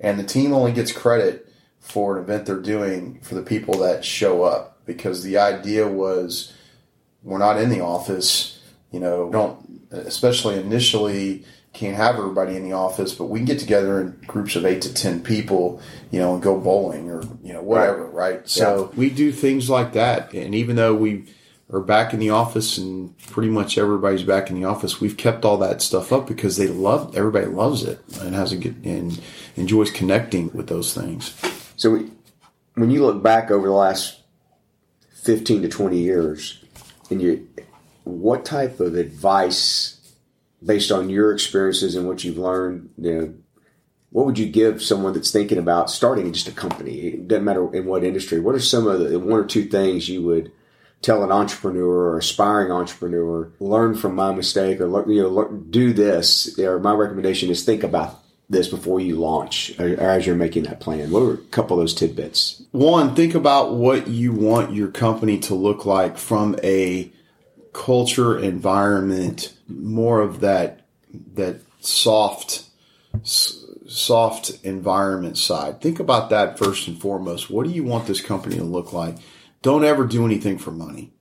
and 0.00 0.18
the 0.18 0.24
team 0.24 0.54
only 0.54 0.72
gets 0.72 0.92
credit 0.92 1.52
for 1.78 2.16
an 2.16 2.24
event 2.24 2.46
they're 2.46 2.56
doing 2.56 3.20
for 3.20 3.34
the 3.34 3.42
people 3.42 3.78
that 3.80 4.06
show 4.06 4.44
up 4.44 4.80
because 4.86 5.22
the 5.22 5.36
idea 5.36 5.86
was 5.86 6.54
we're 7.22 7.36
not 7.36 7.60
in 7.60 7.68
the 7.68 7.80
office, 7.80 8.62
you 8.90 8.98
know, 8.98 9.30
don't 9.30 9.88
especially 9.90 10.58
initially 10.58 11.44
can't 11.72 11.96
have 11.96 12.16
everybody 12.16 12.56
in 12.56 12.64
the 12.64 12.72
office, 12.72 13.12
but 13.12 13.26
we 13.26 13.38
can 13.38 13.46
get 13.46 13.58
together 13.58 14.00
in 14.00 14.18
groups 14.26 14.56
of 14.56 14.64
eight 14.64 14.82
to 14.82 14.92
ten 14.92 15.22
people, 15.22 15.80
you 16.10 16.18
know, 16.18 16.34
and 16.34 16.42
go 16.42 16.58
bowling 16.58 17.10
or 17.10 17.22
you 17.42 17.52
know 17.52 17.62
whatever, 17.62 18.06
right? 18.06 18.36
right? 18.36 18.48
So 18.48 18.90
yeah. 18.92 18.98
we 18.98 19.10
do 19.10 19.30
things 19.30 19.68
like 19.68 19.92
that, 19.92 20.32
and 20.32 20.54
even 20.54 20.76
though 20.76 20.94
we 20.94 21.26
are 21.70 21.80
back 21.80 22.14
in 22.14 22.18
the 22.18 22.30
office 22.30 22.78
and 22.78 23.16
pretty 23.26 23.50
much 23.50 23.76
everybody's 23.76 24.22
back 24.22 24.48
in 24.48 24.58
the 24.58 24.66
office, 24.66 25.00
we've 25.00 25.18
kept 25.18 25.44
all 25.44 25.58
that 25.58 25.82
stuff 25.82 26.12
up 26.12 26.26
because 26.26 26.56
they 26.56 26.66
love 26.66 27.14
everybody 27.14 27.46
loves 27.46 27.82
it 27.82 28.00
and 28.22 28.34
has 28.34 28.52
a 28.52 28.56
good 28.56 28.82
and 28.84 29.20
enjoys 29.56 29.90
connecting 29.90 30.50
with 30.52 30.68
those 30.68 30.94
things. 30.94 31.38
So 31.76 31.90
we, 31.90 32.10
when 32.74 32.90
you 32.90 33.04
look 33.04 33.22
back 33.22 33.50
over 33.50 33.66
the 33.66 33.74
last 33.74 34.22
fifteen 35.12 35.62
to 35.62 35.68
twenty 35.68 35.98
years, 35.98 36.64
and 37.10 37.20
you, 37.20 37.46
what 38.04 38.46
type 38.46 38.80
of 38.80 38.94
advice 38.94 39.97
based 40.64 40.90
on 40.90 41.10
your 41.10 41.32
experiences 41.32 41.94
and 41.94 42.06
what 42.06 42.24
you've 42.24 42.38
learned, 42.38 42.90
you 42.98 43.14
know, 43.14 43.34
what 44.10 44.26
would 44.26 44.38
you 44.38 44.46
give 44.46 44.82
someone 44.82 45.12
that's 45.12 45.30
thinking 45.30 45.58
about 45.58 45.90
starting 45.90 46.32
just 46.32 46.48
a 46.48 46.52
company? 46.52 46.98
It 46.98 47.28
doesn't 47.28 47.44
matter 47.44 47.72
in 47.74 47.84
what 47.84 48.04
industry. 48.04 48.40
What 48.40 48.54
are 48.54 48.60
some 48.60 48.86
of 48.86 49.00
the 49.00 49.18
one 49.18 49.40
or 49.40 49.44
two 49.44 49.64
things 49.64 50.08
you 50.08 50.22
would 50.22 50.50
tell 51.02 51.22
an 51.22 51.30
entrepreneur 51.30 51.86
or 51.86 52.18
aspiring 52.18 52.72
entrepreneur, 52.72 53.52
learn 53.60 53.94
from 53.94 54.14
my 54.14 54.32
mistake 54.32 54.80
or 54.80 55.10
you 55.10 55.22
know 55.22 55.52
do 55.70 55.92
this? 55.92 56.58
Or 56.58 56.80
my 56.80 56.92
recommendation 56.92 57.50
is 57.50 57.64
think 57.64 57.82
about 57.82 58.22
this 58.50 58.68
before 58.68 58.98
you 58.98 59.16
launch 59.16 59.78
or 59.78 60.00
as 60.00 60.26
you're 60.26 60.34
making 60.34 60.62
that 60.64 60.80
plan. 60.80 61.10
What 61.10 61.20
are 61.20 61.34
a 61.34 61.36
couple 61.36 61.78
of 61.78 61.82
those 61.82 61.94
tidbits? 61.94 62.62
One, 62.72 63.14
think 63.14 63.34
about 63.34 63.74
what 63.74 64.08
you 64.08 64.32
want 64.32 64.74
your 64.74 64.88
company 64.88 65.38
to 65.40 65.54
look 65.54 65.84
like 65.84 66.16
from 66.16 66.56
a 66.62 67.12
culture 67.74 68.38
environment 68.38 69.52
more 69.68 70.20
of 70.20 70.40
that 70.40 70.86
that 71.34 71.60
soft 71.80 72.64
soft 73.22 74.50
environment 74.64 75.38
side. 75.38 75.80
Think 75.80 75.98
about 75.98 76.30
that 76.30 76.58
first 76.58 76.88
and 76.88 77.00
foremost. 77.00 77.50
What 77.50 77.66
do 77.66 77.72
you 77.72 77.84
want 77.84 78.06
this 78.06 78.20
company 78.20 78.56
to 78.56 78.64
look 78.64 78.92
like? 78.92 79.16
Don't 79.62 79.84
ever 79.84 80.06
do 80.06 80.24
anything 80.24 80.58
for 80.58 80.70
money. 80.70 81.12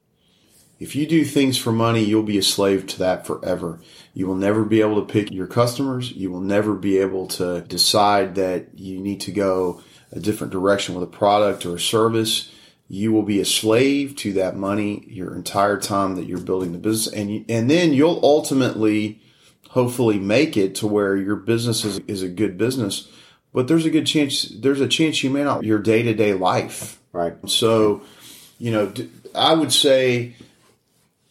If 0.79 0.95
you 0.95 1.07
do 1.07 1.25
things 1.25 1.57
for 1.57 1.71
money 1.71 2.03
you'll 2.03 2.23
be 2.23 2.37
a 2.37 2.43
slave 2.43 2.85
to 2.87 2.99
that 2.99 3.25
forever. 3.25 3.79
You 4.13 4.27
will 4.27 4.35
never 4.35 4.63
be 4.63 4.81
able 4.81 5.03
to 5.03 5.11
pick 5.11 5.31
your 5.31 5.47
customers. 5.47 6.11
You 6.11 6.31
will 6.31 6.41
never 6.41 6.73
be 6.73 6.97
able 6.97 7.27
to 7.27 7.61
decide 7.61 8.35
that 8.35 8.77
you 8.77 8.99
need 8.99 9.21
to 9.21 9.31
go 9.31 9.81
a 10.11 10.19
different 10.19 10.53
direction 10.53 10.95
with 10.95 11.03
a 11.03 11.11
product 11.17 11.65
or 11.65 11.75
a 11.75 11.79
service 11.79 12.51
you 12.87 13.11
will 13.11 13.23
be 13.23 13.39
a 13.39 13.45
slave 13.45 14.15
to 14.15 14.33
that 14.33 14.55
money 14.55 15.03
your 15.07 15.35
entire 15.35 15.77
time 15.77 16.15
that 16.15 16.25
you're 16.25 16.39
building 16.39 16.71
the 16.71 16.77
business. 16.77 17.13
And 17.13 17.31
you, 17.31 17.45
and 17.49 17.69
then 17.69 17.93
you'll 17.93 18.19
ultimately 18.23 19.21
hopefully 19.69 20.19
make 20.19 20.55
it 20.55 20.75
to 20.75 20.87
where 20.87 21.15
your 21.15 21.35
business 21.35 21.83
is, 21.83 21.99
is 22.07 22.23
a 22.23 22.29
good 22.29 22.57
business. 22.57 23.09
But 23.53 23.67
there's 23.67 23.85
a 23.85 23.89
good 23.89 24.05
chance 24.05 24.43
there's 24.43 24.81
a 24.81 24.87
chance 24.87 25.23
you 25.23 25.29
may 25.29 25.43
not 25.43 25.63
your 25.63 25.79
day-to-day 25.79 26.33
life. 26.33 27.01
Right. 27.11 27.35
So 27.49 28.03
you 28.59 28.71
know 28.71 28.91
i 29.35 29.53
would 29.53 29.71
say 29.71 30.35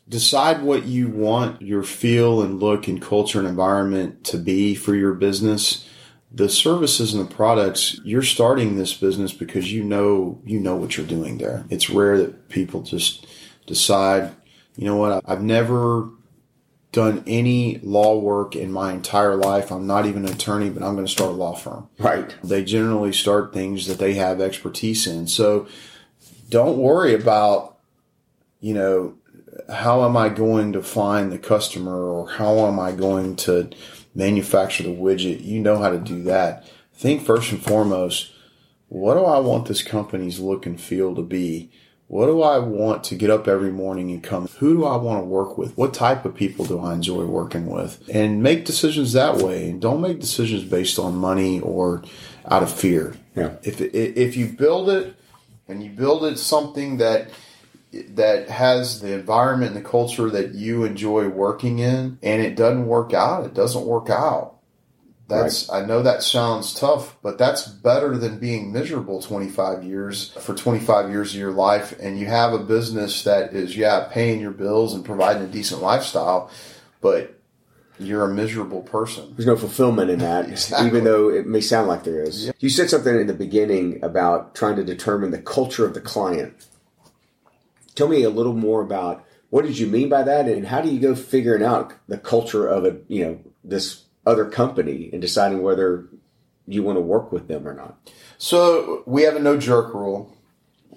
decide 0.09 0.63
what 0.63 0.85
you 0.85 1.09
want 1.09 1.61
your 1.61 1.83
feel 1.83 2.43
and 2.43 2.61
look 2.61 2.87
and 2.87 3.03
culture 3.03 3.39
and 3.39 3.49
environment 3.49 4.25
to 4.25 4.39
be 4.39 4.75
for 4.75 4.95
your 4.95 5.13
business 5.13 5.89
the 6.33 6.49
services 6.49 7.15
and 7.15 7.29
the 7.29 7.35
products 7.35 8.01
you're 8.05 8.23
starting 8.23 8.77
this 8.77 8.95
business 8.95 9.33
because 9.33 9.73
you 9.73 9.83
know 9.83 10.41
you 10.45 10.61
know 10.61 10.77
what 10.77 10.97
you're 10.97 11.07
doing 11.07 11.39
there. 11.39 11.65
It's 11.71 11.89
rare 11.89 12.19
that 12.19 12.49
people 12.49 12.83
just 12.83 13.27
decide 13.67 14.35
you 14.77 14.85
know 14.85 14.97
what? 14.97 15.23
I've 15.25 15.43
never 15.43 16.11
done 16.93 17.25
any 17.27 17.79
law 17.79 18.19
work 18.19 18.55
in 18.55 18.71
my 18.71 18.93
entire 18.93 19.37
life. 19.37 19.71
I'm 19.71 19.87
not 19.87 20.07
even 20.07 20.27
an 20.27 20.33
attorney 20.33 20.71
but 20.71 20.83
i'm 20.83 20.95
going 20.95 21.07
to 21.07 21.13
start 21.13 21.31
a 21.31 21.35
law 21.35 21.55
firm. 21.55 21.89
Right. 21.99 22.35
They 22.43 22.65
generally 22.65 23.13
start 23.13 23.53
things 23.53 23.87
that 23.87 23.99
they 23.99 24.15
have 24.15 24.41
expertise 24.41 25.07
in. 25.07 25.27
So 25.27 25.67
don't 26.49 26.79
worry 26.79 27.15
about 27.15 27.79
you 28.61 28.75
know 28.75 29.15
how 29.73 30.05
am 30.05 30.17
i 30.17 30.29
going 30.29 30.73
to 30.73 30.83
find 30.83 31.33
the 31.33 31.39
customer 31.39 31.97
or 31.97 32.31
how 32.31 32.67
am 32.67 32.79
i 32.79 32.93
going 32.93 33.37
to 33.37 33.71
manufacture 34.17 34.83
the 34.83 34.89
widget, 34.89 35.45
you 35.45 35.61
know 35.61 35.79
how 35.79 35.91
to 35.91 35.99
do 35.99 36.23
that. 36.25 36.65
Think 36.95 37.25
first 37.25 37.53
and 37.53 37.63
foremost, 37.63 38.33
what 38.89 39.15
do 39.15 39.25
I 39.25 39.39
want 39.39 39.67
this 39.67 39.83
company's 39.83 40.41
look 40.41 40.65
and 40.65 40.81
feel 40.81 41.15
to 41.15 41.23
be? 41.23 41.71
What 42.09 42.27
do 42.27 42.41
I 42.41 42.59
want 42.59 43.03
to 43.05 43.17
get 43.17 43.31
up 43.31 43.49
every 43.49 43.73
morning 43.73 44.13
and 44.13 44.23
come? 44.23 44.47
Who 44.59 44.75
do 44.75 44.85
I 44.85 44.97
want 44.97 45.23
to 45.23 45.27
work 45.27 45.59
with? 45.59 45.77
What 45.77 45.93
type 45.93 46.25
of 46.25 46.37
people 46.37 46.65
do 46.65 46.79
I 46.79 46.95
enjoy 46.95 47.25
working 47.25 47.67
with? 47.67 48.09
And 48.13 48.43
make 48.43 48.65
decisions 48.65 49.13
that 49.13 49.39
way. 49.39 49.69
And 49.71 49.83
don't 49.83 50.01
make 50.01 50.21
decisions 50.21 50.65
based 50.65 51.01
on 51.01 51.17
money 51.17 51.61
or 51.61 52.05
out 52.49 52.63
of 52.63 52.73
fear. 52.73 53.17
Yeah. 53.35 53.57
If 53.65 53.81
if 53.81 54.37
you 54.37 54.47
build 54.47 54.89
it 54.89 55.17
and 55.67 55.83
you 55.83 55.91
build 55.91 56.25
it 56.25 56.39
something 56.39 56.99
that 56.99 57.29
that 58.03 58.49
has 58.49 59.01
the 59.01 59.13
environment 59.13 59.75
and 59.75 59.85
the 59.85 59.89
culture 59.89 60.31
that 60.31 60.55
you 60.55 60.85
enjoy 60.85 61.29
working 61.29 61.79
in 61.79 62.19
and 62.23 62.43
it 62.43 62.57
doesn't 62.57 62.87
work 62.87 63.13
out, 63.13 63.45
it 63.45 63.55
doesn't 63.55 63.87
work 63.87 64.11
out. 64.11 64.55
That's 65.29 65.69
right. 65.69 65.83
I 65.83 65.87
know 65.87 66.03
that 66.03 66.23
sounds 66.23 66.73
tough, 66.73 67.17
but 67.21 67.37
that's 67.37 67.67
better 67.67 68.17
than 68.17 68.39
being 68.39 68.73
miserable 68.73 69.21
25 69.21 69.83
years 69.83 70.31
for 70.41 70.55
25 70.55 71.11
years 71.11 71.35
of 71.35 71.41
your 71.41 71.51
life 71.51 71.99
and 72.01 72.19
you 72.19 72.27
have 72.27 72.53
a 72.53 72.59
business 72.59 73.25
that 73.25 73.53
is 73.53 73.77
yeah, 73.77 74.09
paying 74.11 74.41
your 74.41 74.53
bills 74.53 74.95
and 74.95 75.05
providing 75.05 75.43
a 75.43 75.49
decent 75.49 75.83
lifestyle, 75.83 76.51
but 77.01 77.37
you're 77.99 78.25
a 78.25 78.33
miserable 78.33 78.83
person. 78.83 79.35
There's 79.37 79.47
no 79.47 79.57
fulfillment 79.57 80.11
in 80.11 80.19
that, 80.21 80.49
exactly. 80.49 80.87
even 80.87 81.05
though 81.05 81.29
it 81.29 81.47
may 81.47 81.61
sound 81.61 81.89
like 81.89 82.05
there 82.05 82.23
is. 82.23 82.47
Yeah. 82.47 82.53
You 82.61 82.69
said 82.69 82.91
something 82.91 83.15
in 83.15 83.27
the 83.27 83.35
beginning 83.35 84.03
about 84.05 84.55
trying 84.55 84.77
to 84.77 84.85
determine 84.85 85.31
the 85.31 85.39
culture 85.41 85.85
of 85.85 85.95
the 85.95 86.01
client. 86.01 86.55
Tell 87.97 88.09
me 88.09 88.23
a 88.23 88.31
little 88.31 88.55
more 88.55 88.83
about 88.83 89.25
what 89.51 89.65
did 89.65 89.79
you 89.79 89.87
mean 89.87 90.09
by 90.09 90.23
that, 90.23 90.49
and 90.49 90.67
how 90.67 90.81
do 90.81 90.91
you 90.91 91.01
go 91.01 91.15
figuring 91.15 91.63
out 91.63 91.95
the 92.09 92.19
culture 92.19 92.67
of 92.67 92.85
a 92.85 92.99
you 93.09 93.25
know 93.25 93.41
this 93.65 94.05
other 94.27 94.45
company 94.45 95.09
and 95.13 95.23
deciding 95.23 95.63
whether 95.63 96.09
you 96.67 96.83
want 96.83 96.97
to 96.97 97.03
work 97.03 97.33
with 97.33 97.49
them 97.49 97.67
or 97.67 97.75
not? 97.75 97.97
So 98.39 99.03
we 99.07 99.23
have 99.23 99.37
a 99.37 99.41
no 99.41 99.57
jerk 99.57 99.95
rule. 99.95 100.37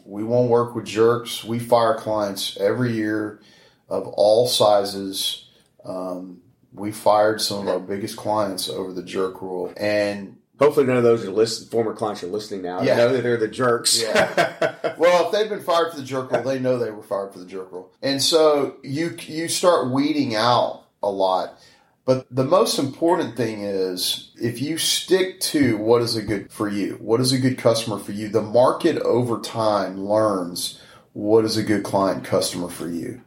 We 0.05 0.23
won't 0.23 0.49
work 0.49 0.75
with 0.75 0.85
jerks. 0.85 1.43
We 1.43 1.59
fire 1.59 1.95
clients 1.95 2.57
every 2.57 2.93
year 2.93 3.39
of 3.87 4.07
all 4.07 4.47
sizes. 4.47 5.47
Um, 5.85 6.41
we 6.73 6.91
fired 6.91 7.41
some 7.41 7.59
of 7.59 7.67
our 7.67 7.79
biggest 7.79 8.17
clients 8.17 8.67
over 8.67 8.91
the 8.91 9.03
jerk 9.03 9.41
rule, 9.41 9.71
and 9.77 10.38
Hopefully, 10.59 10.85
none 10.85 10.97
of 10.97 11.03
those 11.03 11.25
are 11.25 11.31
list, 11.31 11.71
former 11.71 11.93
clients 11.93 12.21
are 12.21 12.27
listening 12.27 12.61
now. 12.61 12.81
Yeah. 12.81 12.97
know 12.97 13.13
that 13.13 13.23
they're 13.23 13.37
the 13.37 13.47
jerks. 13.47 14.01
Yeah. 14.01 14.75
well, 14.97 15.25
if 15.25 15.31
they've 15.31 15.49
been 15.49 15.63
fired 15.63 15.91
for 15.91 15.97
the 15.97 16.05
jerk 16.05 16.31
rule, 16.31 16.43
they 16.43 16.59
know 16.59 16.77
they 16.77 16.91
were 16.91 17.01
fired 17.01 17.31
for 17.31 17.39
the 17.39 17.45
jerk 17.45 17.71
rule, 17.71 17.91
and 18.01 18.21
so 18.21 18.75
you 18.83 19.15
you 19.21 19.47
start 19.47 19.89
weeding 19.89 20.35
out 20.35 20.83
a 21.01 21.09
lot. 21.09 21.57
But 22.05 22.25
the 22.31 22.43
most 22.43 22.79
important 22.79 23.37
thing 23.37 23.61
is 23.61 24.31
if 24.41 24.61
you 24.61 24.79
stick 24.79 25.39
to 25.41 25.77
what 25.77 26.01
is 26.01 26.15
a 26.15 26.23
good 26.23 26.51
for 26.51 26.67
you, 26.67 26.97
what 26.99 27.21
is 27.21 27.31
a 27.31 27.37
good 27.37 27.57
customer 27.57 27.99
for 27.99 28.13
you, 28.13 28.29
the 28.29 28.41
market 28.41 28.97
over 29.03 29.39
time 29.39 30.05
learns 30.05 30.81
what 31.13 31.45
is 31.45 31.55
a 31.55 31.63
good 31.63 31.83
client 31.83 32.23
customer 32.23 32.67
for 32.67 32.89
you. 32.89 33.21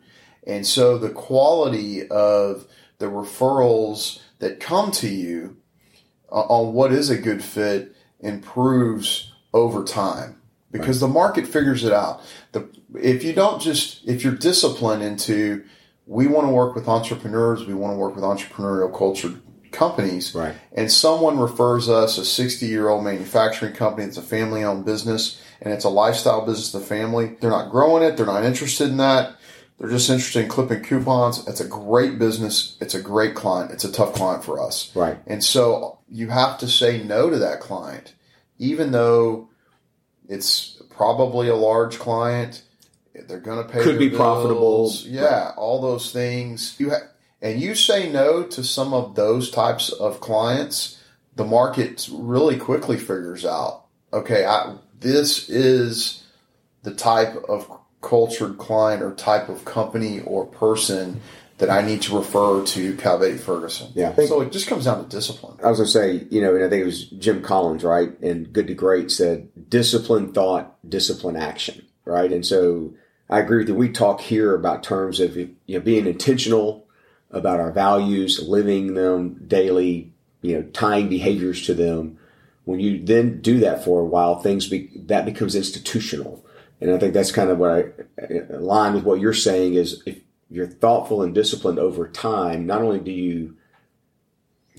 And 0.47 0.67
so 0.67 0.99
the 0.99 1.11
quality 1.11 2.09
of 2.09 2.67
the 2.99 3.07
referrals 3.07 4.21
that 4.41 4.59
come 4.59 4.91
to 4.93 5.09
you 5.09 5.57
uh, 6.33 6.47
on 6.49 6.73
what 6.73 6.93
is 6.93 7.11
a 7.11 7.17
good 7.17 7.45
fit 7.45 7.95
improves 8.21 9.33
over 9.53 9.85
time 9.85 10.41
because 10.71 11.03
right. 11.03 11.09
the 11.09 11.13
market 11.13 11.47
figures 11.47 11.85
it 11.85 11.93
out. 11.93 12.23
The, 12.53 12.69
if 12.99 13.23
you 13.23 13.35
don't 13.35 13.61
just, 13.61 14.01
if 14.09 14.25
you're 14.25 14.35
disciplined 14.35 15.03
into, 15.03 15.65
we 16.07 16.27
want 16.27 16.47
to 16.47 16.53
work 16.53 16.75
with 16.75 16.89
entrepreneurs, 16.89 17.67
we 17.67 17.75
want 17.75 17.93
to 17.93 17.99
work 17.99 18.15
with 18.15 18.25
entrepreneurial 18.25 18.97
culture 18.97 19.35
companies, 19.71 20.35
right. 20.35 20.55
and 20.73 20.91
someone 20.91 21.39
refers 21.39 21.89
us 21.89 22.19
a 22.19 22.25
60 22.25 22.67
year 22.67 22.89
old 22.89 23.05
manufacturing 23.05 23.75
company 23.75 24.07
that's 24.07 24.19
a 24.19 24.23
family 24.23 24.65
owned 24.65 24.85
business 24.85 25.41
and 25.61 25.73
it's 25.73 25.85
a 25.85 25.89
lifestyle 25.91 26.45
business, 26.45 26.73
the 26.73 26.81
family, 26.81 27.37
they're 27.41 27.51
not 27.51 27.71
growing 27.71 28.03
it, 28.03 28.17
they're 28.17 28.27
not 28.27 28.45
interested 28.45 28.89
in 28.89 28.97
that. 28.97 29.37
They're 29.79 29.91
just 29.91 30.11
interested 30.11 30.45
in 30.45 30.49
clipping 30.49 30.83
coupons. 30.83 31.47
It's 31.49 31.61
a 31.61 31.67
great 31.67 32.17
business. 32.17 32.77
It's 32.81 32.95
a 32.95 33.03
great 33.03 33.35
client. 33.35 33.73
It's 33.73 33.83
a 33.83 33.91
tough 33.91 34.15
client 34.15 34.45
for 34.45 34.61
us. 34.61 34.95
Right. 34.95 35.19
And 35.27 35.43
so 35.43 35.99
you 36.13 36.29
have 36.29 36.59
to 36.59 36.69
say 36.69 37.03
no 37.03 37.31
to 37.31 37.39
that 37.39 37.61
client, 37.61 38.13
even 38.59 38.93
though 38.93 39.49
it's 40.29 40.81
probably 40.91 41.49
a 41.49 41.57
large 41.57 41.99
client. 41.99 42.63
They're 43.15 43.41
going 43.41 43.67
to 43.67 43.73
pay. 43.73 43.83
Could 43.83 43.99
be 43.99 44.09
bills. 44.09 44.19
profitable. 44.19 44.93
Yeah, 45.05 45.47
right. 45.47 45.55
all 45.57 45.81
those 45.81 46.13
things. 46.13 46.77
You 46.79 46.91
have, 46.91 47.03
and 47.41 47.61
you 47.61 47.75
say 47.75 48.11
no 48.11 48.43
to 48.45 48.63
some 48.63 48.95
of 48.95 49.15
those 49.15 49.51
types 49.51 49.91
of 49.91 50.21
clients. 50.21 50.99
The 51.35 51.45
market 51.45 52.09
really 52.13 52.59
quickly 52.59 52.99
figures 52.99 53.45
out. 53.45 53.87
Okay, 54.13 54.45
I, 54.45 54.77
this 55.01 55.49
is 55.49 56.25
the 56.83 56.95
type 56.95 57.35
of 57.49 57.71
cultured 58.03 58.59
client 58.59 59.03
or 59.03 59.15
type 59.15 59.49
of 59.49 59.65
company 59.65 60.21
or 60.21 60.45
person 60.45 61.21
that 61.59 61.71
I 61.71 61.83
need 61.83 62.03
to 62.03 62.17
refer 62.17 62.65
to 62.65 62.95
Calvetti 62.95 63.39
Ferguson. 63.39 63.93
Yeah. 63.95 64.15
So 64.17 64.41
it 64.41 64.53
just 64.53 64.67
comes 64.67 64.87
down 64.87 65.03
to 65.03 65.09
discipline. 65.09 65.59
I 65.63 65.69
was 65.69 65.79
going 65.79 65.87
to 65.87 65.93
say, 65.93 66.27
you 66.31 66.41
know, 66.41 66.55
and 66.55 66.65
I 66.65 66.69
think 66.69 66.83
it 66.83 66.87
was 66.87 67.05
Jim 67.05 67.43
Collins, 67.43 67.85
right? 67.85 68.19
And 68.21 68.53
Good 68.53 68.67
to 68.69 68.75
Great 68.75 69.11
said, 69.11 69.49
discipline 69.69 70.33
thought, 70.33 70.77
discipline 70.89 71.37
action, 71.37 71.87
right? 72.05 72.33
And 72.33 72.45
so 72.45 72.95
I 73.31 73.39
agree 73.39 73.59
with 73.59 73.69
you. 73.69 73.75
We 73.75 73.91
talk 73.91 74.21
here 74.21 74.55
about 74.55 74.83
terms 74.83 75.21
of, 75.21 75.37
you 75.37 75.55
know, 75.69 75.81
being 75.81 76.07
intentional 76.07 76.87
about 77.31 77.61
our 77.61 77.71
values, 77.71 78.47
living 78.47 78.95
them 78.95 79.45
daily, 79.47 80.13
you 80.43 80.57
know, 80.57 80.63
tying 80.73 81.09
behaviors 81.09 81.65
to 81.67 81.75
them. 81.75 82.19
When 82.65 82.81
you 82.81 83.05
then 83.05 83.41
do 83.41 83.61
that 83.61 83.85
for 83.85 84.01
a 84.01 84.05
while, 84.05 84.41
things 84.41 84.69
be, 84.69 84.91
that 85.07 85.25
becomes 85.25 85.55
institutional. 85.55 86.45
And 86.81 86.91
I 86.91 86.99
think 86.99 87.15
that's 87.15 87.33
kind 87.33 87.51
of 87.51 87.59
what 87.59 87.71
I 87.71 87.85
align 88.51 88.95
with 88.95 89.05
what 89.05 89.21
you're 89.21 89.33
saying 89.33 89.75
is 89.75 90.03
if 90.05 90.21
you're 90.53 90.67
thoughtful 90.67 91.23
and 91.23 91.35
disciplined 91.35 91.79
over 91.79 92.07
time, 92.07 92.67
not 92.67 92.83
only 92.83 93.01
do 93.01 93.11
you 93.11 93.57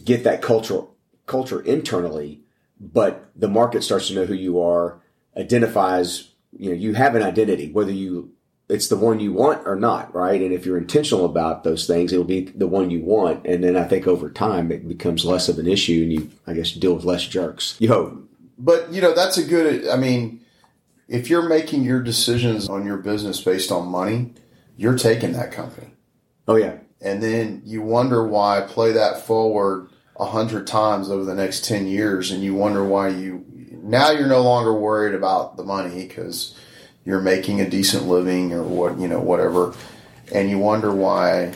get 0.05 0.23
that 0.23 0.41
culture 0.41 0.83
culture 1.25 1.61
internally, 1.61 2.41
but 2.79 3.31
the 3.35 3.47
market 3.47 3.83
starts 3.83 4.07
to 4.09 4.13
know 4.13 4.25
who 4.25 4.35
you 4.35 4.61
are, 4.61 5.01
identifies, 5.35 6.29
you 6.57 6.69
know, 6.69 6.75
you 6.75 6.93
have 6.93 7.15
an 7.15 7.23
identity, 7.23 7.71
whether 7.71 7.91
you 7.91 8.31
it's 8.69 8.87
the 8.87 8.97
one 8.97 9.19
you 9.19 9.33
want 9.33 9.67
or 9.67 9.75
not, 9.75 10.13
right? 10.15 10.41
And 10.41 10.53
if 10.53 10.65
you're 10.65 10.77
intentional 10.77 11.25
about 11.25 11.63
those 11.63 11.85
things, 11.85 12.13
it'll 12.13 12.23
be 12.23 12.45
the 12.45 12.67
one 12.67 12.89
you 12.89 13.01
want. 13.01 13.45
And 13.45 13.63
then 13.63 13.75
I 13.75 13.83
think 13.83 14.07
over 14.07 14.29
time 14.29 14.71
it 14.71 14.87
becomes 14.87 15.25
less 15.25 15.49
of 15.49 15.59
an 15.59 15.67
issue 15.67 16.03
and 16.03 16.13
you 16.13 16.31
I 16.45 16.53
guess 16.53 16.71
deal 16.71 16.93
with 16.93 17.03
less 17.03 17.25
jerks. 17.25 17.77
You 17.79 17.87
hope. 17.87 18.29
But 18.59 18.93
you 18.93 19.01
know, 19.01 19.13
that's 19.13 19.39
a 19.39 19.43
good 19.43 19.87
I 19.87 19.95
mean, 19.95 20.41
if 21.07 21.31
you're 21.31 21.49
making 21.49 21.83
your 21.83 22.01
decisions 22.01 22.69
on 22.69 22.85
your 22.85 22.97
business 22.97 23.41
based 23.41 23.71
on 23.71 23.87
money, 23.87 24.33
you're 24.77 24.97
taking 24.97 25.33
that 25.33 25.51
company. 25.51 25.91
Oh 26.47 26.55
yeah. 26.55 26.77
And 27.01 27.21
then 27.21 27.61
you 27.65 27.81
wonder 27.81 28.25
why 28.25 28.61
play 28.61 28.93
that 28.93 29.25
forward 29.25 29.89
a 30.17 30.25
hundred 30.25 30.67
times 30.67 31.09
over 31.09 31.25
the 31.25 31.35
next 31.35 31.65
10 31.65 31.87
years. 31.87 32.31
And 32.31 32.43
you 32.43 32.53
wonder 32.53 32.83
why 32.83 33.09
you, 33.09 33.45
now 33.83 34.11
you're 34.11 34.27
no 34.27 34.41
longer 34.41 34.73
worried 34.73 35.13
about 35.13 35.57
the 35.57 35.63
money 35.63 36.07
because 36.07 36.57
you're 37.03 37.21
making 37.21 37.59
a 37.59 37.69
decent 37.69 38.07
living 38.07 38.53
or 38.53 38.63
what, 38.63 38.97
you 38.97 39.07
know, 39.07 39.19
whatever. 39.19 39.73
And 40.31 40.49
you 40.49 40.57
wonder 40.59 40.93
why 40.93 41.53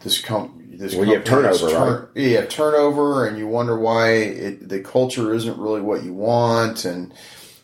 this 0.00 0.20
company, 0.20 0.76
this 0.76 0.94
well, 0.94 1.06
you 1.06 1.14
have 1.14 1.24
turnover, 1.24 1.70
turn, 1.70 2.08
right? 2.14 2.30
Have 2.32 2.48
turnover, 2.48 3.26
and 3.26 3.38
you 3.38 3.46
wonder 3.46 3.76
why 3.78 4.12
it, 4.12 4.68
the 4.68 4.80
culture 4.80 5.34
isn't 5.34 5.58
really 5.58 5.80
what 5.80 6.04
you 6.04 6.12
want, 6.12 6.84
and 6.84 7.12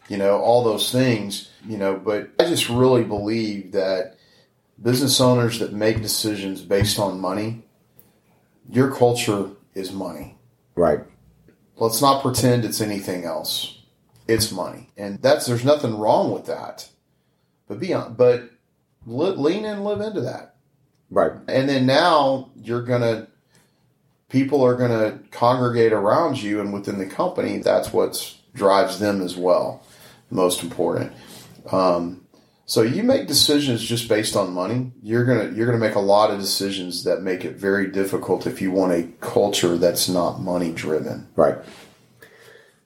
you 0.09 0.17
know 0.17 0.39
all 0.39 0.65
those 0.65 0.91
things. 0.91 1.51
You 1.67 1.79
know, 1.79 1.95
but 1.95 2.31
I 2.39 2.45
just 2.45 2.69
really 2.69 3.05
believe 3.05 3.73
that 3.73 4.19
business 4.81 5.21
owners 5.21 5.59
that 5.59 5.73
make 5.73 6.03
decisions 6.03 6.61
based 6.61 6.99
on 6.99 7.21
money, 7.21 7.63
your 8.69 8.95
culture 8.95 9.51
is 9.75 9.93
money. 9.93 10.37
Right. 10.75 11.01
Let's 11.77 12.01
not 12.01 12.23
pretend 12.23 12.65
it's 12.65 12.81
anything 12.81 13.25
else. 13.25 13.83
It's 14.27 14.53
money. 14.53 14.89
And 14.97 15.21
that's 15.21 15.47
there's 15.47 15.65
nothing 15.65 15.99
wrong 15.99 16.33
with 16.33 16.47
that. 16.47 16.89
But 17.69 17.81
be 17.81 17.93
on, 17.93 18.15
but 18.15 18.51
lean 19.07 19.65
and 19.65 19.85
live 19.85 20.01
into 20.01 20.21
that. 20.23 20.57
Right. 21.11 21.33
And 21.49 21.69
then 21.69 21.87
now 21.87 22.51
you're 22.57 22.83
going 22.83 23.03
to 23.03 23.29
people 24.35 24.65
are 24.65 24.75
going 24.75 24.91
to 24.91 25.19
congregate 25.31 25.93
around 25.93 26.43
you 26.43 26.61
and 26.61 26.73
within 26.73 26.99
the 26.99 27.07
company 27.07 27.59
that's 27.59 27.93
what 27.93 28.35
drives 28.53 28.99
them 28.99 29.23
as 29.23 29.37
well 29.37 29.85
most 30.29 30.63
important 30.63 31.13
um, 31.71 32.24
so 32.67 32.83
you 32.83 33.03
make 33.03 33.27
decisions 33.27 33.83
just 33.83 34.09
based 34.09 34.37
on 34.37 34.53
money. 34.53 34.93
You're 35.03 35.25
gonna 35.25 35.55
you're 35.55 35.67
gonna 35.67 35.79
make 35.79 35.97
a 35.97 36.01
lot 36.01 36.31
of 36.31 36.41
decisions 36.41 37.05
that 37.05 37.23
make 37.23 37.45
it 37.45 37.57
very 37.57 37.89
difficult 37.91 38.47
if 38.47 38.63
you 38.63 38.71
want 38.71 38.93
a 38.93 39.09
culture 39.21 39.77
that's 39.77 40.09
not 40.09 40.41
money 40.41 40.73
driven. 40.73 41.29
Right. 41.37 41.57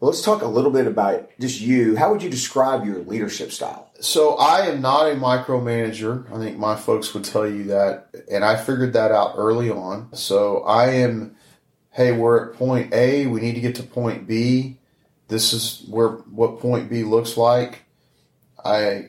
Well, 0.00 0.10
let's 0.10 0.22
talk 0.22 0.42
a 0.42 0.48
little 0.48 0.70
bit 0.70 0.86
about 0.86 1.28
just 1.40 1.60
you. 1.60 1.96
How 1.96 2.12
would 2.12 2.22
you 2.22 2.30
describe 2.30 2.84
your 2.84 2.98
leadership 2.98 3.50
style? 3.50 3.90
So 4.00 4.36
I 4.36 4.66
am 4.66 4.80
not 4.80 5.10
a 5.10 5.16
micromanager. 5.16 6.32
I 6.32 6.38
think 6.38 6.56
my 6.56 6.76
folks 6.76 7.12
would 7.14 7.24
tell 7.24 7.48
you 7.48 7.64
that, 7.64 8.06
and 8.30 8.44
I 8.44 8.56
figured 8.56 8.92
that 8.92 9.10
out 9.10 9.34
early 9.36 9.70
on. 9.70 10.14
So 10.14 10.62
I 10.62 10.90
am, 10.90 11.34
hey, 11.90 12.12
we're 12.12 12.50
at 12.50 12.56
point 12.56 12.94
A. 12.94 13.26
We 13.26 13.40
need 13.40 13.56
to 13.56 13.60
get 13.60 13.74
to 13.76 13.82
point 13.82 14.28
B. 14.28 14.78
This 15.26 15.52
is 15.52 15.84
where 15.88 16.08
what 16.08 16.60
point 16.60 16.88
B 16.88 17.02
looks 17.02 17.36
like. 17.36 17.82
I 18.64 19.08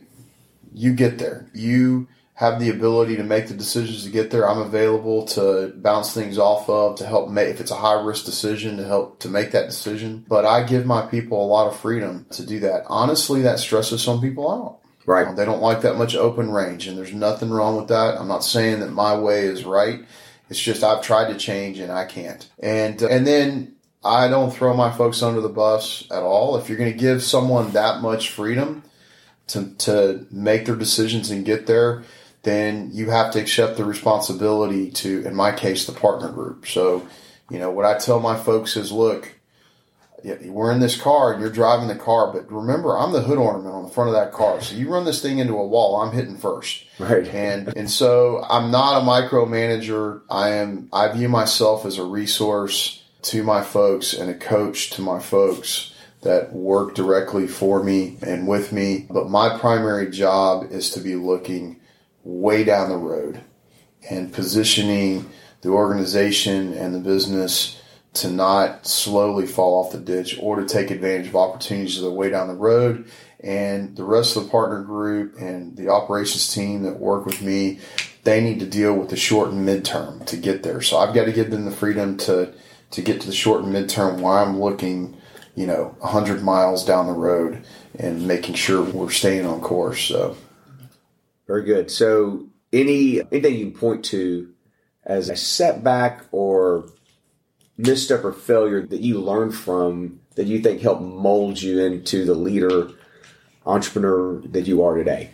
you 0.74 0.94
get 0.94 1.18
there. 1.18 1.50
You 1.54 2.08
have 2.40 2.60
the 2.60 2.70
ability 2.70 3.18
to 3.18 3.24
make 3.24 3.50
the 3.50 3.54
decisions 3.54 4.06
to 4.06 4.10
get 4.10 4.32
there. 4.32 4.50
I'm 4.50 4.60
available 4.62 5.26
to 5.28 5.74
bounce 5.76 6.14
things 6.14 6.38
off 6.38 6.70
of 6.70 6.98
to 6.98 7.06
help 7.06 7.30
make 7.30 7.50
if 7.50 7.60
it's 7.60 7.72
a 7.72 7.76
high 7.76 8.00
risk 8.02 8.24
decision 8.24 8.78
to 8.78 8.86
help 8.86 9.20
to 9.20 9.30
make 9.30 9.52
that 9.52 9.66
decision. 9.68 10.26
But 10.28 10.46
I 10.46 10.64
give 10.64 10.86
my 10.86 11.06
people 11.06 11.44
a 11.44 11.48
lot 11.48 11.68
of 11.68 11.78
freedom 11.78 12.28
to 12.32 12.46
do 12.46 12.62
that. 12.62 12.84
Honestly, 12.88 13.42
that 13.42 13.60
stresses 13.60 14.02
some 14.02 14.22
people 14.22 14.50
out. 14.50 14.80
Right. 15.06 15.28
Um, 15.28 15.36
they 15.36 15.44
don't 15.44 15.62
like 15.62 15.82
that 15.82 15.98
much 15.98 16.16
open 16.16 16.52
range, 16.52 16.88
and 16.88 16.98
there's 16.98 17.14
nothing 17.14 17.50
wrong 17.50 17.76
with 17.76 17.90
that. 17.90 18.18
I'm 18.18 18.28
not 18.28 18.46
saying 18.46 18.80
that 18.80 18.92
my 18.92 19.18
way 19.18 19.42
is 19.42 19.66
right. 19.66 20.06
It's 20.50 20.60
just 20.60 20.84
I've 20.84 21.02
tried 21.02 21.34
to 21.34 21.38
change 21.38 21.80
and 21.80 21.92
I 21.92 22.06
can't. 22.06 22.48
And 22.60 23.04
uh, 23.04 23.08
and 23.08 23.28
then 23.28 23.76
I 24.04 24.30
don't 24.30 24.54
throw 24.54 24.74
my 24.74 24.92
folks 24.92 25.22
under 25.22 25.42
the 25.42 25.50
bus 25.50 26.06
at 26.10 26.24
all. 26.24 26.58
If 26.58 26.70
you're 26.70 26.78
going 26.78 26.92
to 26.92 26.98
give 26.98 27.22
someone 27.22 27.72
that 27.72 28.02
much 28.02 28.30
freedom, 28.30 28.84
to, 29.50 29.74
to 29.76 30.26
make 30.32 30.66
their 30.66 30.76
decisions 30.76 31.30
and 31.30 31.46
get 31.46 31.68
there, 31.68 32.04
then 32.44 32.90
you 32.94 33.10
have 33.10 33.32
to 33.34 33.40
accept 33.40 33.78
the 33.78 33.86
responsibility 33.86 34.90
to, 34.92 35.26
in 35.26 35.36
my 35.36 35.52
case, 35.52 35.86
the 35.86 35.92
partner 35.92 36.30
group. 36.30 36.68
So, 36.68 37.06
you 37.50 37.60
know, 37.60 37.70
what 37.70 37.86
I 37.86 37.98
tell 37.98 38.20
my 38.20 38.38
folks 38.38 38.78
is, 38.78 38.92
look, 38.92 39.36
we're 40.24 40.72
in 40.72 40.80
this 40.80 41.00
car 41.00 41.32
and 41.32 41.42
you're 41.42 41.52
driving 41.52 41.88
the 41.88 41.96
car, 41.96 42.32
but 42.32 42.52
remember, 42.52 42.98
I'm 42.98 43.14
the 43.14 43.22
hood 43.22 43.38
ornament 43.38 43.74
on 43.74 43.84
the 43.84 43.90
front 43.90 44.10
of 44.10 44.16
that 44.16 44.32
car. 44.32 44.62
So 44.62 44.76
you 44.76 44.90
run 44.90 45.06
this 45.06 45.22
thing 45.22 45.40
into 45.40 45.54
a 45.54 45.68
wall, 45.68 45.98
I'm 45.98 46.14
hitting 46.14 46.38
first. 46.38 46.86
Right. 46.98 47.28
And, 47.28 47.76
and 47.76 47.90
so 47.90 48.44
I'm 48.50 48.72
not 48.72 49.02
a 49.02 49.06
micromanager. 49.06 50.22
I 50.30 50.50
am, 50.50 50.90
I 50.92 51.08
view 51.10 51.30
myself 51.30 51.86
as 51.86 51.98
a 51.98 52.04
resource 52.04 53.04
to 53.24 53.44
my 53.44 53.62
folks 53.62 54.14
and 54.14 54.30
a 54.30 54.34
coach 54.34 54.92
to 54.92 55.02
my 55.02 55.20
folks 55.20 55.94
that 56.22 56.52
work 56.54 56.96
directly 56.96 57.48
for 57.48 57.84
me 57.84 58.18
and 58.22 58.48
with 58.48 58.72
me. 58.74 59.08
But 59.10 59.30
my 59.30 59.58
primary 59.58 60.10
job 60.10 60.72
is 60.72 60.92
to 60.92 61.00
be 61.00 61.16
looking 61.16 61.80
way 62.24 62.64
down 62.64 62.90
the 62.90 62.98
road 62.98 63.42
and 64.10 64.34
positioning 64.34 65.30
the 65.62 65.70
organization 65.70 66.74
and 66.74 66.94
the 66.94 67.00
business 67.00 67.82
to 68.12 68.30
not 68.30 68.88
slowly 68.88 69.46
fall 69.46 69.84
off 69.84 69.92
the 69.92 70.00
ditch 70.00 70.38
or 70.42 70.58
to 70.58 70.66
take 70.66 70.92
advantage 70.92 71.28
of 71.28 71.36
opportunities 71.36 72.00
that 72.00 72.08
are 72.08 72.12
way 72.12 72.30
down 72.30 72.48
the 72.48 72.54
road. 72.54 73.10
And 73.42 73.96
the 73.96 74.04
rest 74.04 74.36
of 74.36 74.44
the 74.44 74.50
partner 74.50 74.82
group 74.82 75.38
and 75.40 75.78
the 75.78 75.90
operations 75.90 76.54
team 76.54 76.84
that 76.84 77.00
work 77.00 77.26
with 77.26 77.42
me, 77.42 77.80
they 78.24 78.42
need 78.42 78.60
to 78.60 78.66
deal 78.66 78.94
with 78.94 79.10
the 79.10 79.16
short 79.16 79.52
and 79.52 79.68
midterm 79.68 80.26
to 80.26 80.36
get 80.36 80.64
there. 80.64 80.82
So 80.82 80.98
I've 80.98 81.14
got 81.14 81.26
to 81.26 81.32
give 81.32 81.52
them 81.52 81.66
the 81.66 81.72
freedom 81.72 82.18
to 82.18 82.54
to 82.92 83.02
get 83.02 83.22
to 83.22 83.28
the 83.28 83.34
short 83.34 83.64
and 83.64 83.74
midterm 83.74 84.20
while 84.20 84.44
I'm 84.44 84.60
looking, 84.60 85.16
you 85.60 85.68
know, 85.68 85.94
100 86.00 86.42
miles 86.42 86.86
down 86.86 87.08
the 87.08 87.12
road 87.12 87.66
and 87.98 88.26
making 88.26 88.56
sure 88.56 88.82
we're 88.82 89.10
staying 89.10 89.46
on 89.46 89.60
course. 89.60 90.00
So 90.00 90.38
very 91.48 91.66
good. 91.66 91.92
So 91.92 92.48
any 92.72 93.20
anything 93.20 93.56
you 93.56 93.66
can 93.70 93.78
point 93.78 94.06
to 94.06 94.54
as 95.04 95.28
a 95.28 95.36
setback 95.36 96.24
or 96.32 96.88
misstep 97.78 98.24
or 98.24 98.32
failure 98.32 98.88
that 98.88 99.02
you 99.02 99.20
learned 99.20 99.54
from 99.54 100.22
that 100.36 100.48
you 100.48 100.62
think 100.62 100.80
helped 100.80 101.02
mold 101.02 101.62
you 101.62 101.84
into 101.84 102.24
the 102.24 102.36
leader 102.36 102.92
entrepreneur 103.66 104.40
that 104.40 104.66
you 104.66 104.82
are 104.82 104.96
today? 104.96 105.32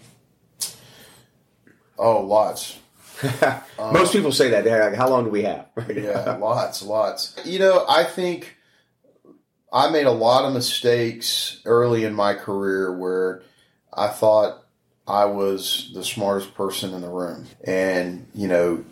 Oh, 2.00 2.22
lots. 2.22 2.80
Most 3.78 4.12
people 4.12 4.32
say 4.32 4.50
that. 4.50 4.64
They're 4.64 4.90
like, 4.90 4.98
"How 4.98 5.08
long 5.08 5.26
do 5.26 5.30
we 5.30 5.44
have?" 5.44 5.68
yeah, 5.88 6.36
lots, 6.42 6.82
lots. 6.82 7.36
You 7.46 7.60
know, 7.60 7.86
I 7.88 8.04
think 8.04 8.55
I 9.76 9.90
made 9.90 10.06
a 10.06 10.12
lot 10.12 10.46
of 10.46 10.54
mistakes 10.54 11.60
early 11.66 12.06
in 12.06 12.14
my 12.14 12.34
career 12.34 12.98
where 12.98 13.44
I 13.94 14.08
thought 14.08 14.64
I 15.06 15.26
was 15.26 15.92
the 15.94 16.04
smartest 16.04 16.56
person 16.56 16.94
in 16.94 17.02
the 17.02 17.10
room, 17.10 17.46
and 17.66 18.26
you 18.34 18.48
know, 18.48 18.86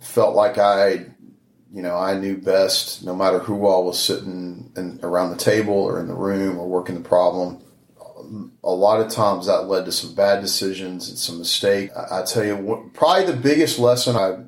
felt 0.00 0.34
like 0.34 0.56
I, 0.56 1.06
you 1.72 1.82
know, 1.82 1.96
I 1.96 2.18
knew 2.18 2.38
best, 2.38 3.04
no 3.04 3.14
matter 3.14 3.38
who 3.38 3.66
all 3.66 3.84
was 3.84 3.98
sitting 3.98 4.72
in, 4.76 4.98
around 5.02 5.30
the 5.30 5.36
table 5.36 5.74
or 5.74 6.00
in 6.00 6.08
the 6.08 6.14
room 6.14 6.58
or 6.58 6.66
working 6.66 6.94
the 6.94 7.08
problem 7.08 7.62
a 8.62 8.70
lot 8.70 9.00
of 9.00 9.10
times 9.10 9.46
that 9.46 9.66
led 9.68 9.84
to 9.84 9.92
some 9.92 10.14
bad 10.14 10.40
decisions 10.40 11.08
and 11.08 11.18
some 11.18 11.38
mistakes. 11.38 11.94
I, 11.96 12.20
I 12.20 12.22
tell 12.24 12.44
you, 12.44 12.56
what, 12.56 12.92
probably 12.92 13.26
the 13.26 13.40
biggest 13.40 13.78
lesson 13.78 14.16
I, 14.16 14.44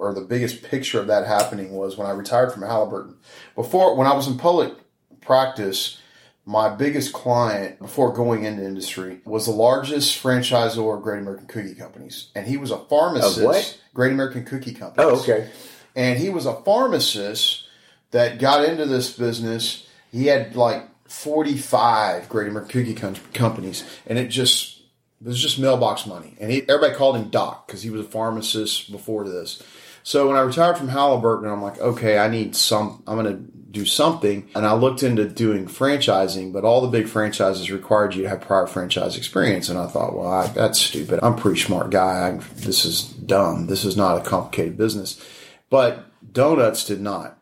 or 0.00 0.14
the 0.14 0.22
biggest 0.22 0.62
picture 0.62 0.98
of 0.98 1.06
that 1.08 1.26
happening 1.26 1.72
was 1.72 1.96
when 1.96 2.06
I 2.06 2.12
retired 2.12 2.52
from 2.52 2.62
Halliburton. 2.62 3.16
Before, 3.54 3.94
when 3.94 4.06
I 4.06 4.14
was 4.14 4.26
in 4.26 4.38
public 4.38 4.72
practice, 5.20 6.00
my 6.46 6.74
biggest 6.74 7.12
client 7.12 7.78
before 7.78 8.12
going 8.12 8.44
into 8.44 8.64
industry 8.64 9.20
was 9.24 9.44
the 9.44 9.52
largest 9.52 10.20
franchisor 10.20 10.96
of 10.96 11.02
Great 11.02 11.20
American 11.20 11.46
Cookie 11.46 11.74
Companies, 11.74 12.28
and 12.34 12.46
he 12.46 12.56
was 12.56 12.70
a 12.70 12.78
pharmacist. 12.78 13.78
Great 13.92 14.12
American 14.12 14.44
Cookie 14.44 14.72
Companies. 14.72 15.10
Oh, 15.10 15.20
okay. 15.20 15.50
And 15.94 16.18
he 16.18 16.30
was 16.30 16.46
a 16.46 16.54
pharmacist 16.62 17.66
that 18.10 18.38
got 18.38 18.64
into 18.64 18.86
this 18.86 19.16
business. 19.16 19.86
He 20.10 20.26
had 20.26 20.56
like 20.56 20.88
45 21.08 22.28
Great 22.28 22.48
American 22.48 22.84
Cookie 22.84 22.94
com- 22.94 23.32
companies, 23.34 23.84
and 24.06 24.18
it 24.18 24.28
just 24.28 24.80
it 25.20 25.28
was 25.28 25.40
just 25.40 25.58
mailbox 25.58 26.06
money. 26.06 26.34
And 26.40 26.50
he, 26.50 26.62
everybody 26.62 26.94
called 26.94 27.16
him 27.16 27.28
Doc 27.28 27.66
because 27.66 27.82
he 27.82 27.90
was 27.90 28.00
a 28.00 28.08
pharmacist 28.08 28.90
before 28.90 29.28
this. 29.28 29.62
So 30.02 30.28
when 30.28 30.36
I 30.36 30.40
retired 30.40 30.78
from 30.78 30.88
Halliburton, 30.88 31.48
I'm 31.48 31.62
like, 31.62 31.78
okay, 31.78 32.18
I 32.18 32.28
need 32.28 32.56
some. 32.56 33.02
I'm 33.06 33.22
going 33.22 33.36
to 33.36 33.52
do 33.70 33.84
something. 33.84 34.48
And 34.54 34.66
I 34.66 34.72
looked 34.74 35.02
into 35.02 35.28
doing 35.28 35.66
franchising, 35.66 36.52
but 36.52 36.64
all 36.64 36.80
the 36.80 36.88
big 36.88 37.08
franchises 37.08 37.70
required 37.70 38.14
you 38.14 38.22
to 38.22 38.28
have 38.28 38.40
prior 38.40 38.66
franchise 38.66 39.16
experience. 39.16 39.68
And 39.68 39.78
I 39.78 39.86
thought, 39.86 40.16
well, 40.16 40.26
I, 40.26 40.48
that's 40.48 40.80
stupid. 40.80 41.20
I'm 41.22 41.34
a 41.34 41.36
pretty 41.36 41.60
smart 41.60 41.90
guy. 41.90 42.28
I, 42.28 42.32
this 42.56 42.84
is 42.84 43.04
dumb. 43.04 43.66
This 43.66 43.84
is 43.84 43.96
not 43.96 44.18
a 44.18 44.28
complicated 44.28 44.76
business. 44.76 45.24
But 45.68 46.04
donuts 46.32 46.84
did 46.84 47.00
not. 47.00 47.38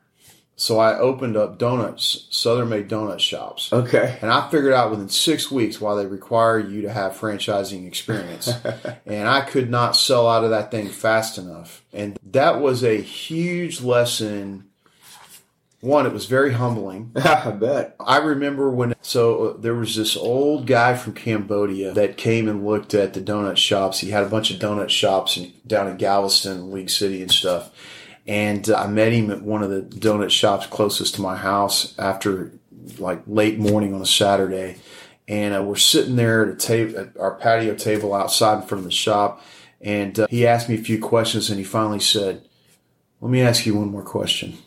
So 0.60 0.80
I 0.80 0.98
opened 0.98 1.36
up 1.36 1.56
donuts, 1.56 2.26
Southern 2.30 2.70
Maid 2.70 2.88
donut 2.88 3.20
shops. 3.20 3.72
Okay. 3.72 4.18
And 4.20 4.28
I 4.28 4.50
figured 4.50 4.72
out 4.72 4.90
within 4.90 5.08
six 5.08 5.52
weeks 5.52 5.80
why 5.80 5.94
they 5.94 6.04
require 6.04 6.58
you 6.58 6.82
to 6.82 6.92
have 6.92 7.12
franchising 7.12 7.86
experience. 7.86 8.50
and 9.06 9.28
I 9.28 9.42
could 9.42 9.70
not 9.70 9.94
sell 9.94 10.28
out 10.28 10.42
of 10.42 10.50
that 10.50 10.72
thing 10.72 10.88
fast 10.88 11.38
enough. 11.38 11.84
And 11.92 12.18
that 12.32 12.60
was 12.60 12.82
a 12.82 13.00
huge 13.00 13.82
lesson. 13.82 14.64
One, 15.80 16.06
it 16.06 16.12
was 16.12 16.26
very 16.26 16.54
humbling. 16.54 17.12
I 17.16 17.52
bet. 17.52 17.94
I 18.00 18.16
remember 18.16 18.68
when, 18.68 18.96
so 19.00 19.50
uh, 19.50 19.56
there 19.58 19.76
was 19.76 19.94
this 19.94 20.16
old 20.16 20.66
guy 20.66 20.96
from 20.96 21.12
Cambodia 21.12 21.92
that 21.92 22.16
came 22.16 22.48
and 22.48 22.66
looked 22.66 22.94
at 22.94 23.14
the 23.14 23.20
donut 23.20 23.58
shops. 23.58 24.00
He 24.00 24.10
had 24.10 24.24
a 24.24 24.28
bunch 24.28 24.50
of 24.50 24.58
donut 24.58 24.88
shops 24.88 25.36
down 25.68 25.86
in 25.86 25.98
Galveston, 25.98 26.72
League 26.72 26.90
City 26.90 27.22
and 27.22 27.30
stuff 27.30 27.70
and 28.28 28.68
I 28.70 28.86
met 28.86 29.12
him 29.12 29.30
at 29.30 29.42
one 29.42 29.62
of 29.62 29.70
the 29.70 29.80
donut 29.80 30.30
shops 30.30 30.66
closest 30.66 31.14
to 31.14 31.22
my 31.22 31.34
house 31.34 31.98
after 31.98 32.52
like 32.98 33.22
late 33.26 33.58
morning 33.58 33.94
on 33.94 34.02
a 34.02 34.06
Saturday. 34.06 34.76
And 35.26 35.54
uh, 35.54 35.62
we're 35.62 35.76
sitting 35.76 36.16
there 36.16 36.42
at 36.42 36.48
a 36.50 36.54
table, 36.54 36.98
at 36.98 37.16
our 37.18 37.34
patio 37.34 37.74
table 37.74 38.14
outside 38.14 38.62
in 38.62 38.68
front 38.68 38.80
of 38.80 38.84
the 38.84 38.90
shop. 38.90 39.42
And 39.80 40.18
uh, 40.18 40.26
he 40.28 40.46
asked 40.46 40.68
me 40.68 40.74
a 40.74 40.82
few 40.82 41.00
questions 41.00 41.48
and 41.48 41.58
he 41.58 41.64
finally 41.64 42.00
said, 42.00 42.46
let 43.20 43.30
me 43.30 43.40
ask 43.40 43.64
you 43.64 43.74
one 43.74 43.90
more 43.90 44.02
question. 44.02 44.58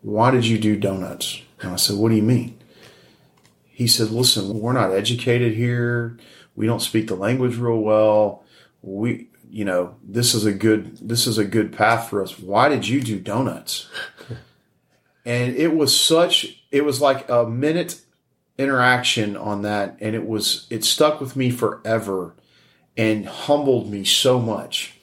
Why 0.00 0.30
did 0.30 0.46
you 0.46 0.58
do 0.58 0.76
donuts? 0.76 1.42
And 1.60 1.72
I 1.72 1.76
said, 1.76 1.96
what 1.96 2.08
do 2.08 2.16
you 2.16 2.22
mean? 2.22 2.58
He 3.68 3.86
said, 3.86 4.10
listen, 4.10 4.60
we're 4.60 4.72
not 4.72 4.92
educated 4.92 5.54
here. 5.54 6.18
We 6.56 6.66
don't 6.66 6.80
speak 6.80 7.08
the 7.08 7.16
language 7.16 7.56
real 7.56 7.78
well. 7.80 8.44
We, 8.82 9.28
you 9.50 9.64
know, 9.64 9.96
this 10.02 10.34
is 10.34 10.44
a 10.44 10.52
good 10.52 10.96
this 11.00 11.26
is 11.26 11.38
a 11.38 11.44
good 11.44 11.72
path 11.72 12.08
for 12.08 12.22
us. 12.22 12.38
Why 12.38 12.68
did 12.68 12.86
you 12.86 13.00
do 13.00 13.18
donuts? 13.18 13.88
and 15.24 15.54
it 15.56 15.74
was 15.74 15.98
such 15.98 16.64
it 16.70 16.84
was 16.84 17.00
like 17.00 17.28
a 17.28 17.46
minute 17.46 18.00
interaction 18.58 19.36
on 19.36 19.62
that 19.62 19.96
and 20.00 20.14
it 20.14 20.26
was 20.26 20.66
it 20.70 20.84
stuck 20.84 21.20
with 21.20 21.34
me 21.34 21.50
forever 21.50 22.34
and 22.96 23.26
humbled 23.26 23.90
me 23.90 24.04
so 24.04 24.38
much 24.38 24.94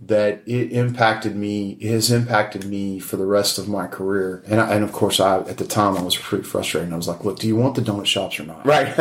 that 0.00 0.42
it 0.46 0.72
impacted 0.72 1.34
me 1.34 1.72
it 1.80 1.90
has 1.90 2.10
impacted 2.10 2.64
me 2.64 2.98
for 2.98 3.16
the 3.16 3.26
rest 3.26 3.58
of 3.58 3.68
my 3.68 3.86
career. 3.86 4.42
And 4.46 4.60
I, 4.60 4.74
and 4.74 4.84
of 4.84 4.92
course 4.92 5.20
I 5.20 5.38
at 5.38 5.58
the 5.58 5.66
time 5.66 5.96
I 5.96 6.02
was 6.02 6.16
pretty 6.16 6.44
frustrated. 6.44 6.92
I 6.92 6.96
was 6.96 7.08
like 7.08 7.24
look 7.24 7.38
do 7.38 7.48
you 7.48 7.56
want 7.56 7.74
the 7.74 7.82
donut 7.82 8.06
shops 8.06 8.38
or 8.38 8.44
not? 8.44 8.64
Right, 8.64 8.94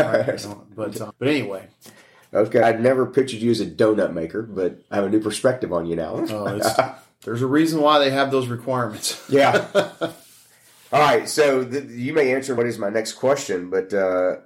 but 0.76 1.00
uh, 1.00 1.12
but 1.18 1.28
anyway 1.28 1.68
Okay, 2.34 2.62
I'd 2.62 2.82
never 2.82 3.06
pictured 3.06 3.42
you 3.42 3.52
as 3.52 3.60
a 3.60 3.66
donut 3.66 4.14
maker, 4.14 4.42
but 4.42 4.82
I 4.90 4.96
have 4.96 5.06
a 5.06 5.10
new 5.10 5.20
perspective 5.20 5.74
on 5.74 5.86
you 5.86 5.98
now. 5.98 6.26
Oh, 6.30 6.96
there's 7.24 7.42
a 7.42 7.48
reason 7.48 7.82
why 7.82 8.00
they 8.00 8.10
have 8.10 8.32
those 8.32 8.48
requirements. 8.48 9.22
yeah. 9.30 9.68
All 10.94 11.00
right, 11.00 11.28
so 11.28 11.66
th- 11.66 11.90
you 11.90 12.14
may 12.14 12.34
answer 12.34 12.56
what 12.56 12.66
is 12.68 12.78
my 12.78 12.90
next 12.90 13.14
question, 13.14 13.70
but 13.70 13.94
uh, 13.94 14.38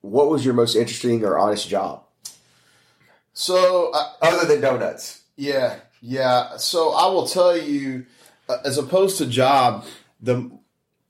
what 0.00 0.30
was 0.30 0.44
your 0.44 0.54
most 0.54 0.74
interesting 0.74 1.24
or 1.24 1.38
honest 1.38 1.68
job? 1.68 2.04
So, 3.34 3.90
uh, 3.92 4.12
other 4.20 4.46
than 4.46 4.60
donuts, 4.60 5.22
yeah, 5.36 5.76
yeah. 6.00 6.56
So 6.56 6.90
I 6.90 7.06
will 7.06 7.26
tell 7.26 7.56
you, 7.56 8.06
uh, 8.48 8.58
as 8.64 8.78
opposed 8.78 9.18
to 9.18 9.26
job, 9.26 9.86
the 10.20 10.50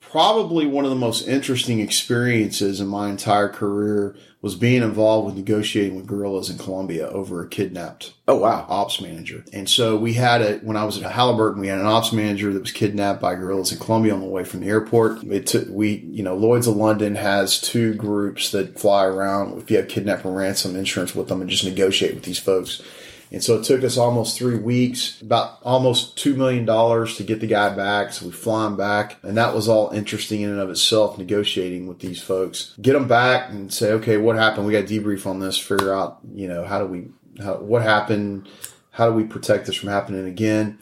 probably 0.00 0.66
one 0.66 0.84
of 0.84 0.90
the 0.90 0.96
most 0.96 1.26
interesting 1.26 1.80
experiences 1.80 2.80
in 2.80 2.86
my 2.86 3.08
entire 3.08 3.48
career 3.48 4.14
was 4.42 4.56
being 4.56 4.82
involved 4.82 5.26
with 5.26 5.36
negotiating 5.36 5.94
with 5.94 6.06
guerrillas 6.06 6.50
in 6.50 6.58
Colombia 6.58 7.08
over 7.08 7.42
a 7.42 7.48
kidnapped 7.48 8.12
oh 8.26 8.36
wow 8.36 8.66
ops 8.68 9.00
manager. 9.00 9.44
And 9.52 9.70
so 9.70 9.96
we 9.96 10.14
had 10.14 10.42
a 10.42 10.58
when 10.58 10.76
I 10.76 10.84
was 10.84 11.00
at 11.00 11.10
Halliburton, 11.10 11.60
we 11.60 11.68
had 11.68 11.78
an 11.78 11.86
ops 11.86 12.12
manager 12.12 12.52
that 12.52 12.60
was 12.60 12.72
kidnapped 12.72 13.22
by 13.22 13.36
guerrillas 13.36 13.72
in 13.72 13.78
Colombia 13.78 14.12
on 14.12 14.20
the 14.20 14.26
way 14.26 14.42
from 14.42 14.60
the 14.60 14.66
airport. 14.66 15.22
It 15.22 15.46
took 15.46 15.68
we 15.68 15.98
you 16.10 16.24
know 16.24 16.36
Lloyd's 16.36 16.66
of 16.66 16.76
London 16.76 17.14
has 17.14 17.60
two 17.60 17.94
groups 17.94 18.50
that 18.50 18.78
fly 18.78 19.04
around 19.04 19.58
if 19.62 19.70
you 19.70 19.76
have 19.76 19.88
kidnap 19.88 20.24
and 20.24 20.36
ransom 20.36 20.74
insurance 20.74 21.14
with 21.14 21.28
them 21.28 21.40
and 21.40 21.48
just 21.48 21.64
negotiate 21.64 22.14
with 22.14 22.24
these 22.24 22.40
folks. 22.40 22.82
And 23.32 23.42
so 23.42 23.58
it 23.58 23.64
took 23.64 23.82
us 23.82 23.96
almost 23.96 24.36
three 24.36 24.58
weeks, 24.58 25.20
about 25.22 25.58
almost 25.62 26.16
$2 26.16 26.36
million 26.36 26.66
to 26.66 27.24
get 27.24 27.40
the 27.40 27.46
guy 27.46 27.74
back. 27.74 28.12
So 28.12 28.26
we 28.26 28.32
fly 28.32 28.66
him 28.66 28.76
back. 28.76 29.16
And 29.22 29.38
that 29.38 29.54
was 29.54 29.68
all 29.68 29.90
interesting 29.90 30.42
in 30.42 30.50
and 30.50 30.60
of 30.60 30.68
itself, 30.68 31.16
negotiating 31.16 31.86
with 31.86 32.00
these 32.00 32.20
folks. 32.20 32.74
Get 32.82 32.92
them 32.92 33.08
back 33.08 33.48
and 33.48 33.72
say, 33.72 33.92
okay, 33.92 34.18
what 34.18 34.36
happened? 34.36 34.66
We 34.66 34.74
got 34.74 34.84
debrief 34.84 35.26
on 35.26 35.40
this, 35.40 35.56
figure 35.56 35.94
out, 35.94 36.18
you 36.34 36.46
know, 36.46 36.64
how 36.64 36.78
do 36.78 36.84
we, 36.84 37.06
how, 37.42 37.56
what 37.56 37.80
happened? 37.80 38.50
How 38.90 39.08
do 39.08 39.14
we 39.14 39.24
protect 39.24 39.64
this 39.64 39.76
from 39.76 39.88
happening 39.88 40.26
again? 40.26 40.78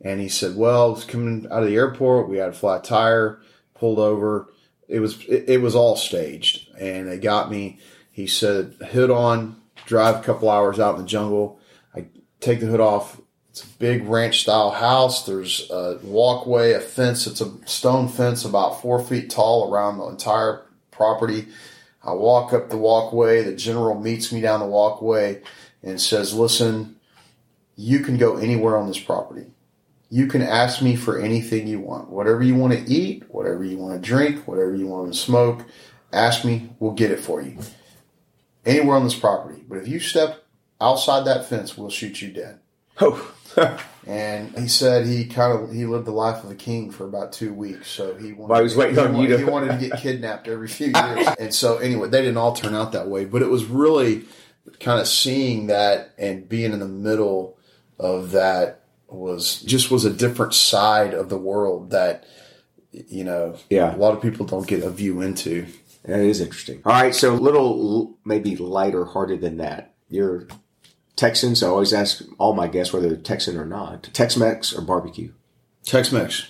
And 0.00 0.20
he 0.20 0.28
said, 0.28 0.56
well, 0.56 0.96
it's 0.96 1.04
coming 1.04 1.46
out 1.52 1.62
of 1.62 1.68
the 1.68 1.76
airport. 1.76 2.28
We 2.28 2.38
had 2.38 2.48
a 2.48 2.52
flat 2.52 2.82
tire, 2.82 3.40
pulled 3.74 4.00
over. 4.00 4.48
It 4.88 4.98
was, 4.98 5.24
it, 5.26 5.44
it 5.46 5.62
was 5.62 5.76
all 5.76 5.94
staged 5.94 6.68
and 6.80 7.08
they 7.08 7.18
got 7.18 7.48
me. 7.48 7.78
He 8.10 8.26
said, 8.26 8.74
hood 8.90 9.12
on, 9.12 9.62
drive 9.86 10.16
a 10.16 10.22
couple 10.22 10.50
hours 10.50 10.80
out 10.80 10.96
in 10.96 11.02
the 11.02 11.06
jungle 11.06 11.60
take 12.42 12.60
the 12.60 12.66
hood 12.66 12.80
off. 12.80 13.20
It's 13.50 13.64
a 13.64 13.68
big 13.78 14.04
ranch 14.04 14.40
style 14.42 14.70
house. 14.70 15.26
There's 15.26 15.70
a 15.70 15.98
walkway, 16.02 16.72
a 16.72 16.80
fence. 16.80 17.26
It's 17.26 17.40
a 17.40 17.52
stone 17.66 18.08
fence 18.08 18.44
about 18.44 18.80
four 18.80 19.02
feet 19.02 19.30
tall 19.30 19.72
around 19.72 19.98
the 19.98 20.06
entire 20.06 20.66
property. 20.90 21.48
I 22.02 22.12
walk 22.14 22.52
up 22.52 22.70
the 22.70 22.78
walkway. 22.78 23.42
The 23.42 23.54
general 23.54 23.98
meets 23.98 24.32
me 24.32 24.40
down 24.40 24.60
the 24.60 24.66
walkway 24.66 25.42
and 25.82 26.00
says, 26.00 26.34
Listen, 26.34 26.96
you 27.76 28.00
can 28.00 28.16
go 28.16 28.36
anywhere 28.36 28.76
on 28.76 28.88
this 28.88 28.98
property. 28.98 29.46
You 30.10 30.26
can 30.26 30.42
ask 30.42 30.82
me 30.82 30.96
for 30.96 31.18
anything 31.18 31.66
you 31.66 31.80
want. 31.80 32.10
Whatever 32.10 32.42
you 32.42 32.54
want 32.54 32.72
to 32.74 32.90
eat, 32.90 33.24
whatever 33.28 33.64
you 33.64 33.78
want 33.78 33.94
to 33.94 34.06
drink, 34.06 34.46
whatever 34.46 34.74
you 34.74 34.86
want 34.86 35.12
to 35.12 35.18
smoke, 35.18 35.64
ask 36.12 36.44
me. 36.44 36.70
We'll 36.80 36.92
get 36.92 37.10
it 37.10 37.20
for 37.20 37.42
you. 37.42 37.58
Anywhere 38.64 38.96
on 38.96 39.04
this 39.04 39.18
property. 39.18 39.62
But 39.68 39.78
if 39.78 39.88
you 39.88 40.00
step 40.00 40.41
outside 40.82 41.24
that 41.26 41.46
fence, 41.48 41.76
we'll 41.78 41.90
shoot 41.90 42.20
you 42.20 42.30
dead. 42.32 42.58
Oh. 43.00 43.34
and 44.06 44.56
he 44.58 44.66
said 44.66 45.06
he 45.06 45.26
kind 45.26 45.52
of 45.52 45.72
he 45.72 45.84
lived 45.84 46.06
the 46.06 46.10
life 46.12 46.42
of 46.42 46.50
a 46.50 46.54
king 46.54 46.90
for 46.90 47.04
about 47.04 47.32
two 47.32 47.52
weeks. 47.52 47.88
So 47.88 48.14
he 48.14 48.32
wanted, 48.32 48.50
Well, 48.50 48.60
he 48.60 48.64
was 48.64 48.76
waiting 48.76 48.98
on 48.98 49.16
you 49.16 49.28
to- 49.28 49.38
he 49.38 49.44
wanted 49.44 49.78
to 49.78 49.88
get 49.88 49.98
kidnapped 50.00 50.48
every 50.48 50.68
few 50.68 50.86
years. 50.88 51.26
and 51.38 51.54
so 51.54 51.76
anyway, 51.78 52.08
they 52.08 52.20
didn't 52.22 52.38
all 52.38 52.54
turn 52.54 52.74
out 52.74 52.92
that 52.92 53.08
way, 53.08 53.24
but 53.26 53.42
it 53.42 53.50
was 53.50 53.64
really 53.66 54.24
kind 54.80 55.00
of 55.00 55.06
seeing 55.08 55.66
that 55.66 56.12
and 56.18 56.48
being 56.48 56.72
in 56.72 56.78
the 56.78 56.88
middle 56.88 57.58
of 57.98 58.30
that 58.32 58.84
was 59.08 59.60
just 59.62 59.90
was 59.90 60.04
a 60.06 60.12
different 60.12 60.54
side 60.54 61.12
of 61.12 61.28
the 61.28 61.36
world 61.36 61.90
that 61.90 62.24
you 62.92 63.24
know 63.24 63.56
Yeah. 63.68 63.94
a 63.94 63.98
lot 63.98 64.14
of 64.14 64.22
people 64.22 64.46
don't 64.46 64.66
get 64.66 64.82
a 64.82 64.90
view 64.90 65.20
into. 65.20 65.66
That 66.04 66.20
is 66.20 66.40
interesting. 66.40 66.80
All 66.84 66.92
right, 66.92 67.14
so 67.14 67.34
a 67.34 67.36
little 67.36 68.16
maybe 68.24 68.56
lighter 68.56 69.04
hearted 69.04 69.40
than 69.42 69.58
that. 69.58 69.94
You're 70.08 70.48
Texan, 71.16 71.54
so 71.54 71.66
I 71.66 71.70
always 71.70 71.92
ask 71.92 72.22
all 72.38 72.54
my 72.54 72.68
guests 72.68 72.92
whether 72.92 73.08
they're 73.08 73.16
Texan 73.18 73.56
or 73.56 73.66
not. 73.66 74.04
Tex 74.12 74.36
Mex 74.36 74.72
or 74.72 74.80
barbecue? 74.82 75.32
Tex-Mex, 75.84 76.46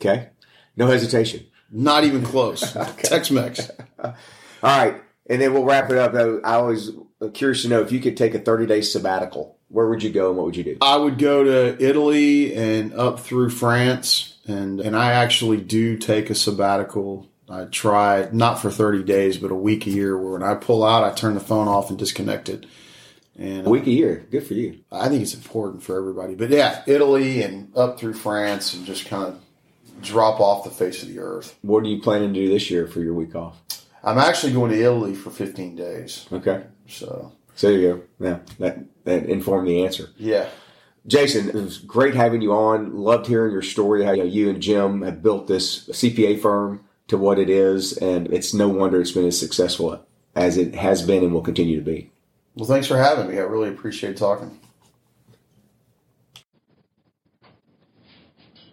Okay. 0.00 0.28
No 0.76 0.86
hesitation. 0.88 1.46
not 1.70 2.04
even 2.04 2.22
close. 2.24 2.72
Tex-Mex. 2.98 3.70
All 4.04 4.12
right. 4.62 5.00
And 5.30 5.40
then 5.40 5.54
we'll 5.54 5.64
wrap 5.64 5.90
it 5.90 5.98
up. 5.98 6.14
I 6.14 6.22
I 6.48 6.54
always 6.56 6.90
uh, 7.20 7.28
curious 7.32 7.62
to 7.62 7.68
know 7.68 7.80
if 7.80 7.92
you 7.92 8.00
could 8.00 8.16
take 8.16 8.34
a 8.34 8.38
30 8.40 8.66
day 8.66 8.80
sabbatical, 8.80 9.56
where 9.68 9.88
would 9.88 10.02
you 10.02 10.10
go 10.10 10.28
and 10.28 10.36
what 10.36 10.46
would 10.46 10.56
you 10.56 10.64
do? 10.64 10.76
I 10.80 10.96
would 10.96 11.16
go 11.18 11.44
to 11.44 11.80
Italy 11.82 12.54
and 12.54 12.92
up 12.94 13.20
through 13.20 13.50
France, 13.50 14.38
and 14.46 14.80
and 14.80 14.96
I 14.96 15.12
actually 15.12 15.58
do 15.60 15.96
take 15.96 16.28
a 16.28 16.34
sabbatical. 16.34 17.28
I 17.48 17.64
try 17.66 18.28
not 18.32 18.60
for 18.60 18.70
thirty 18.70 19.04
days, 19.04 19.38
but 19.38 19.52
a 19.52 19.54
week 19.54 19.86
a 19.86 19.90
year. 19.90 20.18
Where 20.18 20.32
when 20.32 20.42
I 20.42 20.54
pull 20.54 20.82
out, 20.84 21.04
I 21.04 21.14
turn 21.14 21.34
the 21.34 21.40
phone 21.40 21.68
off 21.68 21.88
and 21.88 21.98
disconnect 21.98 22.48
it. 22.48 22.66
And 23.38 23.66
A 23.66 23.70
week 23.70 23.84
uh, 23.84 23.90
a 23.90 23.94
year. 23.94 24.26
Good 24.30 24.46
for 24.46 24.54
you. 24.54 24.80
I 24.90 25.08
think 25.08 25.22
it's 25.22 25.34
important 25.34 25.82
for 25.82 25.96
everybody. 25.98 26.34
But 26.34 26.50
yeah, 26.50 26.82
Italy 26.86 27.42
and 27.42 27.74
up 27.76 27.98
through 27.98 28.14
France, 28.14 28.74
and 28.74 28.84
just 28.84 29.06
kind 29.06 29.24
of 29.24 29.40
drop 30.02 30.40
off 30.40 30.64
the 30.64 30.70
face 30.70 31.02
of 31.02 31.08
the 31.08 31.18
earth. 31.20 31.56
What 31.62 31.84
are 31.84 31.88
you 31.88 32.00
planning 32.02 32.34
to 32.34 32.40
do 32.40 32.48
this 32.48 32.70
year 32.70 32.86
for 32.86 33.00
your 33.00 33.14
week 33.14 33.34
off? 33.34 33.56
I'm 34.04 34.18
actually 34.18 34.52
going 34.52 34.70
to 34.72 34.80
Italy 34.82 35.14
for 35.14 35.30
fifteen 35.30 35.76
days. 35.76 36.26
Okay. 36.32 36.64
So 36.88 37.32
So 37.54 37.68
there 37.70 37.78
you 37.78 37.88
go. 38.18 38.26
Yeah. 38.28 38.38
That, 38.58 38.78
that 39.04 39.26
informed 39.26 39.68
the 39.68 39.84
answer. 39.84 40.10
yeah, 40.18 40.48
Jason, 41.06 41.48
it 41.48 41.54
was 41.54 41.78
great 41.78 42.14
having 42.14 42.42
you 42.42 42.52
on. 42.52 42.94
Loved 42.96 43.26
hearing 43.26 43.52
your 43.52 43.62
story, 43.62 44.04
how 44.04 44.12
you 44.12 44.50
and 44.50 44.60
Jim 44.62 45.02
have 45.02 45.22
built 45.22 45.46
this 45.46 45.88
CPA 45.88 46.40
firm 46.40 46.84
to 47.08 47.16
what 47.16 47.38
it 47.38 47.48
is. 47.50 47.96
And 47.96 48.32
it's 48.32 48.52
no 48.54 48.68
wonder 48.68 49.00
it's 49.00 49.10
been 49.12 49.26
as 49.26 49.38
successful 49.40 50.04
as 50.36 50.56
it 50.56 50.74
has 50.74 51.02
been 51.02 51.24
and 51.24 51.32
will 51.32 51.42
continue 51.42 51.76
to 51.76 51.84
be. 51.84 52.10
Well, 52.54 52.68
thanks 52.68 52.86
for 52.86 52.96
having 52.98 53.28
me. 53.28 53.38
I 53.38 53.42
really 53.42 53.70
appreciate 53.70 54.16
talking. 54.18 54.58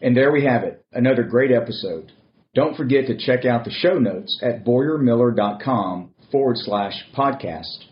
And 0.01 0.15
there 0.15 0.31
we 0.31 0.45
have 0.45 0.63
it, 0.63 0.85
another 0.93 1.23
great 1.23 1.51
episode. 1.51 2.11
Don't 2.55 2.75
forget 2.75 3.07
to 3.07 3.17
check 3.17 3.45
out 3.45 3.63
the 3.63 3.71
show 3.71 3.99
notes 3.99 4.41
at 4.43 4.65
boyarmiller.com 4.65 6.11
forward 6.31 6.57
slash 6.57 6.93
podcast. 7.15 7.85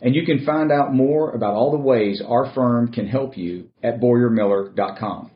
And 0.00 0.14
you 0.14 0.24
can 0.26 0.44
find 0.44 0.70
out 0.70 0.92
more 0.92 1.30
about 1.32 1.54
all 1.54 1.72
the 1.72 1.78
ways 1.78 2.22
our 2.26 2.52
firm 2.54 2.92
can 2.92 3.06
help 3.06 3.36
you 3.36 3.70
at 3.82 4.00
boyarmiller.com. 4.00 5.30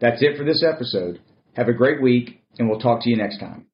That's 0.00 0.22
it 0.22 0.36
for 0.36 0.44
this 0.44 0.62
episode. 0.62 1.20
Have 1.54 1.68
a 1.68 1.72
great 1.72 2.02
week, 2.02 2.42
and 2.58 2.68
we'll 2.68 2.78
talk 2.78 3.02
to 3.02 3.10
you 3.10 3.16
next 3.16 3.38
time. 3.38 3.66